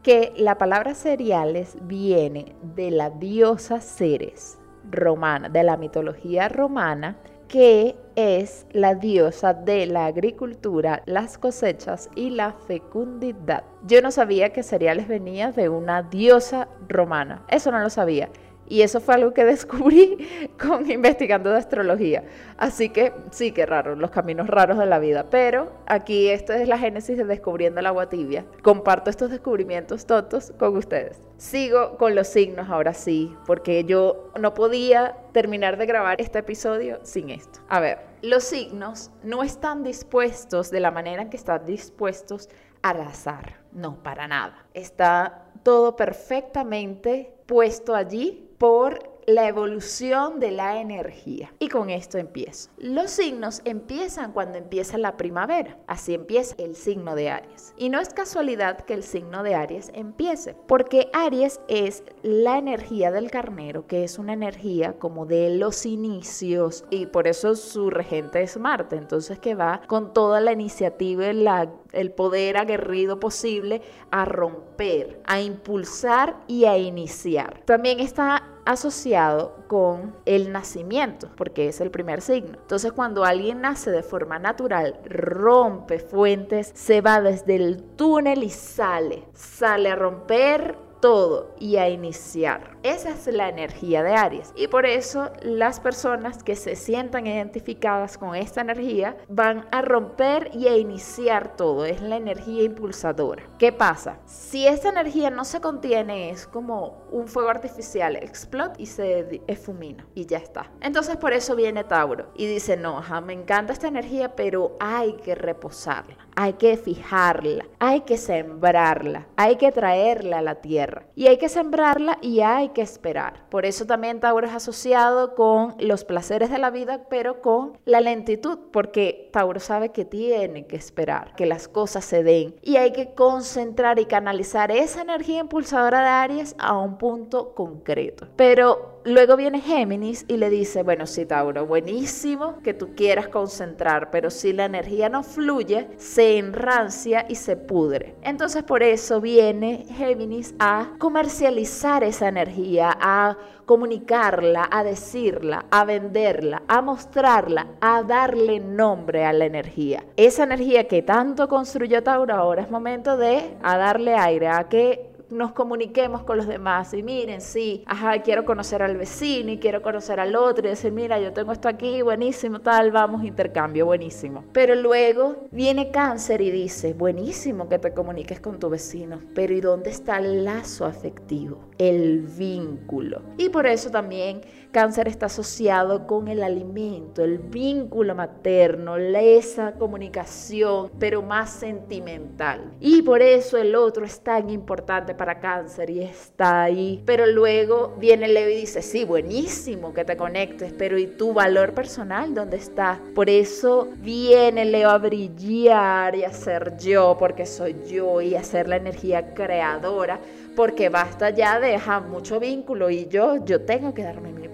Que 0.03 0.31
la 0.37 0.59
palabra 0.59 0.95
cereales 0.95 1.78
viene 1.81 2.55
de 2.74 2.91
la 2.91 3.09
diosa 3.09 3.81
Ceres. 3.81 4.59
romana, 4.91 5.49
de 5.49 5.62
la 5.62 5.78
mitología 5.78 6.51
romana, 6.51 7.16
que 7.49 7.97
es 8.14 8.66
la 8.72 8.95
diosa 8.95 9.55
de 9.55 9.87
la 9.87 10.05
agricultura, 10.05 11.03
las 11.07 11.39
cosechas 11.39 12.11
y 12.14 12.28
la 12.28 12.53
fecundidad. 12.53 13.64
Yo 13.87 14.03
no 14.03 14.11
sabía 14.11 14.53
que 14.53 14.62
cereales 14.62 15.09
venía 15.09 15.51
de 15.51 15.70
una 15.70 16.03
diosa 16.03 16.68
romana, 16.89 17.43
eso 17.49 17.70
no 17.70 17.81
lo 17.81 17.89
sabía. 17.89 18.28
Y 18.71 18.83
eso 18.83 19.01
fue 19.01 19.16
algo 19.16 19.35
que 19.35 19.45
descubrí 19.55 20.16
con 20.59 20.89
investigando 20.89 21.51
de 21.51 21.59
astrología. 21.59 22.23
Así 22.57 22.89
que 22.89 23.12
sí, 23.33 23.51
qué 23.53 23.66
raro, 23.66 23.97
los 23.97 24.12
caminos 24.12 24.47
raros 24.47 24.79
de 24.79 24.87
la 24.87 25.01
vida. 25.01 25.27
Pero 25.29 25.73
aquí 25.87 26.29
esta 26.29 26.57
es 26.57 26.68
la 26.68 26.79
génesis 26.79 27.18
de 27.18 27.25
Descubriendo 27.25 27.81
el 27.81 27.87
agua 27.87 28.09
tibia. 28.09 28.45
Comparto 28.62 29.11
estos 29.11 29.31
descubrimientos 29.31 30.07
totos 30.07 30.53
con 30.57 30.77
ustedes. 30.77 31.21
Sigo 31.37 31.97
con 31.97 32.14
los 32.14 32.29
signos 32.29 32.68
ahora 32.71 32.95
sí, 32.95 33.35
porque 33.45 33.85
yo 33.85 34.31
no 34.39 34.55
podía 34.55 35.16
terminar 35.33 35.77
de 35.77 35.87
grabar 35.87 36.21
este 36.21 36.39
episodio 36.39 37.01
sin 37.03 37.31
esto. 37.31 37.61
A 37.68 37.81
ver, 37.81 37.99
los 38.23 38.45
signos 38.45 39.11
no 39.25 39.43
están 39.43 39.83
dispuestos 39.83 40.71
de 40.71 40.79
la 40.81 40.93
manera 40.93 41.23
en 41.23 41.31
que 41.31 41.37
están 41.37 41.66
dispuestos 41.66 42.49
al 42.83 43.01
azar. 43.01 43.57
No, 43.73 44.01
para 44.03 44.29
nada. 44.29 44.66
Está 44.75 45.47
todo 45.64 45.97
perfectamente 45.97 47.35
puesto 47.47 47.95
allí 47.95 48.49
por 48.61 49.09
la 49.27 49.49
evolución 49.49 50.41
de 50.41 50.51
la 50.51 50.81
energía. 50.81 51.53
Y 51.59 51.68
con 51.68 51.91
esto 51.91 52.18
empiezo. 52.18 52.71
Los 52.79 53.11
signos 53.11 53.62
empiezan 53.64 54.33
cuando 54.33 54.59
empieza 54.59 54.99
la 54.99 55.16
primavera. 55.16 55.79
Así 55.87 56.14
empieza 56.14 56.55
el 56.59 56.77
signo 56.77 57.14
de 57.14 57.31
Aries. 57.31 57.75
Y 57.77 57.89
no 57.89 58.01
es 58.01 58.11
casualidad 58.11 58.81
que 58.81 58.95
el 58.95 59.03
signo 59.03 59.43
de 59.43 59.55
Aries 59.55 59.91
empiece, 59.95 60.55
porque 60.66 61.11
Aries 61.12 61.61
es 61.68 62.03
la 62.23 62.59
energía 62.59 63.11
del 63.11 63.31
carnero, 63.31 63.87
que 63.87 64.05
es 64.05 64.18
una 64.18 64.33
energía 64.33 64.95
como 64.99 65.27
de 65.27 65.51
los 65.57 65.87
inicios 65.87 66.85
y 66.91 67.07
por 67.07 67.27
eso 67.27 67.55
su 67.55 67.91
regente 67.91 68.43
es 68.43 68.57
Marte. 68.59 68.97
Entonces 68.97 69.39
que 69.39 69.55
va 69.55 69.83
con 69.87 70.12
toda 70.12 70.41
la 70.41 70.53
iniciativa 70.53 71.31
y 71.31 71.47
el 71.93 72.12
poder 72.12 72.57
aguerrido 72.57 73.18
posible 73.21 73.83
a 74.11 74.25
romper, 74.25 75.21
a 75.27 75.41
impulsar 75.41 76.37
y 76.47 76.64
a 76.64 76.79
iniciar. 76.79 77.62
También 77.64 78.01
está 78.01 78.59
asociado 78.71 79.57
con 79.68 80.16
el 80.25 80.53
nacimiento, 80.53 81.31
porque 81.37 81.68
es 81.68 81.81
el 81.81 81.91
primer 81.91 82.21
signo. 82.21 82.59
Entonces, 82.61 82.93
cuando 82.93 83.25
alguien 83.25 83.61
nace 83.61 83.91
de 83.91 84.03
forma 84.03 84.39
natural, 84.39 84.99
rompe 85.05 85.99
fuentes, 85.99 86.73
se 86.75 87.01
va 87.01 87.21
desde 87.21 87.57
el 87.57 87.83
túnel 87.97 88.43
y 88.43 88.51
sale, 88.51 89.25
sale 89.35 89.91
a 89.91 89.97
romper 89.97 90.77
todo 91.01 91.55
y 91.59 91.77
a 91.77 91.89
iniciar. 91.89 92.77
Esa 92.83 93.11
es 93.11 93.26
la 93.26 93.51
energía 93.51 94.03
de 94.03 94.14
Aries. 94.14 94.53
Y 94.57 94.68
por 94.68 94.87
eso 94.87 95.31
las 95.43 95.81
personas 95.81 96.43
que 96.43 96.57
se 96.57 96.76
sientan 96.76 97.26
identificadas 97.26 98.16
con 98.16 98.35
esta 98.35 98.62
energía 98.62 99.18
van 99.28 99.66
a 99.70 99.83
romper 99.83 100.51
y 100.55 100.66
a 100.66 100.76
iniciar 100.76 101.57
todo. 101.57 101.85
Es 101.85 102.01
la 102.01 102.16
energía 102.16 102.62
impulsadora. 102.62 103.43
¿Qué 103.59 103.70
pasa? 103.70 104.18
Si 104.24 104.66
esta 104.66 104.89
energía 104.89 105.28
no 105.28 105.45
se 105.45 105.61
contiene, 105.61 106.31
es 106.31 106.47
como 106.47 107.03
un 107.11 107.28
fuego 107.28 107.51
artificial, 107.51 108.16
explota 108.16 108.74
y 108.78 108.87
se 108.87 109.43
efumina 109.47 110.07
y 110.14 110.24
ya 110.24 110.39
está. 110.39 110.70
Entonces 110.81 111.16
por 111.18 111.35
eso 111.35 111.55
viene 111.55 111.85
Tauro 111.85 112.31
y 112.35 112.47
dice, 112.47 112.76
no, 112.76 113.03
me 113.24 113.35
encanta 113.35 113.74
esta 113.74 113.89
energía, 113.89 114.35
pero 114.35 114.76
hay 114.81 115.14
que 115.14 115.35
reposarla, 115.35 116.16
hay 116.35 116.55
que 116.55 116.76
fijarla, 116.76 117.66
hay 117.78 118.03
que 118.03 118.16
sembrarla, 118.16 119.26
hay 119.37 119.57
que 119.57 119.70
traerla 119.70 120.39
a 120.39 120.43
la 120.43 120.57
tierra 120.57 121.05
y 121.14 121.26
hay 121.26 121.37
que 121.37 121.49
sembrarla 121.49 122.18
y 122.22 122.41
hay 122.41 122.70
que 122.73 122.83
esperar. 122.83 123.49
Por 123.51 123.66
eso 123.66 123.87
también 123.87 124.21
Tauro 124.21 124.47
es 124.47 124.53
asociado 124.53 125.35
con 125.35 125.75
los 125.79 126.05
placeres 126.05 126.51
de 126.51 126.59
la 126.59 126.71
vida, 126.71 127.07
pero 127.09 127.41
con 127.41 127.79
la 127.85 128.01
lentitud, 128.01 128.59
porque 128.73 129.29
Tauro 129.33 129.61
sabe 129.61 129.91
que 129.91 130.05
tiene 130.05 130.66
que 130.66 130.77
esperar, 130.77 131.35
que 131.37 131.47
las 131.47 131.68
cosas 131.68 132.05
se 132.05 132.23
den 132.23 132.55
y 132.62 132.77
hay 132.77 132.93
que 132.93 133.14
concentrar 133.14 133.99
y 133.99 134.07
canalizar 134.07 134.71
esa 134.71 135.03
energía 135.03 135.41
impulsadora 135.41 136.01
de 136.03 136.09
Aries 136.09 136.55
a 136.59 136.77
un 136.79 136.99
punto 136.99 137.55
concreto. 137.55 138.29
Pero 138.37 138.99
luego 139.05 139.36
viene 139.36 139.61
Géminis 139.61 140.24
y 140.28 140.36
le 140.36 140.51
dice, 140.51 140.82
bueno, 140.82 141.07
sí, 141.07 141.26
Tauro, 141.26 141.66
buenísimo 141.66 142.59
que 142.62 142.74
tú 142.74 142.94
quieras 142.94 143.28
concentrar, 143.28 144.11
pero 144.11 144.30
si 144.30 144.53
la 144.53 144.64
energía 144.64 145.09
no 145.09 145.22
fluye, 145.22 145.88
se 145.96 146.38
enrancia 146.38 147.26
y 147.28 147.34
se 147.34 147.57
pudre. 147.57 148.14
Entonces 148.22 148.62
por 148.62 148.82
eso 148.82 149.20
viene 149.20 149.86
Géminis 149.96 150.55
a 150.59 150.90
comercializar 150.98 152.05
esa 152.05 152.28
energía, 152.28 152.96
a 153.01 153.36
comunicarla, 153.66 154.68
a 154.70 154.82
decirla, 154.82 155.64
a 155.70 155.84
venderla, 155.84 156.62
a 156.66 156.82
mostrarla, 156.82 157.68
a 157.80 158.03
darle 158.03 158.59
nombre 158.59 159.24
a 159.24 159.32
la 159.32 159.44
energía. 159.44 160.05
Esa 160.16 160.42
energía 160.42 160.88
que 160.88 161.03
tanto 161.03 161.48
construyó 161.48 162.03
Tauro 162.03 162.34
ahora 162.34 162.62
es 162.62 162.70
momento 162.70 163.16
de 163.16 163.57
a 163.62 163.76
darle 163.76 164.16
aire, 164.16 164.48
a 164.48 164.68
que 164.68 165.09
nos 165.31 165.53
comuniquemos 165.53 166.22
con 166.22 166.37
los 166.37 166.47
demás 166.47 166.93
y 166.95 167.03
miren, 167.03 167.41
sí, 167.41 167.85
ajá, 167.87 168.22
quiero 168.22 168.45
conocer 168.45 168.83
al 168.83 168.97
vecino 168.97 169.53
y 169.53 169.59
quiero 169.59 169.83
conocer 169.83 170.20
al 170.20 170.37
otro 170.37 170.66
y 170.66 170.70
decir, 170.70 170.93
mira, 170.93 171.18
yo 171.20 171.33
tengo 171.33 171.53
esto 171.53 171.68
aquí, 171.68 172.03
buenísimo, 172.03 172.61
tal, 172.61 172.91
vamos, 172.91 173.24
intercambio, 173.24 173.87
buenísimo. 173.87 174.45
Pero 174.53 174.74
luego 174.74 175.37
viene 175.51 175.91
cáncer 175.91 176.41
y 176.41 176.51
dice, 176.51 176.93
buenísimo 176.95 177.68
que 177.68 177.78
te 177.78 177.93
comuniques 177.93 178.41
con 178.41 178.59
tu 178.59 178.68
vecino, 178.68 179.20
pero 179.35 179.55
¿y 179.55 179.61
dónde 179.61 179.91
está 179.91 180.18
el 180.18 180.45
lazo 180.45 180.85
afectivo? 180.85 181.70
El 181.78 182.20
vínculo. 182.20 183.22
Y 183.39 183.49
por 183.49 183.66
eso 183.66 183.91
también 183.91 184.43
cáncer 184.70 185.09
está 185.09 185.26
asociado 185.26 186.07
con 186.07 186.28
el 186.28 186.43
alimento, 186.43 187.24
el 187.24 187.39
vínculo 187.39 188.14
materno, 188.14 188.97
esa 188.97 189.72
comunicación, 189.72 190.91
pero 190.99 191.22
más 191.22 191.51
sentimental. 191.51 192.72
Y 192.81 193.03
por 193.03 193.22
eso 193.22 193.57
el 193.59 193.74
otro 193.74 194.05
es 194.05 194.20
tan 194.20 194.51
importante 194.51 195.14
para 195.21 195.39
cáncer 195.39 195.91
y 195.91 196.03
está 196.03 196.62
ahí. 196.62 197.03
Pero 197.05 197.27
luego 197.27 197.95
viene 197.99 198.27
Leo 198.27 198.49
y 198.49 198.57
dice, 198.57 198.81
sí, 198.81 199.05
buenísimo 199.05 199.93
que 199.93 200.03
te 200.03 200.16
conectes, 200.16 200.73
pero 200.73 200.97
¿y 200.97 201.09
tu 201.09 201.35
valor 201.35 201.75
personal 201.75 202.33
dónde 202.33 202.57
está? 202.57 202.99
Por 203.14 203.29
eso 203.29 203.89
viene 203.99 204.64
Leo 204.64 204.89
a 204.89 204.97
brillar 204.97 206.16
y 206.16 206.25
a 206.25 206.33
ser 206.33 206.75
yo, 206.79 207.16
porque 207.18 207.45
soy 207.45 207.77
yo 207.87 208.23
y 208.23 208.35
a 208.35 208.43
ser 208.43 208.66
la 208.66 208.77
energía 208.77 209.35
creadora, 209.35 210.18
porque 210.57 210.89
basta 210.89 211.29
ya 211.29 211.61
de 211.61 211.73
dejar 211.73 212.01
mucho 212.07 212.41
vínculo 212.41 212.89
y 212.89 213.07
yo, 213.07 213.45
yo 213.45 213.61
tengo 213.61 213.93
que 213.93 214.05
darme 214.05 214.33
mi 214.33 214.49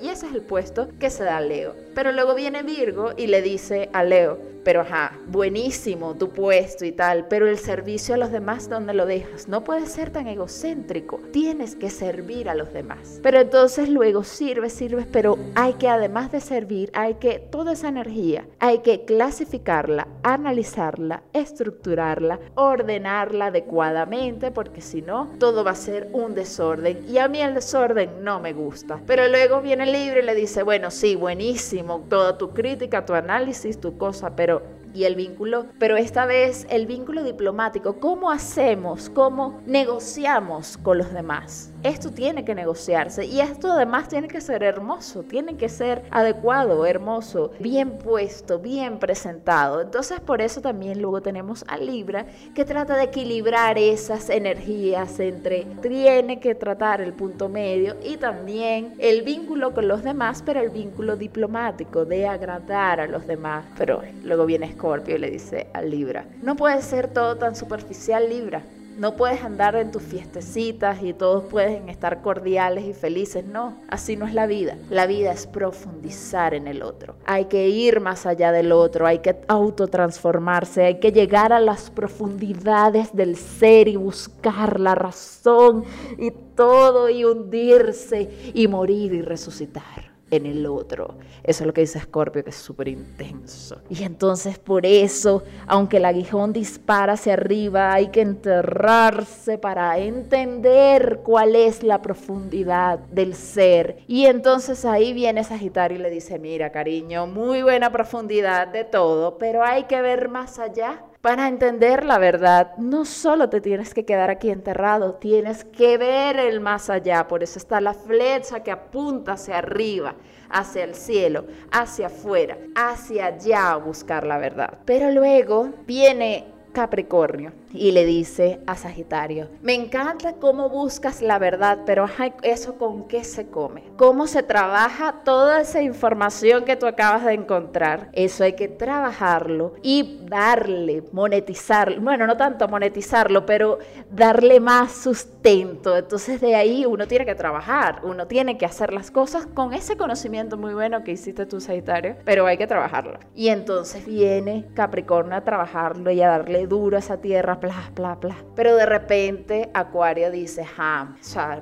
y 0.00 0.08
ese 0.08 0.26
es 0.26 0.34
el 0.34 0.42
puesto 0.42 0.88
que 0.98 1.10
se 1.10 1.24
da 1.24 1.36
a 1.36 1.40
Leo. 1.40 1.74
Pero 1.94 2.10
luego 2.12 2.34
viene 2.34 2.62
Virgo 2.62 3.12
y 3.16 3.28
le 3.28 3.42
dice 3.42 3.88
a 3.92 4.02
Leo, 4.02 4.38
pero 4.66 4.80
ajá, 4.80 5.12
buenísimo 5.28 6.16
tu 6.16 6.30
puesto 6.30 6.84
y 6.84 6.90
tal, 6.90 7.28
pero 7.28 7.46
el 7.46 7.56
servicio 7.56 8.16
a 8.16 8.18
los 8.18 8.32
demás, 8.32 8.68
¿dónde 8.68 8.94
lo 8.94 9.06
dejas? 9.06 9.46
No 9.46 9.62
puedes 9.62 9.92
ser 9.92 10.10
tan 10.10 10.26
egocéntrico, 10.26 11.20
tienes 11.30 11.76
que 11.76 11.88
servir 11.88 12.48
a 12.48 12.56
los 12.56 12.72
demás. 12.72 13.20
Pero 13.22 13.38
entonces 13.38 13.88
luego 13.88 14.24
sirves, 14.24 14.72
sirves, 14.72 15.06
pero 15.06 15.38
hay 15.54 15.74
que 15.74 15.88
además 15.88 16.32
de 16.32 16.40
servir, 16.40 16.90
hay 16.94 17.14
que 17.14 17.38
toda 17.38 17.74
esa 17.74 17.90
energía, 17.90 18.44
hay 18.58 18.78
que 18.78 19.04
clasificarla, 19.04 20.08
analizarla, 20.24 21.22
estructurarla, 21.32 22.40
ordenarla 22.56 23.46
adecuadamente, 23.46 24.50
porque 24.50 24.80
si 24.80 25.00
no, 25.00 25.30
todo 25.38 25.62
va 25.62 25.70
a 25.70 25.76
ser 25.76 26.08
un 26.12 26.34
desorden. 26.34 27.04
Y 27.08 27.18
a 27.18 27.28
mí 27.28 27.40
el 27.40 27.54
desorden 27.54 28.24
no 28.24 28.40
me 28.40 28.52
gusta. 28.52 29.00
Pero 29.06 29.28
luego 29.36 29.60
viene 29.60 29.84
el 29.84 29.92
libro 29.92 30.18
y 30.18 30.22
le 30.22 30.34
dice, 30.34 30.62
bueno, 30.62 30.90
sí, 30.90 31.14
buenísimo, 31.14 32.06
toda 32.08 32.38
tu 32.38 32.54
crítica, 32.54 33.04
tu 33.04 33.12
análisis, 33.12 33.78
tu 33.78 33.98
cosa, 33.98 34.34
pero 34.34 34.62
y 34.94 35.04
el 35.04 35.14
vínculo, 35.14 35.66
pero 35.78 35.96
esta 35.96 36.26
vez 36.26 36.66
el 36.70 36.86
vínculo 36.86 37.22
diplomático, 37.24 38.00
¿cómo 38.00 38.30
hacemos? 38.30 39.10
¿Cómo 39.10 39.60
negociamos 39.66 40.76
con 40.78 40.98
los 40.98 41.12
demás? 41.12 41.72
Esto 41.82 42.10
tiene 42.10 42.44
que 42.44 42.54
negociarse 42.54 43.26
y 43.26 43.40
esto 43.40 43.72
además 43.72 44.08
tiene 44.08 44.28
que 44.28 44.40
ser 44.40 44.62
hermoso, 44.62 45.22
tiene 45.22 45.56
que 45.56 45.68
ser 45.68 46.02
adecuado, 46.10 46.84
hermoso, 46.84 47.52
bien 47.60 47.98
puesto, 47.98 48.58
bien 48.58 48.98
presentado. 48.98 49.80
Entonces 49.80 50.20
por 50.20 50.40
eso 50.40 50.60
también 50.60 51.00
luego 51.00 51.20
tenemos 51.20 51.64
a 51.68 51.76
Libra 51.76 52.26
que 52.54 52.64
trata 52.64 52.96
de 52.96 53.04
equilibrar 53.04 53.78
esas 53.78 54.30
energías 54.30 55.20
entre 55.20 55.66
tiene 55.82 56.40
que 56.40 56.54
tratar 56.54 57.00
el 57.00 57.12
punto 57.12 57.48
medio 57.48 57.96
y 58.02 58.16
también 58.16 58.94
el 58.98 59.22
vínculo 59.22 59.72
con 59.72 59.88
los 59.88 60.02
demás, 60.02 60.42
pero 60.44 60.60
el 60.60 60.70
vínculo 60.70 61.16
diplomático 61.16 62.04
de 62.04 62.26
agradar 62.26 63.00
a 63.00 63.06
los 63.06 63.26
demás. 63.26 63.64
Pero 63.78 64.02
luego 64.24 64.46
viene 64.46 64.66
Scorpio 64.76 65.16
y 65.16 65.18
le 65.18 65.30
dice 65.30 65.68
a 65.72 65.80
Libra, 65.80 66.26
no 66.42 66.54
puede 66.54 66.82
ser 66.82 67.08
todo 67.08 67.36
tan 67.36 67.56
superficial 67.56 68.28
Libra 68.28 68.62
No 68.98 69.16
puedes 69.16 69.42
andar 69.42 69.76
en 69.76 69.90
tus 69.90 70.02
fiestecitas 70.02 71.02
y 71.02 71.12
todos 71.12 71.44
pueden 71.44 71.90
estar 71.90 72.22
cordiales 72.22 72.84
y 72.84 72.94
felices. 72.94 73.44
No, 73.44 73.74
así 73.88 74.16
no 74.16 74.26
es 74.26 74.32
la 74.32 74.46
vida. 74.46 74.76
La 74.88 75.06
vida 75.06 75.32
es 75.32 75.46
profundizar 75.46 76.54
en 76.54 76.66
el 76.66 76.82
otro. 76.82 77.16
Hay 77.26 77.44
que 77.44 77.68
ir 77.68 78.00
más 78.00 78.24
allá 78.24 78.52
del 78.52 78.72
otro, 78.72 79.06
hay 79.06 79.18
que 79.18 79.36
autotransformarse, 79.48 80.84
hay 80.84 80.98
que 80.98 81.12
llegar 81.12 81.52
a 81.52 81.60
las 81.60 81.90
profundidades 81.90 83.14
del 83.14 83.36
ser 83.36 83.88
y 83.88 83.96
buscar 83.96 84.80
la 84.80 84.94
razón 84.94 85.84
y 86.16 86.30
todo 86.30 87.10
y 87.10 87.24
hundirse 87.24 88.52
y 88.54 88.66
morir 88.66 89.12
y 89.12 89.20
resucitar 89.20 90.05
en 90.30 90.46
el 90.46 90.66
otro. 90.66 91.14
Eso 91.44 91.62
es 91.62 91.66
lo 91.66 91.72
que 91.72 91.82
dice 91.82 92.00
Scorpio, 92.00 92.42
que 92.42 92.50
es 92.50 92.56
súper 92.56 92.88
intenso. 92.88 93.80
Y 93.88 94.02
entonces 94.02 94.58
por 94.58 94.84
eso, 94.84 95.44
aunque 95.66 95.98
el 95.98 96.04
aguijón 96.04 96.52
dispara 96.52 97.14
hacia 97.14 97.34
arriba, 97.34 97.92
hay 97.92 98.08
que 98.08 98.22
enterrarse 98.22 99.58
para 99.58 99.98
entender 99.98 101.20
cuál 101.22 101.54
es 101.54 101.82
la 101.82 102.02
profundidad 102.02 102.98
del 102.98 103.34
ser. 103.34 103.98
Y 104.08 104.26
entonces 104.26 104.84
ahí 104.84 105.12
viene 105.12 105.44
Sagitario 105.44 105.98
y 105.98 106.02
le 106.02 106.10
dice, 106.10 106.38
mira 106.38 106.70
cariño, 106.72 107.26
muy 107.26 107.62
buena 107.62 107.90
profundidad 107.92 108.68
de 108.68 108.84
todo, 108.84 109.38
pero 109.38 109.62
hay 109.62 109.84
que 109.84 110.00
ver 110.02 110.28
más 110.28 110.58
allá. 110.58 111.04
Para 111.26 111.48
entender 111.48 112.04
la 112.04 112.18
verdad, 112.18 112.76
no 112.76 113.04
solo 113.04 113.48
te 113.48 113.60
tienes 113.60 113.92
que 113.94 114.04
quedar 114.04 114.30
aquí 114.30 114.48
enterrado, 114.48 115.14
tienes 115.14 115.64
que 115.64 115.98
ver 115.98 116.38
el 116.38 116.60
más 116.60 116.88
allá. 116.88 117.26
Por 117.26 117.42
eso 117.42 117.58
está 117.58 117.80
la 117.80 117.94
flecha 117.94 118.62
que 118.62 118.70
apunta 118.70 119.32
hacia 119.32 119.58
arriba, 119.58 120.14
hacia 120.48 120.84
el 120.84 120.94
cielo, 120.94 121.46
hacia 121.72 122.06
afuera, 122.06 122.56
hacia 122.76 123.26
allá 123.26 123.72
a 123.72 123.76
buscar 123.78 124.24
la 124.24 124.38
verdad. 124.38 124.78
Pero 124.84 125.10
luego 125.10 125.70
viene 125.84 126.44
Capricornio 126.72 127.50
y 127.72 127.92
le 127.92 128.04
dice 128.04 128.60
a 128.66 128.76
Sagitario, 128.76 129.48
me 129.62 129.74
encanta 129.74 130.34
cómo 130.34 130.68
buscas 130.68 131.22
la 131.22 131.38
verdad, 131.38 131.80
pero 131.86 132.06
eso 132.42 132.76
con 132.76 133.08
qué 133.08 133.24
se 133.24 133.48
come, 133.48 133.82
cómo 133.96 134.26
se 134.26 134.42
trabaja 134.42 135.20
toda 135.24 135.60
esa 135.60 135.82
información 135.82 136.64
que 136.64 136.76
tú 136.76 136.86
acabas 136.86 137.24
de 137.24 137.34
encontrar, 137.34 138.08
eso 138.12 138.44
hay 138.44 138.54
que 138.54 138.68
trabajarlo 138.68 139.74
y 139.82 140.20
darle, 140.28 141.04
monetizarlo, 141.12 142.00
bueno, 142.00 142.26
no 142.26 142.36
tanto 142.36 142.68
monetizarlo, 142.68 143.46
pero 143.46 143.78
darle 144.10 144.60
más 144.60 144.92
sustento, 144.92 145.96
entonces 145.96 146.40
de 146.40 146.54
ahí 146.54 146.86
uno 146.86 147.06
tiene 147.06 147.26
que 147.26 147.34
trabajar, 147.34 148.00
uno 148.04 148.26
tiene 148.26 148.58
que 148.58 148.66
hacer 148.66 148.92
las 148.92 149.10
cosas 149.10 149.46
con 149.46 149.72
ese 149.72 149.96
conocimiento 149.96 150.56
muy 150.56 150.74
bueno 150.74 151.04
que 151.04 151.12
hiciste 151.12 151.46
tú, 151.46 151.60
Sagitario, 151.60 152.16
pero 152.24 152.46
hay 152.46 152.56
que 152.56 152.66
trabajarlo. 152.66 153.18
Y 153.34 153.48
entonces 153.48 154.06
viene 154.06 154.66
Capricornio 154.74 155.36
a 155.36 155.42
trabajarlo 155.42 156.10
y 156.10 156.20
a 156.22 156.28
darle 156.28 156.66
duro 156.66 156.96
a 156.96 157.00
esa 157.00 157.18
tierra, 157.18 157.55
bla, 157.56 157.90
bla, 157.94 158.14
bla. 158.14 158.36
Pero 158.54 158.76
de 158.76 158.86
repente 158.86 159.70
Acuario 159.74 160.30
dice, 160.30 160.64
ja, 160.64 161.16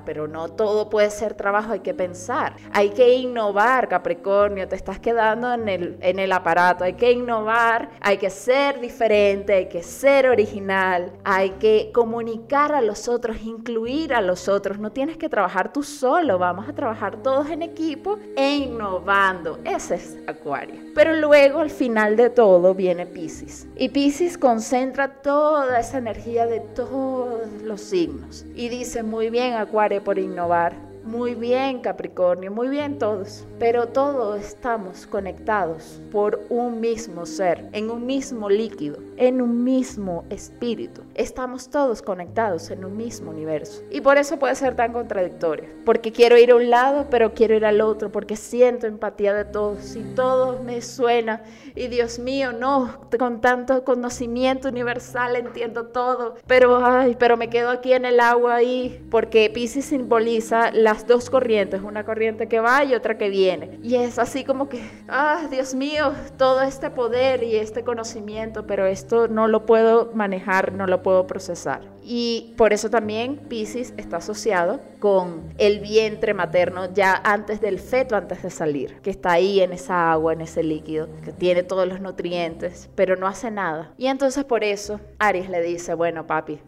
pero 0.05 0.27
no 0.27 0.49
todo 0.49 0.89
puede 0.89 1.09
ser 1.09 1.33
trabajo, 1.33 1.73
hay 1.73 1.79
que 1.79 1.93
pensar, 1.93 2.55
hay 2.73 2.89
que 2.89 3.15
innovar, 3.15 3.87
Capricornio, 3.87 4.67
te 4.67 4.75
estás 4.75 4.99
quedando 4.99 5.53
en 5.53 5.67
el, 5.67 5.97
en 6.01 6.19
el 6.19 6.31
aparato, 6.31 6.83
hay 6.83 6.93
que 6.93 7.11
innovar, 7.11 7.89
hay 8.01 8.17
que 8.17 8.29
ser 8.29 8.79
diferente, 8.79 9.53
hay 9.53 9.67
que 9.67 9.83
ser 9.83 10.27
original, 10.27 11.11
hay 11.23 11.51
que 11.51 11.91
comunicar 11.93 12.73
a 12.73 12.81
los 12.81 13.07
otros, 13.07 13.41
incluir 13.41 14.13
a 14.13 14.21
los 14.21 14.47
otros, 14.47 14.79
no 14.79 14.91
tienes 14.91 15.17
que 15.17 15.29
trabajar 15.29 15.73
tú 15.73 15.83
solo, 15.83 16.37
vamos 16.37 16.67
a 16.69 16.73
trabajar 16.73 17.17
todos 17.21 17.49
en 17.49 17.61
equipo 17.61 18.17
e 18.35 18.57
innovando, 18.57 19.59
ese 19.63 19.95
es 19.95 20.17
Acuario. 20.27 20.81
Pero 20.93 21.13
luego 21.13 21.59
al 21.59 21.69
final 21.69 22.15
de 22.15 22.29
todo 22.29 22.73
viene 22.73 23.05
Pisces 23.05 23.67
y 23.75 23.89
Pisces 23.89 24.37
concentra 24.37 25.21
toda 25.21 25.79
esa 25.85 25.99
energía 25.99 26.47
de 26.47 26.59
todos 26.59 27.47
los 27.61 27.81
signos. 27.81 28.45
Y 28.55 28.69
dice, 28.69 29.03
muy 29.03 29.29
bien 29.29 29.53
Acuario 29.53 30.03
por 30.03 30.17
innovar, 30.17 30.75
muy 31.05 31.35
bien 31.35 31.79
Capricornio, 31.79 32.51
muy 32.51 32.67
bien 32.67 32.97
todos, 32.97 33.45
pero 33.59 33.87
todos 33.87 34.39
estamos 34.39 35.05
conectados 35.05 36.01
por 36.11 36.41
un 36.49 36.79
mismo 36.79 37.25
ser, 37.25 37.69
en 37.73 37.91
un 37.91 38.05
mismo 38.05 38.49
líquido, 38.49 38.97
en 39.17 39.41
un 39.41 39.63
mismo 39.63 40.25
espíritu. 40.29 41.03
Estamos 41.13 41.69
todos 41.69 42.01
conectados 42.01 42.71
en 42.71 42.83
un 42.83 42.97
mismo 42.97 43.29
universo. 43.31 43.83
Y 43.91 44.01
por 44.01 44.17
eso 44.17 44.39
puede 44.39 44.55
ser 44.55 44.75
tan 44.75 44.93
contradictorio, 44.93 45.69
porque 45.85 46.11
quiero 46.11 46.37
ir 46.37 46.51
a 46.51 46.55
un 46.55 46.69
lado, 46.69 47.05
pero 47.09 47.33
quiero 47.33 47.55
ir 47.55 47.65
al 47.65 47.81
otro, 47.81 48.11
porque 48.11 48.35
siento 48.35 48.87
empatía 48.87 49.33
de 49.33 49.45
todos 49.45 49.95
y 49.95 50.01
todo 50.15 50.63
me 50.63 50.81
suena. 50.81 51.43
Y 51.75 51.87
Dios 51.87 52.17
mío, 52.17 52.51
no, 52.51 52.99
con 53.19 53.41
tanto 53.41 53.83
conocimiento 53.83 54.69
universal 54.69 55.35
entiendo 55.35 55.87
todo, 55.87 56.35
pero 56.47 56.83
ay, 56.83 57.15
pero 57.19 57.37
me 57.37 57.49
quedo 57.49 57.69
aquí 57.69 57.93
en 57.93 58.05
el 58.05 58.19
agua 58.19 58.55
ahí, 58.55 59.05
porque 59.11 59.51
Pisces 59.53 59.85
simboliza 59.85 60.71
la 60.71 60.94
dos 61.07 61.29
corrientes, 61.29 61.81
una 61.81 62.03
corriente 62.05 62.47
que 62.47 62.59
va 62.59 62.83
y 62.83 62.93
otra 62.93 63.17
que 63.17 63.29
viene. 63.29 63.79
Y 63.83 63.95
es 63.95 64.19
así 64.19 64.43
como 64.43 64.69
que, 64.69 64.81
ah, 65.07 65.47
Dios 65.49 65.75
mío, 65.75 66.13
todo 66.37 66.61
este 66.61 66.89
poder 66.89 67.43
y 67.43 67.55
este 67.55 67.83
conocimiento, 67.83 68.65
pero 68.65 68.85
esto 68.85 69.27
no 69.27 69.47
lo 69.47 69.65
puedo 69.65 70.11
manejar, 70.13 70.73
no 70.73 70.87
lo 70.87 71.03
puedo 71.03 71.27
procesar. 71.27 71.81
Y 72.07 72.53
por 72.55 72.71
eso 72.71 72.89
también 72.89 73.37
Pisces 73.37 73.93
está 73.97 74.17
asociado 74.17 74.79
con 74.99 75.53
el 75.57 75.79
vientre 75.79 76.35
materno 76.35 76.93
ya 76.93 77.19
antes 77.23 77.61
del 77.61 77.79
feto, 77.79 78.15
antes 78.15 78.43
de 78.43 78.51
salir, 78.51 79.01
que 79.01 79.09
está 79.09 79.31
ahí 79.31 79.59
en 79.59 79.73
esa 79.73 80.11
agua, 80.11 80.33
en 80.33 80.41
ese 80.41 80.61
líquido, 80.61 81.09
que 81.23 81.31
tiene 81.31 81.63
todos 81.63 81.87
los 81.87 81.99
nutrientes, 81.99 82.89
pero 82.95 83.15
no 83.15 83.27
hace 83.27 83.49
nada. 83.49 83.91
Y 83.97 84.05
entonces 84.05 84.43
por 84.43 84.63
eso 84.63 84.99
Aries 85.17 85.49
le 85.49 85.61
dice, 85.61 85.95
bueno 85.95 86.27
papi, 86.27 86.59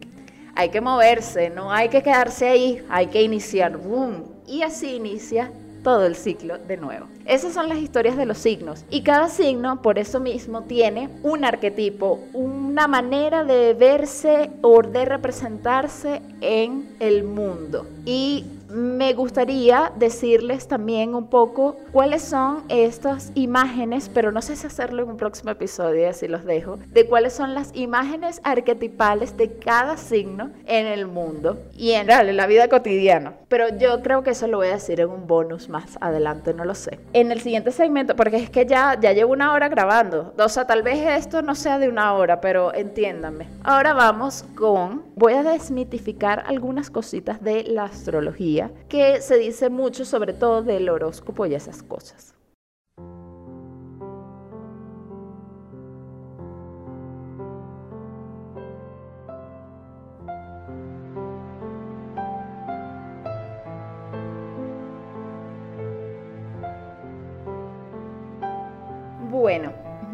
hay 0.58 0.70
que 0.70 0.80
moverse, 0.80 1.50
no 1.50 1.70
hay 1.72 1.88
que 1.88 2.02
quedarse 2.02 2.48
ahí, 2.48 2.84
hay 2.88 3.06
que 3.06 3.22
iniciar, 3.22 3.76
boom, 3.76 4.24
y 4.44 4.62
así 4.62 4.96
inicia 4.96 5.52
todo 5.84 6.04
el 6.04 6.16
ciclo 6.16 6.58
de 6.58 6.76
nuevo. 6.76 7.06
Esas 7.26 7.54
son 7.54 7.68
las 7.68 7.78
historias 7.78 8.16
de 8.16 8.26
los 8.26 8.38
signos 8.38 8.84
y 8.90 9.02
cada 9.02 9.28
signo 9.28 9.80
por 9.82 10.00
eso 10.00 10.18
mismo 10.18 10.62
tiene 10.62 11.10
un 11.22 11.44
arquetipo, 11.44 12.18
una 12.32 12.88
manera 12.88 13.44
de 13.44 13.72
verse 13.74 14.50
o 14.60 14.82
de 14.82 15.04
representarse 15.04 16.22
en 16.40 16.92
el 16.98 17.22
mundo. 17.22 17.86
Y 18.04 18.44
me 18.68 19.14
gustaría 19.14 19.92
decirles 19.96 20.68
también 20.68 21.14
un 21.14 21.28
poco 21.28 21.76
cuáles 21.92 22.22
son 22.22 22.64
estas 22.68 23.32
imágenes, 23.34 24.10
pero 24.12 24.32
no 24.32 24.42
sé 24.42 24.56
si 24.56 24.66
hacerlo 24.66 25.02
en 25.02 25.10
un 25.10 25.16
próximo 25.16 25.50
episodio, 25.50 26.08
así 26.08 26.28
los 26.28 26.44
dejo, 26.44 26.78
de 26.88 27.06
cuáles 27.06 27.32
son 27.32 27.54
las 27.54 27.74
imágenes 27.74 28.40
arquetipales 28.44 29.36
de 29.36 29.52
cada 29.52 29.96
signo 29.96 30.50
en 30.66 30.86
el 30.86 31.06
mundo 31.06 31.58
y 31.76 31.92
en 31.92 32.06
la 32.06 32.46
vida 32.46 32.68
cotidiana. 32.68 33.34
Pero 33.48 33.76
yo 33.78 34.02
creo 34.02 34.22
que 34.22 34.30
eso 34.30 34.46
lo 34.46 34.58
voy 34.58 34.68
a 34.68 34.74
decir 34.74 35.00
en 35.00 35.08
un 35.08 35.26
bonus 35.26 35.68
más 35.68 35.96
adelante, 36.00 36.52
no 36.52 36.64
lo 36.64 36.74
sé. 36.74 36.98
En 37.14 37.32
el 37.32 37.40
siguiente 37.40 37.70
segmento, 37.70 38.16
porque 38.16 38.36
es 38.36 38.50
que 38.50 38.66
ya, 38.66 38.98
ya 39.00 39.12
llevo 39.12 39.32
una 39.32 39.52
hora 39.52 39.68
grabando, 39.68 40.34
o 40.38 40.48
sea, 40.48 40.66
tal 40.66 40.82
vez 40.82 40.98
esto 40.98 41.40
no 41.42 41.54
sea 41.54 41.78
de 41.78 41.88
una 41.88 42.12
hora, 42.14 42.40
pero 42.40 42.74
entiéndanme. 42.74 43.46
Ahora 43.64 43.94
vamos 43.94 44.44
con, 44.54 45.04
voy 45.16 45.32
a 45.32 45.42
desmitificar 45.42 46.44
algunas 46.46 46.90
cositas 46.90 47.42
de 47.42 47.64
la 47.64 47.84
astrología 47.84 48.57
que 48.88 49.20
se 49.20 49.36
dice 49.36 49.70
mucho 49.70 50.04
sobre 50.04 50.32
todo 50.32 50.62
del 50.62 50.88
horóscopo 50.88 51.46
y 51.46 51.54
esas 51.54 51.82
cosas. 51.82 52.37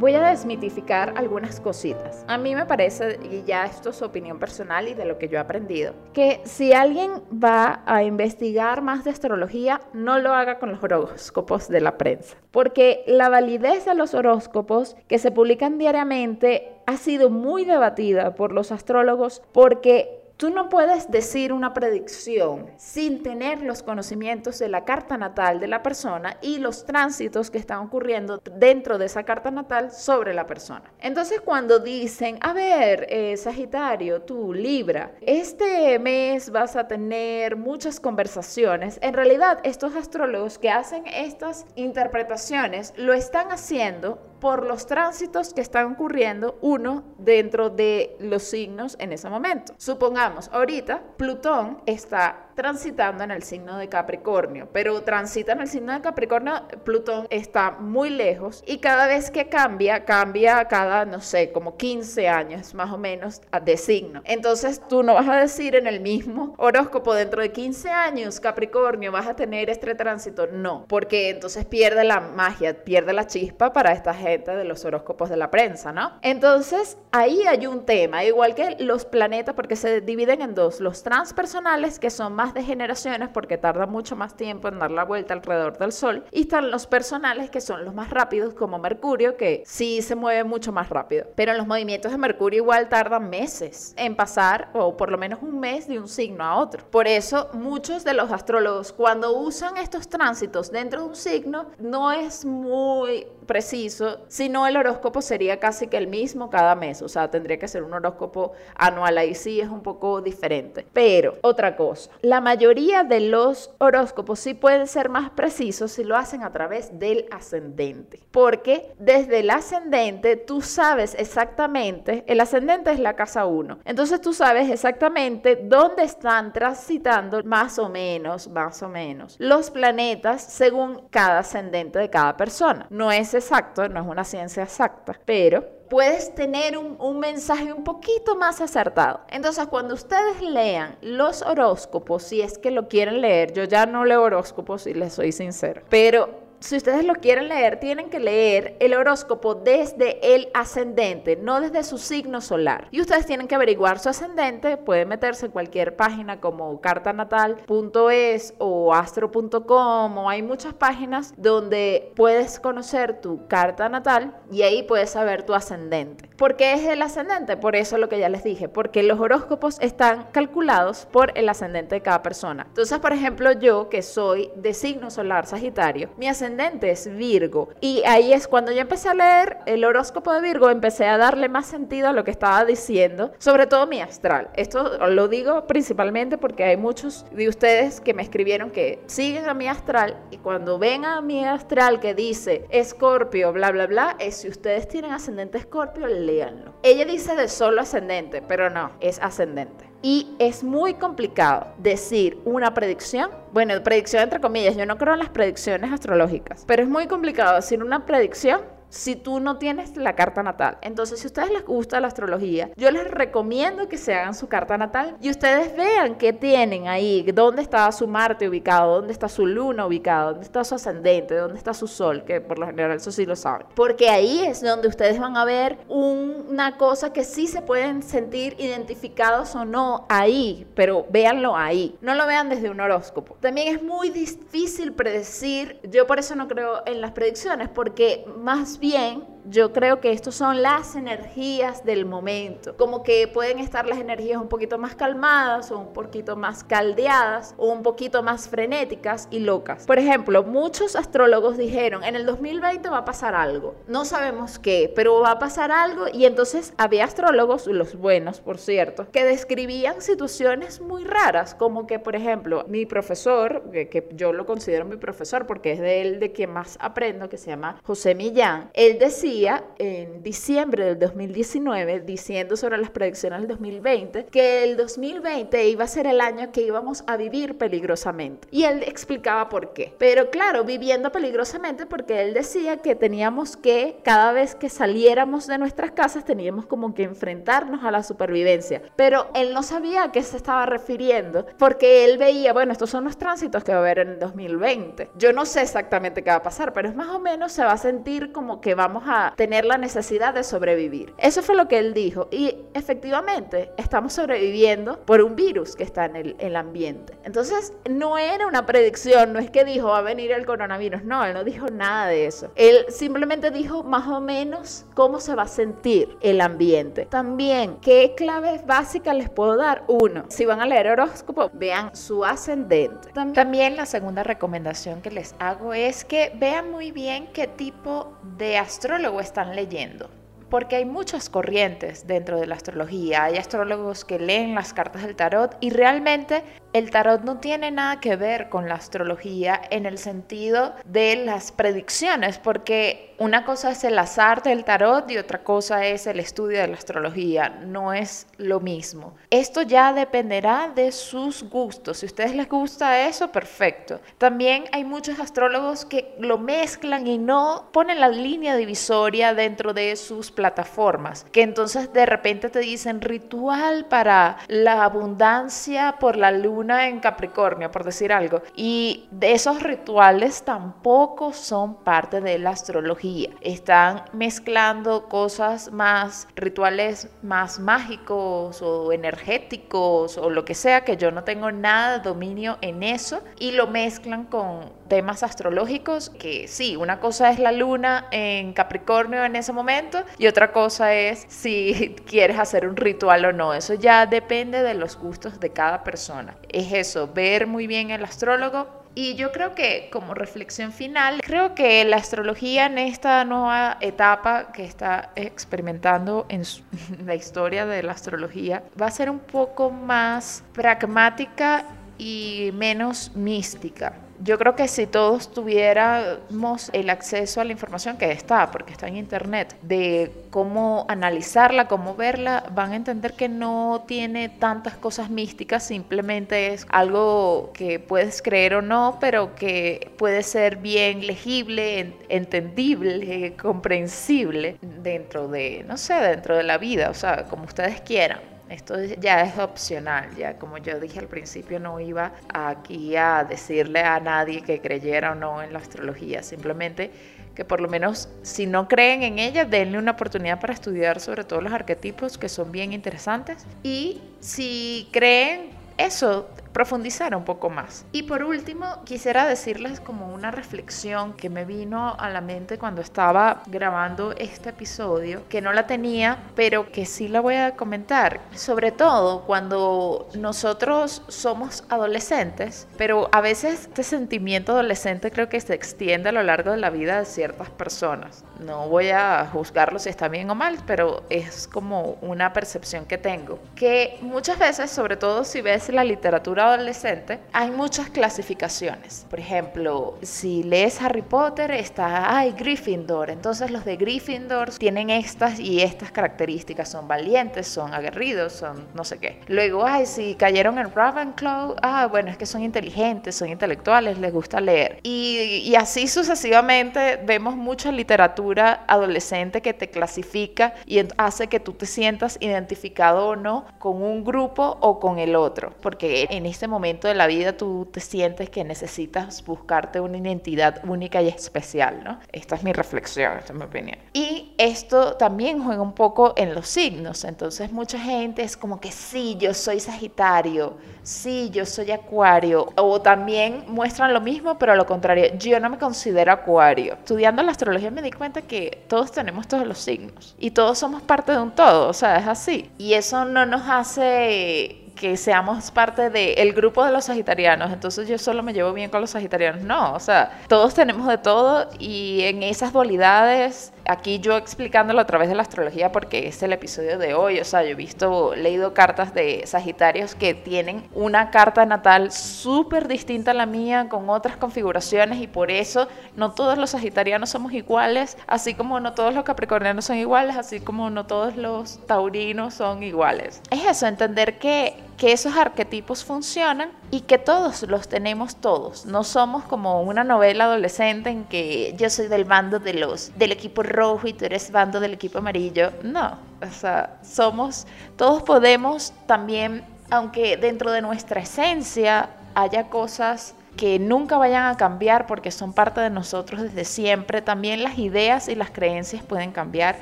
Voy 0.05 0.15
a 0.17 0.29
desmitificar 0.29 1.15
algunas 1.17 1.61
cositas. 1.61 2.27
A 2.29 2.37
mí 2.37 2.55
me 2.55 2.67
parece, 2.67 3.19
y 3.23 3.43
ya 3.45 3.65
esto 3.65 3.89
es 3.89 4.03
opinión 4.03 4.39
personal 4.39 4.87
y 4.87 4.93
de 4.93 5.07
lo 5.07 5.17
que 5.17 5.29
yo 5.29 5.39
he 5.39 5.41
aprendido, 5.41 5.95
que 6.13 6.43
si 6.45 6.75
alguien 6.75 7.23
va 7.33 7.83
a 7.87 8.05
investigar 8.05 8.83
más 8.83 9.05
de 9.05 9.13
astrología, 9.13 9.81
no 9.95 10.19
lo 10.19 10.35
haga 10.35 10.59
con 10.59 10.73
los 10.73 10.83
horóscopos 10.83 11.69
de 11.69 11.81
la 11.81 11.97
prensa. 11.97 12.37
Porque 12.51 13.03
la 13.07 13.31
validez 13.31 13.87
de 13.87 13.95
los 13.95 14.13
horóscopos 14.13 14.95
que 15.09 15.19
se 15.19 15.31
publican 15.31 15.79
diariamente 15.79 16.83
ha 16.85 16.99
sido 16.99 17.31
muy 17.31 17.65
debatida 17.65 18.35
por 18.35 18.53
los 18.53 18.73
astrólogos 18.73 19.41
porque 19.53 20.24
Tú 20.45 20.51
no 20.51 20.69
puedes 20.69 21.11
decir 21.11 21.55
una 21.55 21.73
predicción 21.73 22.67
sin 22.77 23.23
tener 23.23 23.63
los 23.63 23.83
conocimientos 23.83 24.59
de 24.59 24.69
la 24.69 24.85
carta 24.85 25.17
natal 25.17 25.59
de 25.59 25.69
la 25.69 25.83
persona 25.83 26.37
y 26.43 26.59
los 26.59 26.85
tránsitos 26.85 27.51
que 27.51 27.57
están 27.57 27.79
ocurriendo 27.79 28.43
dentro 28.59 28.99
de 28.99 29.07
esa 29.07 29.23
carta 29.23 29.51
natal 29.51 29.91
sobre 29.91 30.35
la 30.35 30.47
persona. 30.47 30.93
Entonces 31.01 31.41
cuando 31.41 31.79
dicen, 31.79 32.37
a 32.43 32.53
ver, 32.53 33.07
eh, 33.09 33.39
Sagitario, 33.39 34.21
tú 34.21 34.53
Libra, 34.53 35.13
este 35.23 35.99
mes 35.99 36.51
vas 36.51 36.77
a 36.77 36.89
tener 36.89 37.57
muchas 37.57 37.99
conversaciones, 37.99 38.99
en 39.01 39.15
realidad 39.15 39.61
estos 39.63 39.97
astrólogos 39.97 40.59
que 40.59 40.69
hacen 40.69 41.07
estas 41.07 41.65
interpretaciones 41.75 42.93
lo 42.99 43.15
están 43.15 43.51
haciendo 43.51 44.19
por 44.45 44.67
los 44.67 44.85
tránsitos 44.85 45.55
que 45.55 45.63
están 45.63 45.93
ocurriendo 45.93 46.59
uno 46.61 47.03
dentro 47.17 47.71
de 47.71 48.15
los 48.21 48.43
signos 48.43 48.95
en 49.01 49.15
ese 49.15 49.31
momento. 49.31 49.73
Supongamos, 49.79 50.51
ahorita 50.53 51.03
Plutón 51.17 51.81
está 51.87 52.44
transitando 52.55 53.25
en 53.25 53.31
el 53.31 53.43
signo 53.43 53.79
de 53.79 53.89
Capricornio, 53.89 54.69
pero 54.73 55.03
transita 55.03 55.53
en 55.53 55.61
el 55.61 55.69
signo 55.69 55.93
de 55.93 56.01
Capricornio, 56.01 56.63
Plutón 56.85 57.27
está 57.31 57.73
muy 57.73 58.11
lejos 58.11 58.63
y 58.67 58.79
cada 58.79 59.07
vez 59.07 59.31
que 59.31 59.49
cambia, 59.49 60.05
cambia 60.05 60.65
cada, 60.67 61.05
no 61.05 61.21
sé, 61.21 61.53
como 61.53 61.77
15 61.77 62.29
años 62.29 62.75
más 62.75 62.93
o 62.93 62.99
menos 62.99 63.41
de 63.65 63.77
signo. 63.77 64.23
Entonces 64.25 64.81
tú 64.89 65.03
no 65.03 65.15
vas 65.15 65.29
a 65.29 65.37
decir 65.37 65.77
en 65.77 65.87
el 65.87 66.01
mismo 66.01 66.55
horóscopo 66.59 67.15
dentro 67.15 67.43
de 67.43 67.53
15 67.53 67.91
años, 67.91 68.41
Capricornio, 68.41 69.13
vas 69.13 69.27
a 69.27 69.37
tener 69.37 69.71
este 69.71 69.95
tránsito. 69.95 70.47
No, 70.47 70.85
porque 70.89 71.31
entonces 71.31 71.65
pierde 71.65 72.05
la 72.05 72.21
magia, 72.21 72.85
pierde 72.85 73.13
la 73.13 73.27
chispa 73.27 73.73
para 73.73 73.93
esta 73.93 74.15
gente 74.15 74.55
de 74.55 74.65
los 74.65 74.85
horóscopos 74.85 75.31
de 75.31 75.37
la 75.37 75.51
prensa, 75.51 75.93
¿no? 75.93 76.13
Entonces 76.23 76.99
ahí 77.13 77.43
hay 77.47 77.67
un 77.67 77.85
tema, 77.85 78.25
igual 78.25 78.55
que 78.55 78.77
los 78.81 79.05
planetas, 79.05 79.55
porque 79.55 79.77
se 79.77 80.01
dividen 80.01 80.43
en 80.43 80.55
dos, 80.55 80.81
los 80.81 81.03
transpersonales 81.03 81.99
que 81.99 82.11
son 82.11 82.35
más 82.35 82.44
de 82.53 82.63
generaciones 82.63 83.31
porque 83.31 83.57
tarda 83.57 83.87
mucho 83.87 84.17
más 84.17 84.37
tiempo 84.37 84.69
en 84.69 84.79
dar 84.79 84.91
la 84.91 85.05
vuelta 85.05 85.33
alrededor 85.33 85.79
del 85.79 85.93
Sol. 85.93 86.25
Y 86.31 86.43
están 86.43 86.71
los 86.71 86.87
personales 86.87 87.49
que 87.49 87.61
son 87.61 87.85
los 87.85 87.95
más 87.95 88.11
rápidos 88.11 88.53
como 88.53 88.79
Mercurio 88.79 89.37
que 89.37 89.63
sí 89.65 90.03
se 90.03 90.17
mueve 90.17 90.45
mucho 90.45 90.73
más 90.73 90.91
rápido. 90.91 91.27
Pero 91.35 91.55
los 91.55 91.67
movimientos 91.67 92.13
de 92.13 92.19
Mercurio 92.19 92.63
igual 92.63 92.89
tardan 92.89 93.31
meses 93.31 93.95
en 93.97 94.17
pasar 94.17 94.69
o 94.75 94.97
por 94.97 95.11
lo 95.11 95.17
menos 95.17 95.41
un 95.43 95.61
mes 95.61 95.89
de 95.89 95.99
un 95.99 96.09
signo 96.09 96.45
a 96.45 96.57
otro. 96.57 96.85
Por 96.91 97.07
eso 97.07 97.49
muchos 97.53 98.05
de 98.05 98.15
los 98.15 98.33
astrólogos 98.33 98.93
cuando 98.93 99.39
usan 99.39 99.77
estos 99.77 100.09
tránsitos 100.09 100.71
dentro 100.71 101.03
de 101.03 101.09
un 101.09 101.17
signo 101.17 101.71
no 101.79 102.11
es 102.13 102.45
muy 102.45 103.27
preciso, 103.47 104.21
si 104.29 104.49
no 104.49 104.67
el 104.67 104.77
horóscopo 104.77 105.23
sería 105.23 105.61
casi 105.61 105.87
que 105.89 105.97
el 105.97 106.07
mismo 106.07 106.51
cada 106.51 106.75
mes, 106.75 107.03
o 107.03 107.09
sea, 107.09 107.31
tendría 107.31 107.59
que 107.59 107.69
ser 107.69 107.83
un 107.83 107.93
horóscopo 107.93 108.53
anual, 108.75 109.19
ahí 109.19 109.35
sí 109.35 109.61
es 109.61 109.69
un 109.69 109.83
poco 109.83 110.21
diferente. 110.21 110.87
Pero, 110.93 111.37
otra 111.43 111.77
cosa, 111.77 112.11
la 112.23 112.41
mayoría 112.41 113.05
de 113.05 113.21
los 113.21 113.73
horóscopos 113.79 114.39
sí 114.41 114.55
pueden 114.55 114.87
ser 114.87 115.09
más 115.09 115.31
precisos 115.31 115.93
si 115.93 116.05
lo 116.05 116.17
hacen 116.17 116.43
a 116.43 116.53
través 116.53 116.99
del 116.99 117.27
ascendente, 117.31 118.21
porque 118.31 118.93
desde 118.99 119.41
el 119.41 119.51
ascendente 119.51 120.37
tú 120.37 120.63
sabes 120.63 121.15
exactamente, 121.19 122.25
el 122.27 122.41
ascendente 122.41 122.93
es 122.93 123.01
la 123.01 123.15
casa 123.15 123.47
1, 123.47 123.81
entonces 123.85 124.21
tú 124.21 124.33
sabes 124.33 124.71
exactamente 124.71 125.57
dónde 125.57 126.05
están 126.05 126.53
transitando 126.53 127.43
más 127.45 127.79
o 127.79 127.89
menos, 127.89 128.49
más 128.49 128.83
o 128.83 128.89
menos, 128.89 129.37
los 129.39 129.71
planetas 129.71 130.43
según 130.43 131.03
cada 131.11 131.41
ascendente 131.41 131.99
de 131.99 132.11
cada 132.11 132.37
persona. 132.37 132.87
No 132.91 133.13
es 133.13 133.34
exacto, 133.35 133.89
no 133.89 134.01
es 134.01 134.07
una 134.07 134.25
ciencia 134.25 134.63
exacta, 134.63 135.19
pero 135.25 135.65
puedes 135.89 136.35
tener 136.35 136.77
un, 136.79 136.97
un, 136.99 137.19
mensaje 137.19 137.73
un 137.73 137.85
poquito 137.85 138.37
más 138.37 138.61
acertado. 138.61 139.21
Entonces, 139.31 139.67
cuando 139.67 139.95
ustedes 139.95 140.41
lean 140.43 140.97
los 141.03 141.43
horóscopos, 141.43 142.23
si 142.23 142.41
es 142.41 142.59
que 142.59 142.71
lo 142.71 142.89
quieren 142.89 143.21
leer, 143.21 143.53
yo 143.53 143.65
ya 143.65 143.87
no 143.87 144.05
leo 144.05 144.23
horóscopos 144.23 144.87
y 144.87 144.95
les 144.95 145.13
soy 145.13 145.33
sincero, 145.33 145.83
pero 145.89 146.44
si 146.65 146.79
ustedes 146.79 147.05
lo 147.05 147.17
quieren 147.17 147.49
leer, 147.49 147.79
tienen 147.79 148.09
que 148.09 148.19
leer 148.19 148.79
el 148.81 148.95
horóscopo 148.95 149.55
desde 149.55 150.35
el 150.35 150.49
ascendente, 150.55 151.37
no 151.37 151.61
desde 151.61 151.85
su 151.85 151.99
signo 151.99 152.41
solar. 152.41 152.89
Y 152.91 153.03
ustedes 153.03 153.27
tienen 153.27 153.49
que 153.49 153.55
averiguar 153.55 153.99
su 153.99 154.09
ascendente, 154.09 154.79
pueden 154.79 155.09
meterse 155.09 155.45
en 155.45 155.53
cualquier 155.53 155.95
página 155.95 156.41
como 156.41 156.81
cartanatal.es 156.81 158.55
o 158.57 158.95
astro.com 158.95 160.19
o 160.19 160.31
hay 160.31 160.43
muchas 160.43 160.73
páginas 160.73 161.35
donde 161.37 162.11
puedes 162.17 162.59
conocer 162.59 163.21
tu 163.21 163.47
carta 163.47 163.91
natal 163.91 164.35
y 164.51 164.63
ahí 164.63 164.85
puedes 164.85 165.11
saber 165.11 165.43
tu 165.43 165.53
ascendente. 165.53 166.31
¿Por 166.39 166.57
qué 166.57 166.73
es 166.73 166.87
el 166.87 167.03
ascendente? 167.03 167.59
Por 167.59 167.77
eso 167.77 167.99
lo 167.99 168.09
que 168.09 168.19
ya 168.19 168.31
les 168.31 168.43
dije, 168.43 168.71
porque 168.71 169.03
los 169.03 169.21
horóscopos 169.21 169.77
están 169.81 170.29
calculados 170.33 171.07
por 171.13 171.37
el 171.37 171.47
ascendente 171.47 171.97
de 171.97 172.01
cada 172.01 172.23
persona. 172.23 172.65
Entonces, 172.69 172.99
por 173.01 173.13
ejemplo, 173.13 173.53
yo 173.53 173.91
que 173.91 174.01
soy 174.01 174.51
de 174.57 174.73
signo 174.73 175.11
solar 175.11 175.45
Sagitario, 175.45 176.09
mi 176.17 176.27
ascendente 176.27 176.54
es 176.61 177.09
Virgo. 177.17 177.69
Y 177.81 178.03
ahí 178.07 178.33
es 178.33 178.47
cuando 178.47 178.73
yo 178.73 178.81
empecé 178.81 179.09
a 179.09 179.15
leer 179.15 179.59
el 179.67 179.85
horóscopo 179.85 180.33
de 180.33 180.41
Virgo, 180.41 180.71
empecé 180.71 181.07
a 181.07 181.19
darle 181.19 181.49
más 181.49 181.67
sentido 181.67 182.09
a 182.09 182.13
lo 182.13 182.25
que 182.25 182.31
estaba 182.31 182.65
diciendo, 182.65 183.33
sobre 183.39 183.67
todo 183.67 183.87
mi 183.87 184.01
astral. 184.01 184.51
Esto 184.55 185.07
lo 185.09 185.29
digo 185.29 185.67
principalmente 185.67 186.39
porque 186.39 186.65
hay 186.65 186.77
muchos 186.77 187.27
de 187.33 187.49
ustedes 187.49 188.01
que 188.01 188.15
me 188.15 188.23
escribieron 188.23 188.71
que 188.71 189.01
siguen 189.07 189.49
a 189.49 189.55
mi 189.55 189.69
astral 189.69 190.17
y 190.31 190.39
cuando 190.39 190.79
ven 190.79 191.05
a 191.05 191.21
mi 191.21 191.45
astral 191.45 192.01
que 192.01 192.15
dice 192.15 192.67
Escorpio, 192.71 193.53
bla, 193.53 193.71
bla, 193.73 193.87
bla, 193.87 194.17
es 194.19 194.37
si 194.37 194.49
ustedes 194.49 194.89
tienen 194.89 195.13
ascendente 195.13 195.59
Escorpio, 195.59 196.07
léanlo. 196.07 196.75
Ella 196.83 197.05
dice 197.05 197.35
de 197.35 197.49
solo 197.49 197.81
ascendente, 197.81 198.43
pero 198.43 198.71
no, 198.71 198.93
es 199.01 199.19
ascendente. 199.21 199.94
Y 200.07 200.29
es 200.39 200.63
muy 200.63 200.93
complicado 200.93 201.69
decir 201.79 202.39
una 202.45 202.75
predicción. 202.75 203.31
Bueno, 203.55 203.83
predicción 203.83 204.23
entre 204.23 204.39
comillas, 204.39 204.77
yo 204.77 204.85
no 204.85 204.99
creo 204.99 205.15
en 205.15 205.21
las 205.21 205.31
predicciones 205.31 205.91
astrológicas, 205.91 206.63
pero 206.67 206.83
es 206.83 206.89
muy 206.91 207.07
complicado 207.07 207.57
decir 207.57 207.83
una 207.83 208.05
predicción 208.05 208.61
si 208.95 209.17
tú 209.17 209.41
no 209.41 209.59
tienes 209.59 209.97
la 209.97 210.15
carta 210.15 210.43
natal. 210.43 210.79
Entonces, 210.81 211.19
si 211.19 211.27
a 211.27 211.29
ustedes 211.29 211.51
les 211.51 211.65
gusta 211.65 212.01
la 212.01 212.07
astrología, 212.07 212.71
yo 212.77 212.91
les 212.91 213.11
recomiendo 213.11 213.89
que 213.89 213.99
se 213.99 214.15
hagan 214.15 214.35
su 214.35 214.49
carta 214.49 214.79
natal 214.79 215.17
y 215.21 215.31
ustedes 215.31 215.77
vean 215.77 216.15
qué 216.15 216.33
tienen 216.33 216.87
ahí, 216.87 217.23
dónde 217.33 217.63
está 217.63 217.91
su 217.91 218.07
Marte 218.07 218.49
ubicado, 218.49 218.97
dónde 218.97 219.13
está 219.13 219.29
su 219.29 219.47
Luna 219.47 219.87
ubicado, 219.87 220.31
dónde 220.31 220.47
está 220.47 220.63
su 220.63 220.77
ascendente, 220.77 221.35
dónde 221.35 221.59
está 221.59 221.75
su 221.75 221.89
Sol, 221.89 222.25
que 222.25 222.41
por 222.41 222.59
lo 222.59 222.67
general 222.67 222.97
eso 222.97 223.11
sí 223.11 223.27
lo 223.27 223.35
saben. 223.35 223.67
Porque 223.75 224.09
ahí 224.09 224.45
es 224.45 224.63
donde 224.63 224.89
ustedes 224.89 225.19
van 225.19 225.37
a 225.37 225.45
ver 225.45 225.79
una 225.89 226.77
cosa 226.77 227.13
que 227.13 227.25
sí 227.25 227.49
se 227.49 227.63
pueden 227.63 228.03
sentir 228.03 228.55
identificados 228.59 229.55
o 229.57 229.65
no 229.65 230.07
ahí, 230.09 230.67
pero 230.75 231.07
véanlo 231.11 231.57
ahí. 231.57 231.97
No 232.01 232.15
lo 232.15 232.27
vean 232.27 232.49
desde 232.49 232.71
un 232.71 232.81
horóscopo. 232.81 233.37
También 233.41 233.75
es 233.75 233.83
muy 233.83 234.11
difícil 234.11 234.93
predecir, 234.93 235.81
yo 235.91 236.07
por 236.07 236.21
eso 236.21 236.37
no 236.37 236.47
creo 236.47 236.83
en 236.87 237.01
las 237.01 237.11
predicciones, 237.11 237.69
porque 237.69 238.25
más 238.39 238.79
bien 238.79 238.84
bien 238.85 239.34
yo 239.45 239.73
creo 239.73 240.01
que 240.01 240.13
estos 240.13 240.35
son 240.35 240.63
las 240.63 240.97
energías 240.97 241.85
del 241.85 242.07
momento. 242.07 242.77
Como 242.77 243.03
que 243.03 243.29
pueden 243.29 243.59
estar 243.59 243.87
las 243.87 243.99
energías 243.99 244.41
un 244.41 244.49
poquito 244.49 244.79
más 244.79 244.95
calmadas 244.95 245.71
o 245.71 245.79
un 245.79 245.93
poquito 245.93 246.37
más 246.37 246.65
caldeadas 246.65 247.55
o 247.57 247.69
un 247.69 247.83
poquito 247.83 248.23
más 248.23 248.49
frenéticas 248.49 249.29
y 249.31 249.41
locas. 249.41 249.87
Por 249.87 249.99
ejemplo, 249.99 250.43
muchos 250.45 250.97
astrólogos 250.97 251.57
dijeron, 251.57 252.05
en 252.05 252.17
el 252.17 252.27
2020 252.27 252.89
va 252.89 252.99
a 252.99 253.05
pasar 253.05 253.35
algo. 253.35 253.75
No 253.87 254.05
sabemos 254.05 254.59
qué, 254.59 254.93
pero 254.95 255.21
va 255.21 255.33
a 255.33 255.39
pasar 255.39 255.71
algo 255.71 256.07
y 256.13 256.25
entonces 256.25 256.73
había 256.79 257.05
astrólogos, 257.05 257.67
los 257.67 257.97
buenos 257.97 258.41
por 258.41 258.59
cierto, 258.59 259.07
que 259.11 259.25
describían 259.25 260.01
situaciones 260.01 260.81
muy 260.81 261.05
raras, 261.05 261.55
como 261.55 261.87
que 261.87 261.99
por 261.99 262.17
ejemplo, 262.17 262.65
mi 262.69 262.87
profesor, 262.87 263.71
que, 263.71 264.09
yo 264.13 264.33
lo 264.33 264.47
considero 264.47 264.85
mi 264.85 264.97
profesor 264.97 265.47
porque 265.47 265.73
es 265.73 265.81
de 265.81 266.03
él 266.03 266.21
de 266.21 266.33
quien 266.33 266.51
más 266.51 266.79
aprendo, 266.81 267.29
que 267.29 267.37
se 267.37 267.51
llama 267.51 267.81
José 267.83 268.15
Millán, 268.15 268.71
él 268.75 268.99
decía 268.99 269.34
en 269.79 270.23
diciembre 270.23 270.85
del 270.85 270.99
2019, 270.99 272.01
diciendo 272.01 272.57
sobre 272.57 272.79
las 272.79 272.91
predicciones 272.91 273.41
del 273.41 273.49
2020, 273.49 274.27
que 274.27 274.65
el 274.65 274.77
2020 274.77 275.69
iba 275.69 275.85
a 275.85 275.89
ser 275.89 276.07
el 276.07 276.21
año 276.21 276.53
que 276.53 276.63
íbamos 276.63 277.03
a 277.07 277.17
vivir 277.17 277.59
peligrosamente. 277.59 278.47
Y 278.51 278.65
él 278.65 278.85
explicaba 278.87 279.49
por 279.49 279.73
qué. 279.73 279.95
Pero 279.99 280.31
claro, 280.31 280.65
viviendo 280.65 281.11
peligrosamente 281.11 281.87
porque 281.87 282.23
él 282.23 282.35
decía 282.35 282.77
que 282.79 282.95
teníamos 282.95 283.57
que, 283.57 283.99
cada 284.05 284.33
vez 284.33 284.55
que 284.55 284.69
saliéramos 284.69 285.47
de 285.47 285.59
nuestras 285.59 285.91
casas, 285.91 286.25
teníamos 286.25 286.67
como 286.67 286.95
que 286.95 287.03
enfrentarnos 287.03 287.85
a 287.85 287.91
la 287.91 288.03
supervivencia. 288.03 288.83
Pero 288.97 289.29
él 289.35 289.53
no 289.53 289.63
sabía 289.63 290.05
a 290.05 290.13
qué 290.13 290.23
se 290.23 290.37
estaba 290.37 290.67
refiriendo 290.67 291.47
porque 291.59 292.05
él 292.05 292.19
veía, 292.19 292.53
bueno, 292.53 292.73
estos 292.73 292.91
son 292.91 293.05
los 293.05 293.17
tránsitos 293.17 293.65
que 293.65 293.73
va 293.73 293.79
a 293.79 293.81
haber 293.81 293.99
en 293.99 294.09
el 294.11 294.19
2020. 294.19 295.11
Yo 295.17 295.33
no 295.33 295.45
sé 295.45 295.63
exactamente 295.63 296.23
qué 296.23 296.31
va 296.31 296.37
a 296.37 296.43
pasar, 296.43 296.73
pero 296.73 296.89
es 296.89 296.95
más 296.95 297.09
o 297.09 297.19
menos 297.19 297.53
se 297.53 297.65
va 297.65 297.73
a 297.73 297.79
sentir 297.79 298.33
como 298.33 298.61
que 298.61 298.75
vamos 298.75 299.05
a 299.07 299.24
tener 299.37 299.65
la 299.65 299.79
necesidad 299.79 300.35
de 300.35 300.45
sobrevivir. 300.45 301.15
Eso 301.19 301.43
fue 301.43 301.57
lo 301.57 301.69
que 301.69 301.79
él 301.79 301.95
dijo. 301.95 302.29
Y 302.31 302.57
efectivamente, 302.75 303.71
estamos 303.77 304.13
sobreviviendo 304.13 305.01
por 305.01 305.23
un 305.23 305.37
virus 305.37 305.77
que 305.77 305.85
está 305.85 306.05
en 306.07 306.35
el, 306.39 306.57
ambiente. 306.57 307.19
Entonces, 307.25 307.73
no 307.91 308.17
era 308.17 308.47
una 308.47 308.65
predicción, 308.65 309.33
no 309.33 309.41
es 309.41 309.51
que 309.51 309.65
dijo 309.65 309.89
va 309.89 309.99
a 309.99 310.03
venir 310.03 310.31
el 310.31 310.47
coronavirus, 310.47 311.03
no, 311.05 311.25
él 311.25 311.35
no 311.35 311.43
dijo 311.43 311.67
nada 311.69 312.07
de 312.07 312.27
eso. 312.27 312.53
Él 312.55 312.87
simplemente 312.89 313.51
dijo 313.51 313.83
más 313.83 314.07
o 314.07 314.21
menos 314.21 314.87
cómo 314.95 315.19
se 315.19 315.35
va 315.35 315.43
a 315.43 315.49
sentir 315.49 316.17
el 316.21 316.41
ambiente. 316.41 317.07
También, 317.07 317.79
¿qué 317.81 318.15
claves 318.17 318.65
básicas 318.67 319.17
les 319.17 319.31
puedo 319.31 319.57
dar? 319.57 319.83
Uno, 319.89 320.27
si 320.29 320.45
van 320.45 320.61
a 320.61 320.67
leer 320.67 320.89
horóscopo, 320.89 321.51
vean 321.53 321.95
su 321.97 322.25
ascendente. 322.25 323.11
También 323.13 323.77
la 323.77 323.87
segunda 323.87 324.23
recomendación 324.23 325.03
que 325.03 325.11
les 325.11 325.35
hago 325.39 325.75
es 325.75 326.05
que 326.05 326.33
vean 326.37 326.71
muy 326.71 326.93
bien 326.93 327.29
qué 327.33 327.47
tipo 327.47 328.13
de 328.37 328.59
astrólogo 328.59 329.14
están 329.21 329.55
leyendo. 329.57 330.11
Porque 330.51 330.77
hay 330.77 330.85
muchas 330.85 331.31
corrientes 331.31 332.07
dentro 332.07 332.39
de 332.39 332.47
la 332.47 332.55
astrología. 332.55 333.25
Hay 333.25 333.39
astrólogos 333.39 334.05
que 334.05 334.19
leen 334.19 334.55
las 334.55 334.73
cartas 334.73 335.03
del 335.03 335.17
tarot 335.17 335.57
y 335.61 335.71
realmente 335.71 336.45
el 336.73 336.91
tarot 336.91 337.23
no 337.23 337.39
tiene 337.39 337.71
nada 337.71 337.99
que 338.01 338.17
ver 338.17 338.49
con 338.51 338.69
la 338.69 338.75
astrología 338.75 339.61
en 339.71 339.87
el 339.87 339.99
sentido 339.99 340.75
de 340.85 341.17
las 341.17 341.51
predicciones, 341.51 342.39
porque 342.39 343.14
una 343.19 343.45
cosa 343.45 343.71
es 343.71 343.85
el 343.85 343.99
azar 343.99 344.43
del 344.43 344.65
tarot 344.65 345.11
y 345.11 345.19
otra 345.19 345.45
cosa 345.45 345.87
es 345.87 346.07
el 346.07 346.19
estudio 346.19 346.61
de 346.61 346.69
la 346.69 346.75
astrología. 346.75 347.49
No 347.49 347.93
es 347.93 348.27
lo 348.39 348.61
mismo. 348.61 349.15
Esto 349.31 349.63
ya 349.63 349.93
dependerá 349.93 350.73
de 350.75 350.91
sus 350.91 351.43
gustos. 351.49 351.99
Si 351.99 352.07
a 352.07 352.09
ustedes 352.09 352.35
les 352.35 352.49
gusta 352.49 353.07
eso, 353.07 353.31
perfecto. 353.31 354.01
También 354.19 354.65
hay 354.73 354.85
muchos 354.85 355.21
astrólogos 355.21 355.85
que 355.85 356.15
lo 356.19 356.39
mezclan 356.39 357.07
y 357.07 357.19
no 357.19 357.69
ponen 357.73 358.01
la 358.01 358.09
línea 358.09 358.57
divisoria 358.57 359.35
dentro 359.35 359.73
de 359.73 359.95
sus 359.97 360.31
plataformas. 360.31 361.27
Que 361.31 361.43
entonces 361.43 361.93
de 361.93 362.07
repente 362.07 362.49
te 362.49 362.61
dicen 362.61 363.01
ritual 363.01 363.87
para 363.87 364.39
la 364.49 364.85
abundancia 364.85 365.97
por 366.01 366.17
la 366.17 366.33
luna 366.33 366.89
en 366.89 367.01
Capricornio, 367.01 367.71
por 367.71 367.85
decir 367.85 368.13
algo. 368.13 368.43
Y 368.57 369.07
de 369.11 369.33
esos 369.33 369.63
rituales 369.63 370.43
tampoco 370.43 371.33
son 371.33 371.77
parte 371.77 372.21
de 372.21 372.39
la 372.39 372.51
astrología. 372.51 373.04
Están 373.43 374.05
mezclando 374.15 375.09
cosas 375.09 375.71
más, 375.71 376.27
rituales 376.37 377.09
más 377.23 377.61
mágicos 377.61 378.63
o 378.63 378.93
energéticos 378.93 380.17
o 380.17 380.31
lo 380.31 380.45
que 380.47 380.55
sea, 380.55 380.85
que 380.85 380.97
yo 380.97 381.11
no 381.11 381.23
tengo 381.23 381.53
nada 381.53 381.99
de 381.99 382.05
dominio 382.05 382.57
en 382.63 382.83
eso, 382.83 383.23
y 383.39 383.53
lo 383.53 383.67
mezclan 383.67 384.25
con 384.25 384.73
temas 384.89 385.23
astrológicos, 385.23 386.11
que 386.11 386.49
sí, 386.49 386.77
una 386.77 387.01
cosa 387.01 387.31
es 387.31 387.39
la 387.39 387.53
luna 387.53 388.07
en 388.11 388.53
Capricornio 388.53 389.25
en 389.25 389.37
ese 389.37 389.53
momento 389.53 390.03
y 390.19 390.27
otra 390.27 390.53
cosa 390.53 390.95
es 390.95 391.27
si 391.29 391.97
quieres 392.07 392.39
hacer 392.39 392.67
un 392.67 392.77
ritual 392.77 393.25
o 393.27 393.33
no. 393.33 393.53
Eso 393.53 393.75
ya 393.75 394.07
depende 394.07 394.63
de 394.63 394.75
los 394.75 394.97
gustos 394.97 395.41
de 395.41 395.51
cada 395.51 395.85
persona. 395.85 396.37
Es 396.49 396.73
eso, 396.73 397.09
ver 397.13 397.47
muy 397.47 397.67
bien 397.67 397.91
el 397.91 398.05
astrólogo, 398.05 398.84
y 398.95 399.15
yo 399.15 399.33
creo 399.33 399.55
que 399.55 399.89
como 399.91 400.15
reflexión 400.15 400.73
final, 400.73 401.21
creo 401.23 401.55
que 401.55 401.85
la 401.85 401.97
astrología 401.97 402.67
en 402.67 402.79
esta 402.79 403.25
nueva 403.25 403.77
etapa 403.81 404.53
que 404.53 404.65
está 404.65 405.11
experimentando 405.17 406.27
en, 406.29 406.43
la 407.05 407.15
historia 407.15 407.67
de 407.67 407.83
la 407.83 407.93
astrología 407.93 408.63
va 408.81 408.87
a 408.87 408.91
ser 408.91 409.11
un 409.11 409.19
poco 409.19 409.71
más 409.71 410.45
pragmática 410.53 411.65
y 411.99 412.51
menos 412.55 413.13
mística 413.15 413.95
yo 414.23 414.39
creo 414.39 414.57
que 414.57 414.69
si 414.69 414.87
todos 414.87 415.33
tuviéramos 415.33 416.71
el 416.73 416.91
acceso 416.91 417.41
a 417.41 417.45
la 417.45 417.53
información 417.53 417.97
que 417.97 418.11
está, 418.13 418.51
porque 418.51 418.73
está 418.73 418.89
en 418.89 418.97
internet, 418.97 419.57
de 419.63 420.13
cómo 420.31 420.87
analizarla, 420.89 421.69
cómo 421.69 421.95
verla, 421.95 422.45
van 422.53 422.73
a 422.73 422.77
entender 422.77 423.15
que 423.15 423.29
no 423.29 423.85
tiene 423.87 424.29
tantas 424.29 424.75
cosas 424.75 425.11
místicas, 425.11 425.67
simplemente 425.67 426.55
es 426.55 426.67
algo 426.71 427.51
que 427.55 427.79
puedes 427.81 428.23
creer 428.23 428.55
o 428.55 428.63
no, 428.63 428.99
pero 429.01 429.35
que 429.35 429.93
puede 429.99 430.23
ser 430.23 430.57
bien 430.57 431.07
legible, 431.07 431.95
entendible, 432.09 433.35
comprensible 433.41 434.57
dentro 434.61 435.29
de, 435.29 435.65
no 435.67 435.77
sé, 435.77 435.95
dentro 435.95 436.37
de 436.37 436.43
la 436.43 436.59
vida, 436.59 436.91
o 436.91 436.95
sea, 436.95 437.25
como 437.25 437.45
ustedes 437.45 437.81
quieran. 437.81 438.34
Esto 438.49 438.83
ya 439.01 439.23
es 439.23 439.39
opcional, 439.39 440.15
ya 440.17 440.39
como 440.39 440.59
yo 440.59 440.79
dije 440.79 440.99
al 440.99 441.09
principio, 441.09 441.59
no 441.59 441.81
iba 441.81 442.13
aquí 442.33 442.95
a 442.95 443.25
decirle 443.25 443.81
a 443.81 443.99
nadie 444.01 444.43
que 444.43 444.61
creyera 444.61 445.13
o 445.13 445.15
no 445.15 445.43
en 445.43 445.53
la 445.53 445.61
astrología, 445.61 446.23
simplemente 446.23 446.91
que 447.35 447.45
por 447.45 447.61
lo 447.61 447.69
menos 447.69 448.09
si 448.23 448.47
no 448.47 448.69
creen 448.69 449.03
en 449.03 449.19
ella, 449.19 449.45
denle 449.45 449.79
una 449.79 449.93
oportunidad 449.93 450.41
para 450.41 450.53
estudiar 450.53 451.01
sobre 451.01 451.25
todo 451.25 451.41
los 451.41 451.53
arquetipos 451.53 452.17
que 452.17 452.29
son 452.29 452.53
bien 452.53 452.73
interesantes. 452.73 453.47
Y 453.63 454.01
si 454.21 454.89
creen 454.93 455.51
eso, 455.77 456.29
profundizar 456.55 457.15
un 457.17 457.25
poco 457.25 457.51
más. 457.51 457.85
Y 457.91 458.05
por 458.05 458.23
último, 458.23 458.83
quisiera 458.85 459.27
decirles 459.27 459.81
como 459.81 460.15
una 460.15 460.31
reflexión 460.31 461.13
que 461.13 461.29
me 461.29 461.45
vino 461.45 461.97
a 461.99 462.09
la 462.09 462.21
mente 462.21 462.59
cuando 462.59 462.81
estaba 462.81 463.43
grabando 463.47 464.13
este 464.13 464.51
episodio, 464.51 465.29
que 465.29 465.43
no 465.43 465.53
la 465.53 465.67
tenía, 465.67 466.19
pero 466.37 466.71
que 466.71 466.87
sí 466.87 467.09
la 467.09 467.21
voy 467.21 467.35
a 467.35 467.57
comentar. 467.57 468.21
Sobre 468.35 468.71
todo 468.71 469.23
cuando 469.23 470.09
nosotros 470.15 471.03
somos 471.09 471.65
adolescentes, 471.69 472.69
pero 472.79 473.09
a 473.11 473.21
veces 473.21 473.67
este 473.67 473.83
sentimiento 473.83 474.53
adolescente 474.53 475.11
creo 475.11 475.29
que 475.29 475.41
se 475.41 475.55
extiende 475.55 476.11
a 476.11 476.13
lo 476.13 476.23
largo 476.23 476.53
de 476.53 476.59
la 476.59 476.71
vida 476.71 477.01
de 477.01 477.05
ciertas 477.05 477.51
personas. 477.51 478.25
No 478.39 478.69
voy 478.69 478.91
a 478.91 479.29
juzgarlo 479.33 479.81
si 479.81 479.89
está 479.89 480.07
bien 480.07 480.31
o 480.31 480.37
mal, 480.37 480.59
pero 480.67 481.03
es 481.11 481.49
como 481.49 481.99
una 482.01 482.33
percepción 482.33 482.85
que 482.85 482.97
tengo. 482.97 483.41
Que 483.57 483.99
muchas 484.03 484.39
veces, 484.39 484.71
sobre 484.71 484.97
todo 484.97 485.25
si 485.25 485.41
ves 485.41 485.69
la 485.71 485.83
literatura 485.83 486.44
adolescente, 486.45 487.21
hay 487.33 487.51
muchas 487.51 487.91
clasificaciones. 487.91 489.07
Por 489.11 489.21
ejemplo, 489.21 489.99
si 490.03 490.43
lees 490.43 490.81
Harry 490.81 491.03
Potter, 491.03 491.51
está, 491.51 492.17
ay, 492.17 492.33
Gryffindor. 492.33 493.11
Entonces 493.11 493.51
los 493.51 493.65
de 493.65 493.77
Gryffindor 493.77 494.51
tienen 494.51 494.91
estas 494.91 495.39
y 495.39 495.61
estas 495.63 495.91
características. 495.91 496.69
Son 496.69 496.89
valientes, 496.89 497.47
son 497.47 497.73
aguerridos, 497.75 498.33
son 498.33 498.67
no 498.75 498.85
sé 498.85 498.99
qué. 498.99 499.21
Luego, 499.29 499.65
ay, 499.65 499.87
si 499.87 500.15
cayeron 500.15 500.59
en 500.59 500.73
Ravenclaw, 500.73 501.57
ah, 501.63 501.87
bueno, 501.87 502.11
es 502.11 502.17
que 502.17 502.27
son 502.27 502.43
inteligentes, 502.43 503.15
son 503.15 503.29
intelectuales, 503.29 503.99
les 503.99 504.13
gusta 504.13 504.41
leer. 504.41 504.81
Y, 504.83 505.43
y 505.45 505.55
así 505.57 505.87
sucesivamente 505.89 507.01
vemos 507.05 507.37
mucha 507.37 507.71
literatura 507.73 508.65
adolescente 508.67 509.43
que 509.43 509.55
te 509.55 509.71
clasifica 509.71 510.55
y 510.67 510.81
hace 510.97 511.29
que 511.29 511.41
tú 511.41 511.53
te 511.53 511.67
sientas 511.67 512.19
identificado 512.21 513.09
o 513.09 513.17
no 513.17 513.47
con 513.59 513.83
un 513.83 514.05
grupo 514.05 514.59
o 514.61 514.81
con 514.81 514.99
el 514.99 515.17
otro. 515.17 515.53
Porque 515.61 516.07
en 516.11 516.27
este 516.35 516.49
momento 516.49 516.89
de 516.89 516.95
la 516.95 517.07
vida 517.07 517.37
tú 517.37 517.69
te 517.71 517.79
sientes 517.79 518.29
que 518.29 518.43
necesitas 518.43 519.25
buscarte 519.25 519.79
una 519.81 519.99
identidad 519.99 520.61
única 520.65 521.01
y 521.01 521.09
especial, 521.09 521.83
¿no? 521.85 522.01
Esta 522.11 522.35
es 522.35 522.43
mi 522.43 522.53
reflexión, 522.53 523.17
esta 523.19 523.33
es 523.33 523.39
mi 523.39 523.45
opinión. 523.45 523.79
Y 523.93 524.35
esto 524.37 524.97
también 524.97 525.43
juega 525.43 525.63
un 525.63 525.75
poco 525.75 526.13
en 526.17 526.35
los 526.35 526.49
signos, 526.49 527.05
entonces 527.05 527.53
mucha 527.53 527.79
gente 527.79 528.23
es 528.23 528.37
como 528.37 528.61
que 528.61 528.73
sí, 528.73 529.17
yo 529.17 529.33
soy 529.33 529.61
Sagitario, 529.61 530.59
sí, 530.83 531.31
yo 531.31 531.47
soy 531.47 531.71
Acuario, 531.71 532.53
o 532.57 532.81
también 532.81 533.45
muestran 533.47 533.95
lo 533.95 534.01
mismo, 534.01 534.37
pero 534.37 534.53
a 534.53 534.57
lo 534.57 534.67
contrario, 534.67 535.17
yo 535.17 535.39
no 535.39 535.49
me 535.49 535.59
considero 535.59 536.11
Acuario. 536.11 536.75
Estudiando 536.75 537.23
la 537.23 537.31
astrología 537.31 537.71
me 537.71 537.81
di 537.81 537.93
cuenta 537.93 538.23
que 538.23 538.65
todos 538.67 538.91
tenemos 538.91 539.29
todos 539.29 539.47
los 539.47 539.59
signos 539.59 540.17
y 540.19 540.33
todos 540.33 540.59
somos 540.59 540.83
parte 540.83 541.13
de 541.13 541.19
un 541.19 541.31
todo, 541.31 541.69
o 541.69 541.73
sea, 541.73 541.97
es 541.99 542.09
así. 542.09 542.51
Y 542.59 542.75
eso 542.75 543.05
no 543.05 543.25
nos 543.25 543.43
hace 543.49 544.64
que 544.75 544.97
seamos 544.97 545.51
parte 545.51 545.91
del 545.91 546.33
grupo 546.33 546.65
de 546.65 546.73
los 546.73 546.85
sagitarianos, 546.85 547.53
entonces 547.53 547.89
yo 547.89 547.99
solo 547.99 548.23
me 548.23 548.33
llevo 548.33 548.53
bien 548.53 548.71
con 548.71 548.81
los 548.81 548.91
sagitarianos. 548.91 549.43
No, 549.43 549.75
o 549.75 549.81
sea, 549.81 550.21
todos 550.29 550.55
tenemos 550.55 550.87
de 550.87 550.99
todo 550.99 551.49
y 551.59 552.03
en 552.03 552.23
esas 552.23 552.53
dualidades 552.53 553.53
aquí 553.67 553.99
yo 553.99 554.17
explicándolo 554.17 554.81
a 554.81 554.87
través 554.87 555.09
de 555.09 555.15
la 555.15 555.23
astrología 555.23 555.73
porque 555.73 556.09
es 556.09 556.23
el 556.23 556.33
episodio 556.33 556.79
de 556.79 556.95
hoy, 556.95 557.21
o 557.21 557.25
sea, 557.25 557.43
yo 557.43 557.51
he 557.51 557.55
visto, 557.55 558.15
leído 558.15 558.55
cartas 558.55 558.95
de 558.95 559.27
Sagitarios 559.27 559.95
que 559.95 560.15
tienen 560.15 560.65
una 560.75 561.11
carta 561.11 561.47
natal 561.47 561.91
súper 561.93 562.69
distinta 562.69 563.13
a 563.13 563.15
la 563.15 563.27
mía, 563.27 563.69
con 563.69 563.89
otras 563.89 564.17
configuraciones 564.17 565.01
y 565.01 565.07
por 565.07 565.31
eso 565.31 565.69
no 565.97 566.13
todos 566.13 566.39
los 566.39 566.51
sagitarianos 566.51 567.11
somos 567.11 567.33
iguales, 567.33 567.97
así 568.07 568.35
como 568.35 568.61
no 568.61 568.75
todos 568.75 568.95
los 568.95 569.05
capricornianos 569.05 569.65
son 569.65 569.77
iguales, 569.77 570.17
así 570.17 570.41
como 570.41 570.71
no 570.71 570.87
todos 570.87 571.17
los 571.17 571.65
taurinos 571.67 572.35
son 572.35 572.63
iguales. 572.63 573.21
Es 573.31 573.45
eso, 573.45 573.67
entender 573.67 574.19
que 574.19 574.55
que 574.77 574.93
esos 574.93 575.17
arquetipos 575.17 575.85
funcionan 575.85 576.51
y 576.71 576.81
que 576.81 576.99
todos 576.99 577.43
los 577.43 577.69
tenemos 577.69 578.17
todos. 578.17 578.67
No 578.67 578.85
somos 578.85 579.25
como 579.25 579.63
una 579.63 579.85
novela 579.85 580.25
adolescente 580.25 580.91
en 580.91 581.05
que 581.05 581.55
yo 581.57 581.71
soy 581.71 581.89
del 581.89 582.05
bando 582.05 582.39
de 582.39 582.55
los 582.55 582.97
del 582.99 583.13
equipo 583.13 583.43
rojo 583.43 583.87
y 583.87 583.93
tú 583.93 584.05
eres 584.05 584.31
bando 584.31 584.61
del 584.61 584.75
equipo 584.75 584.99
amarillo. 584.99 585.53
No, 585.63 585.99
o 586.21 586.33
sea, 586.33 586.79
somos 586.83 587.47
todos 587.77 588.03
podemos 588.03 588.73
también 588.87 589.45
aunque 589.71 590.17
dentro 590.17 590.53
de 590.53 590.63
nuestra 590.63 591.01
esencia 591.01 591.91
haya 592.15 592.49
cosas 592.49 593.15
que 593.37 593.59
nunca 593.59 593.99
vayan 593.99 594.27
a 594.27 594.37
cambiar 594.37 594.87
porque 594.87 595.11
son 595.11 595.33
parte 595.33 595.61
de 595.61 595.71
nosotros 595.71 596.23
desde 596.23 596.45
siempre. 596.45 597.03
También 597.03 597.43
las 597.43 597.59
ideas 597.59 598.09
y 598.09 598.15
las 598.15 598.31
creencias 598.31 598.83
pueden 598.83 599.13
cambiar 599.13 599.57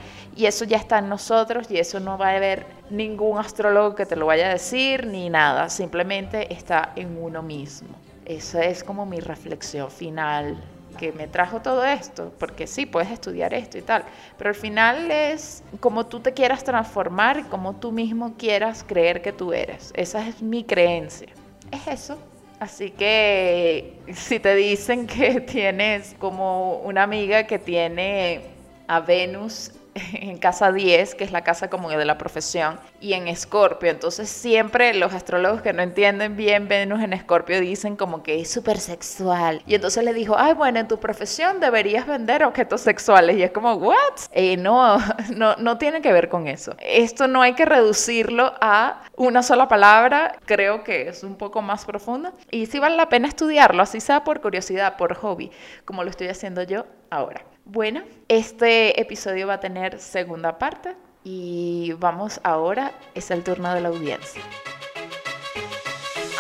y 0.36 0.46
eso 0.46 0.64
ya 0.64 0.76
está 0.76 0.98
en 0.98 1.08
nosotros 1.08 1.70
y 1.70 1.78
eso 1.78 2.00
no 2.00 2.18
va 2.18 2.30
a 2.30 2.36
haber 2.36 2.66
ningún 2.90 3.38
astrólogo 3.38 3.94
que 3.94 4.06
te 4.06 4.16
lo 4.16 4.26
vaya 4.26 4.46
a 4.46 4.52
decir 4.52 5.06
ni 5.06 5.30
nada, 5.30 5.68
simplemente 5.70 6.52
está 6.52 6.92
en 6.96 7.16
uno 7.22 7.42
mismo. 7.42 7.88
Esa 8.24 8.64
es 8.64 8.84
como 8.84 9.06
mi 9.06 9.20
reflexión 9.20 9.90
final 9.90 10.56
que 10.98 11.10
me 11.12 11.26
trajo 11.26 11.60
todo 11.60 11.84
esto, 11.84 12.32
porque 12.38 12.66
sí, 12.66 12.84
puedes 12.84 13.10
estudiar 13.10 13.54
esto 13.54 13.78
y 13.78 13.82
tal, 13.82 14.04
pero 14.36 14.50
al 14.50 14.54
final 14.54 15.10
es 15.10 15.62
como 15.80 16.04
tú 16.06 16.20
te 16.20 16.32
quieras 16.32 16.64
transformar 16.64 17.48
como 17.48 17.74
tú 17.74 17.92
mismo 17.92 18.34
quieras 18.36 18.84
creer 18.86 19.22
que 19.22 19.32
tú 19.32 19.54
eres. 19.54 19.92
Esa 19.96 20.26
es 20.28 20.42
mi 20.42 20.64
creencia. 20.64 21.28
Es 21.70 21.86
eso. 21.86 22.18
Así 22.62 22.92
que 22.92 23.92
si 24.14 24.38
te 24.38 24.54
dicen 24.54 25.08
que 25.08 25.40
tienes 25.52 26.14
como 26.20 26.76
una 26.82 27.02
amiga 27.02 27.44
que 27.44 27.58
tiene 27.58 28.42
a 28.86 29.00
Venus 29.00 29.72
en 30.14 30.38
casa 30.38 30.72
10, 30.72 31.14
que 31.14 31.24
es 31.24 31.32
la 31.32 31.43
casa 31.43 31.68
como 31.68 31.90
de 31.90 32.05
la 32.05 32.18
profesión, 32.18 32.78
y 33.01 33.12
en 33.14 33.28
Escorpio. 33.28 33.90
Entonces 33.90 34.28
siempre 34.28 34.95
los 34.95 35.12
astrólogos 35.12 35.62
que 35.62 35.72
no 35.72 35.82
entienden 35.82 36.36
bien 36.36 36.68
Venus 36.68 37.03
en 37.03 37.12
Escorpio 37.12 37.61
dicen 37.61 37.97
como 37.97 38.22
que 38.22 38.40
es 38.40 38.51
súper 38.51 38.78
sexual. 38.78 39.62
Y 39.66 39.74
entonces 39.74 40.05
le 40.05 40.14
dijo, 40.14 40.34
ay, 40.38 40.55
bueno, 40.55 40.80
en 40.80 40.88
tu 40.88 40.99
profesión 40.99 41.61
deberías 41.61 42.07
vender 42.07 42.45
objetos 42.45 42.80
sexuales. 42.80 43.36
Y 43.36 43.43
es 43.43 43.51
como, 43.51 43.74
¿what? 43.74 43.97
Eh, 44.32 44.57
no, 44.57 44.99
no 45.59 45.78
tiene 45.78 46.01
que 46.01 46.12
ver 46.12 46.28
con 46.28 46.47
eso. 46.49 46.74
Esto 46.80 47.28
no 47.28 47.43
hay 47.43 47.55
que 47.55 47.64
reducirlo 47.64 48.55
a 48.61 49.03
una 49.16 49.43
sola 49.43 49.68
palabra. 49.68 50.36
Creo 50.45 50.84
que 50.84 51.09
es 51.09 51.22
un 51.22 51.36
poco 51.36 51.62
más 51.62 51.84
profundo. 51.84 52.32
Y 52.51 52.66
sí 52.66 52.78
vale 52.78 52.97
la 52.97 53.09
pena 53.09 53.28
estudiarlo, 53.28 53.82
así 53.82 54.01
sea 54.01 54.24
por 54.24 54.40
curiosidad, 54.40 54.97
por 54.97 55.14
hobby, 55.14 55.51
como 55.84 56.05
lo 56.05 56.11
estoy 56.11 56.28
haciendo 56.28 56.62
yo 56.62 56.86
ahora. 57.11 57.51
Bueno, 57.64 58.02
este 58.26 59.00
episodio 59.00 59.46
va 59.46 59.54
a 59.54 59.60
tener 59.60 60.00
segunda 60.00 60.58
parte 60.58 60.96
y 61.22 61.92
vamos 61.98 62.40
ahora, 62.42 62.92
es 63.14 63.30
el 63.30 63.44
turno 63.44 63.72
de 63.72 63.80
la 63.80 63.88
audiencia. 63.88 64.42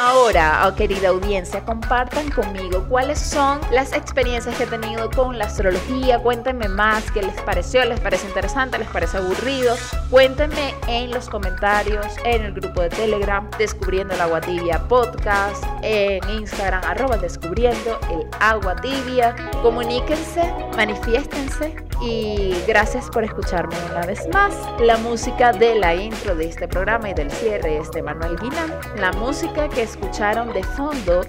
Ahora, 0.00 0.66
oh, 0.66 0.74
querida 0.74 1.08
audiencia, 1.08 1.64
compartan 1.64 2.30
conmigo 2.30 2.84
cuáles 2.88 3.18
son 3.18 3.60
las 3.70 3.92
experiencias 3.92 4.56
que 4.56 4.64
he 4.64 4.66
tenido 4.66 5.10
con 5.10 5.38
la 5.38 5.44
astrología. 5.44 6.18
Cuéntenme 6.18 6.68
más 6.68 7.10
qué 7.10 7.22
les 7.22 7.38
pareció, 7.42 7.84
les 7.84 8.00
parece 8.00 8.26
interesante, 8.26 8.78
les 8.78 8.88
parece 8.88 9.18
aburrido. 9.18 9.76
Cuéntenme 10.10 10.74
en 10.88 11.10
los 11.10 11.28
comentarios, 11.28 12.06
en 12.24 12.42
el 12.42 12.52
grupo 12.54 12.80
de 12.80 12.88
Telegram, 12.88 13.48
Descubriendo 13.58 14.14
el 14.14 14.20
Agua 14.22 14.40
Tibia 14.40 14.78
Podcast, 14.88 15.62
en 15.82 16.26
Instagram, 16.30 16.82
arroba 16.84 17.18
Descubriendo 17.18 17.98
el 18.10 18.26
Agua 18.40 18.74
Tibia. 18.76 19.36
Comuníquense, 19.62 20.42
manifiéstense 20.74 21.76
y 22.00 22.54
gracias 22.66 23.08
por 23.10 23.24
escucharme 23.24 23.76
una 23.90 24.06
vez 24.06 24.26
más. 24.32 24.54
La 24.80 24.96
música 24.96 25.52
de 25.52 25.74
la 25.76 25.94
intro 25.94 26.34
de 26.34 26.46
este 26.46 26.66
programa 26.66 27.10
y 27.10 27.14
del 27.14 27.30
cierre 27.30 27.78
es 27.78 27.90
de 27.92 28.02
Manuel 28.02 28.36
Guinán. 28.36 28.72
La 28.96 29.12
música 29.12 29.68
que 29.68 29.82
escucharon 29.92 30.52
de 30.52 30.62
fondo 30.62 31.22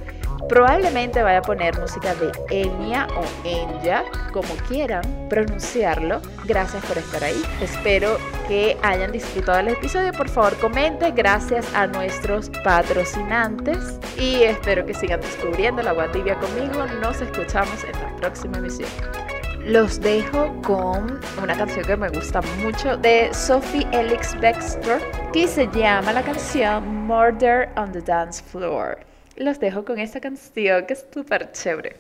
probablemente 0.48 1.24
vaya 1.24 1.40
a 1.40 1.42
poner 1.42 1.80
música 1.80 2.14
de 2.16 2.32
Enya 2.50 3.08
o 3.18 3.48
Enya, 3.48 4.04
como 4.32 4.54
quieran 4.68 5.04
pronunciarlo. 5.30 6.22
Gracias 6.46 6.84
por 6.86 6.98
estar 6.98 7.24
ahí. 7.24 7.42
Espero 7.62 8.18
que 8.48 8.78
hayan 8.84 9.12
disfrutado 9.12 9.60
el 9.60 9.70
episodio. 9.70 10.12
Por 10.14 10.30
favor, 10.30 10.56
comente. 10.60 11.12
Gracias 11.12 11.74
a 11.74 11.88
nuestros 11.88 12.50
patrocinantes. 12.64 14.00
Y 14.18 14.44
espero 14.44 14.86
que 14.86 14.94
sigan 14.94 15.22
descubriendo 15.22 15.82
la 15.82 15.92
agua 15.92 16.12
tibia 16.12 16.38
conmigo. 16.38 16.86
Nos 17.02 17.22
escuchamos 17.22 17.84
en 17.84 18.00
la 18.00 18.16
próxima 18.18 18.58
emisión 18.58 18.90
los 19.66 20.00
dejo 20.02 20.54
con 20.62 21.20
una 21.42 21.56
canción 21.56 21.86
que 21.86 21.96
me 21.96 22.10
gusta 22.10 22.42
mucho 22.62 22.98
de 22.98 23.34
Sophie 23.34 23.88
Elix 23.92 24.40
Baxter 24.42 25.00
que 25.32 25.48
se 25.48 25.68
llama 25.68 26.12
la 26.12 26.22
canción 26.22 27.06
Murder 27.08 27.70
on 27.78 27.92
the 27.92 28.02
Dance 28.02 28.44
Floor. 28.44 29.00
Los 29.38 29.60
dejo 29.60 29.86
con 29.86 30.00
esta 30.00 30.20
canción 30.20 30.86
que 30.86 30.94
es 30.94 31.06
súper 31.14 31.52
chévere. 31.54 31.96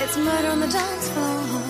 It's 0.00 0.16
murder 0.16 0.48
on 0.48 0.60
the 0.60 0.66
dance 0.66 1.08
floor. 1.10 1.62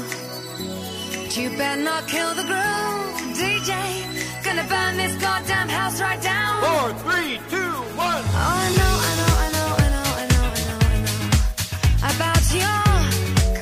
You 1.30 1.50
better 1.56 1.82
not 1.82 2.06
kill 2.08 2.34
the 2.34 2.44
groove, 2.44 3.36
DJ. 3.36 4.21
Gonna 4.54 4.68
burn 4.68 4.98
this 4.98 5.16
goddamn 5.16 5.66
house 5.70 5.98
right 5.98 6.20
down. 6.20 6.60
Four, 6.60 6.92
three, 7.04 7.40
two, 7.48 7.72
one. 7.96 8.22
Oh, 8.22 8.36
I 8.36 8.68
know, 8.76 8.94
I 9.08 9.12
know, 9.18 9.32
I 9.40 9.48
know, 9.54 9.68
I 9.78 9.88
know, 9.88 10.08
I 10.12 10.26
know, 10.28 10.44
I 10.44 10.60
know, 10.68 10.78
I 10.92 11.00
know. 11.06 12.12
About 12.12 12.44
your 12.60 12.84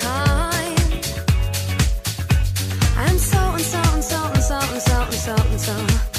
kind. 0.00 1.02
I'm 2.96 3.18
so 3.18 3.38
and 3.38 3.62
so 3.62 3.80
and 3.94 4.02
so 4.02 4.20
and 4.34 4.42
so 4.42 4.58
and 4.58 4.82
so 4.82 4.96
and 5.00 5.14
so 5.14 5.34
and 5.36 5.60
so. 5.60 6.09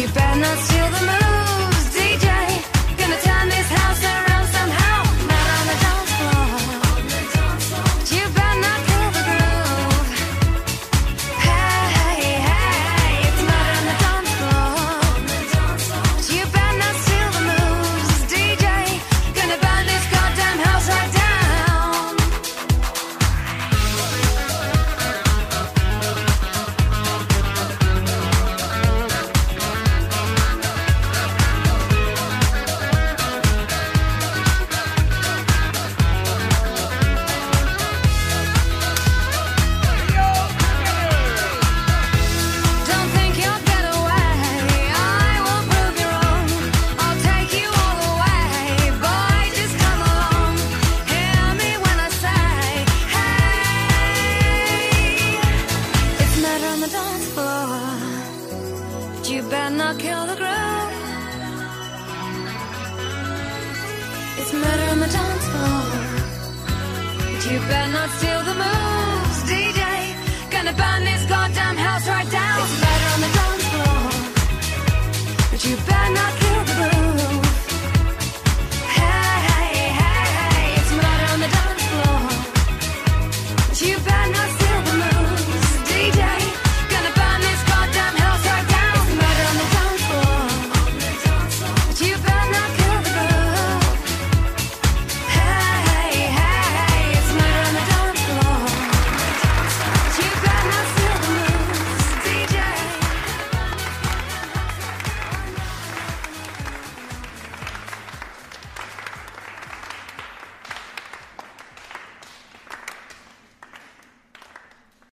You 0.00 0.79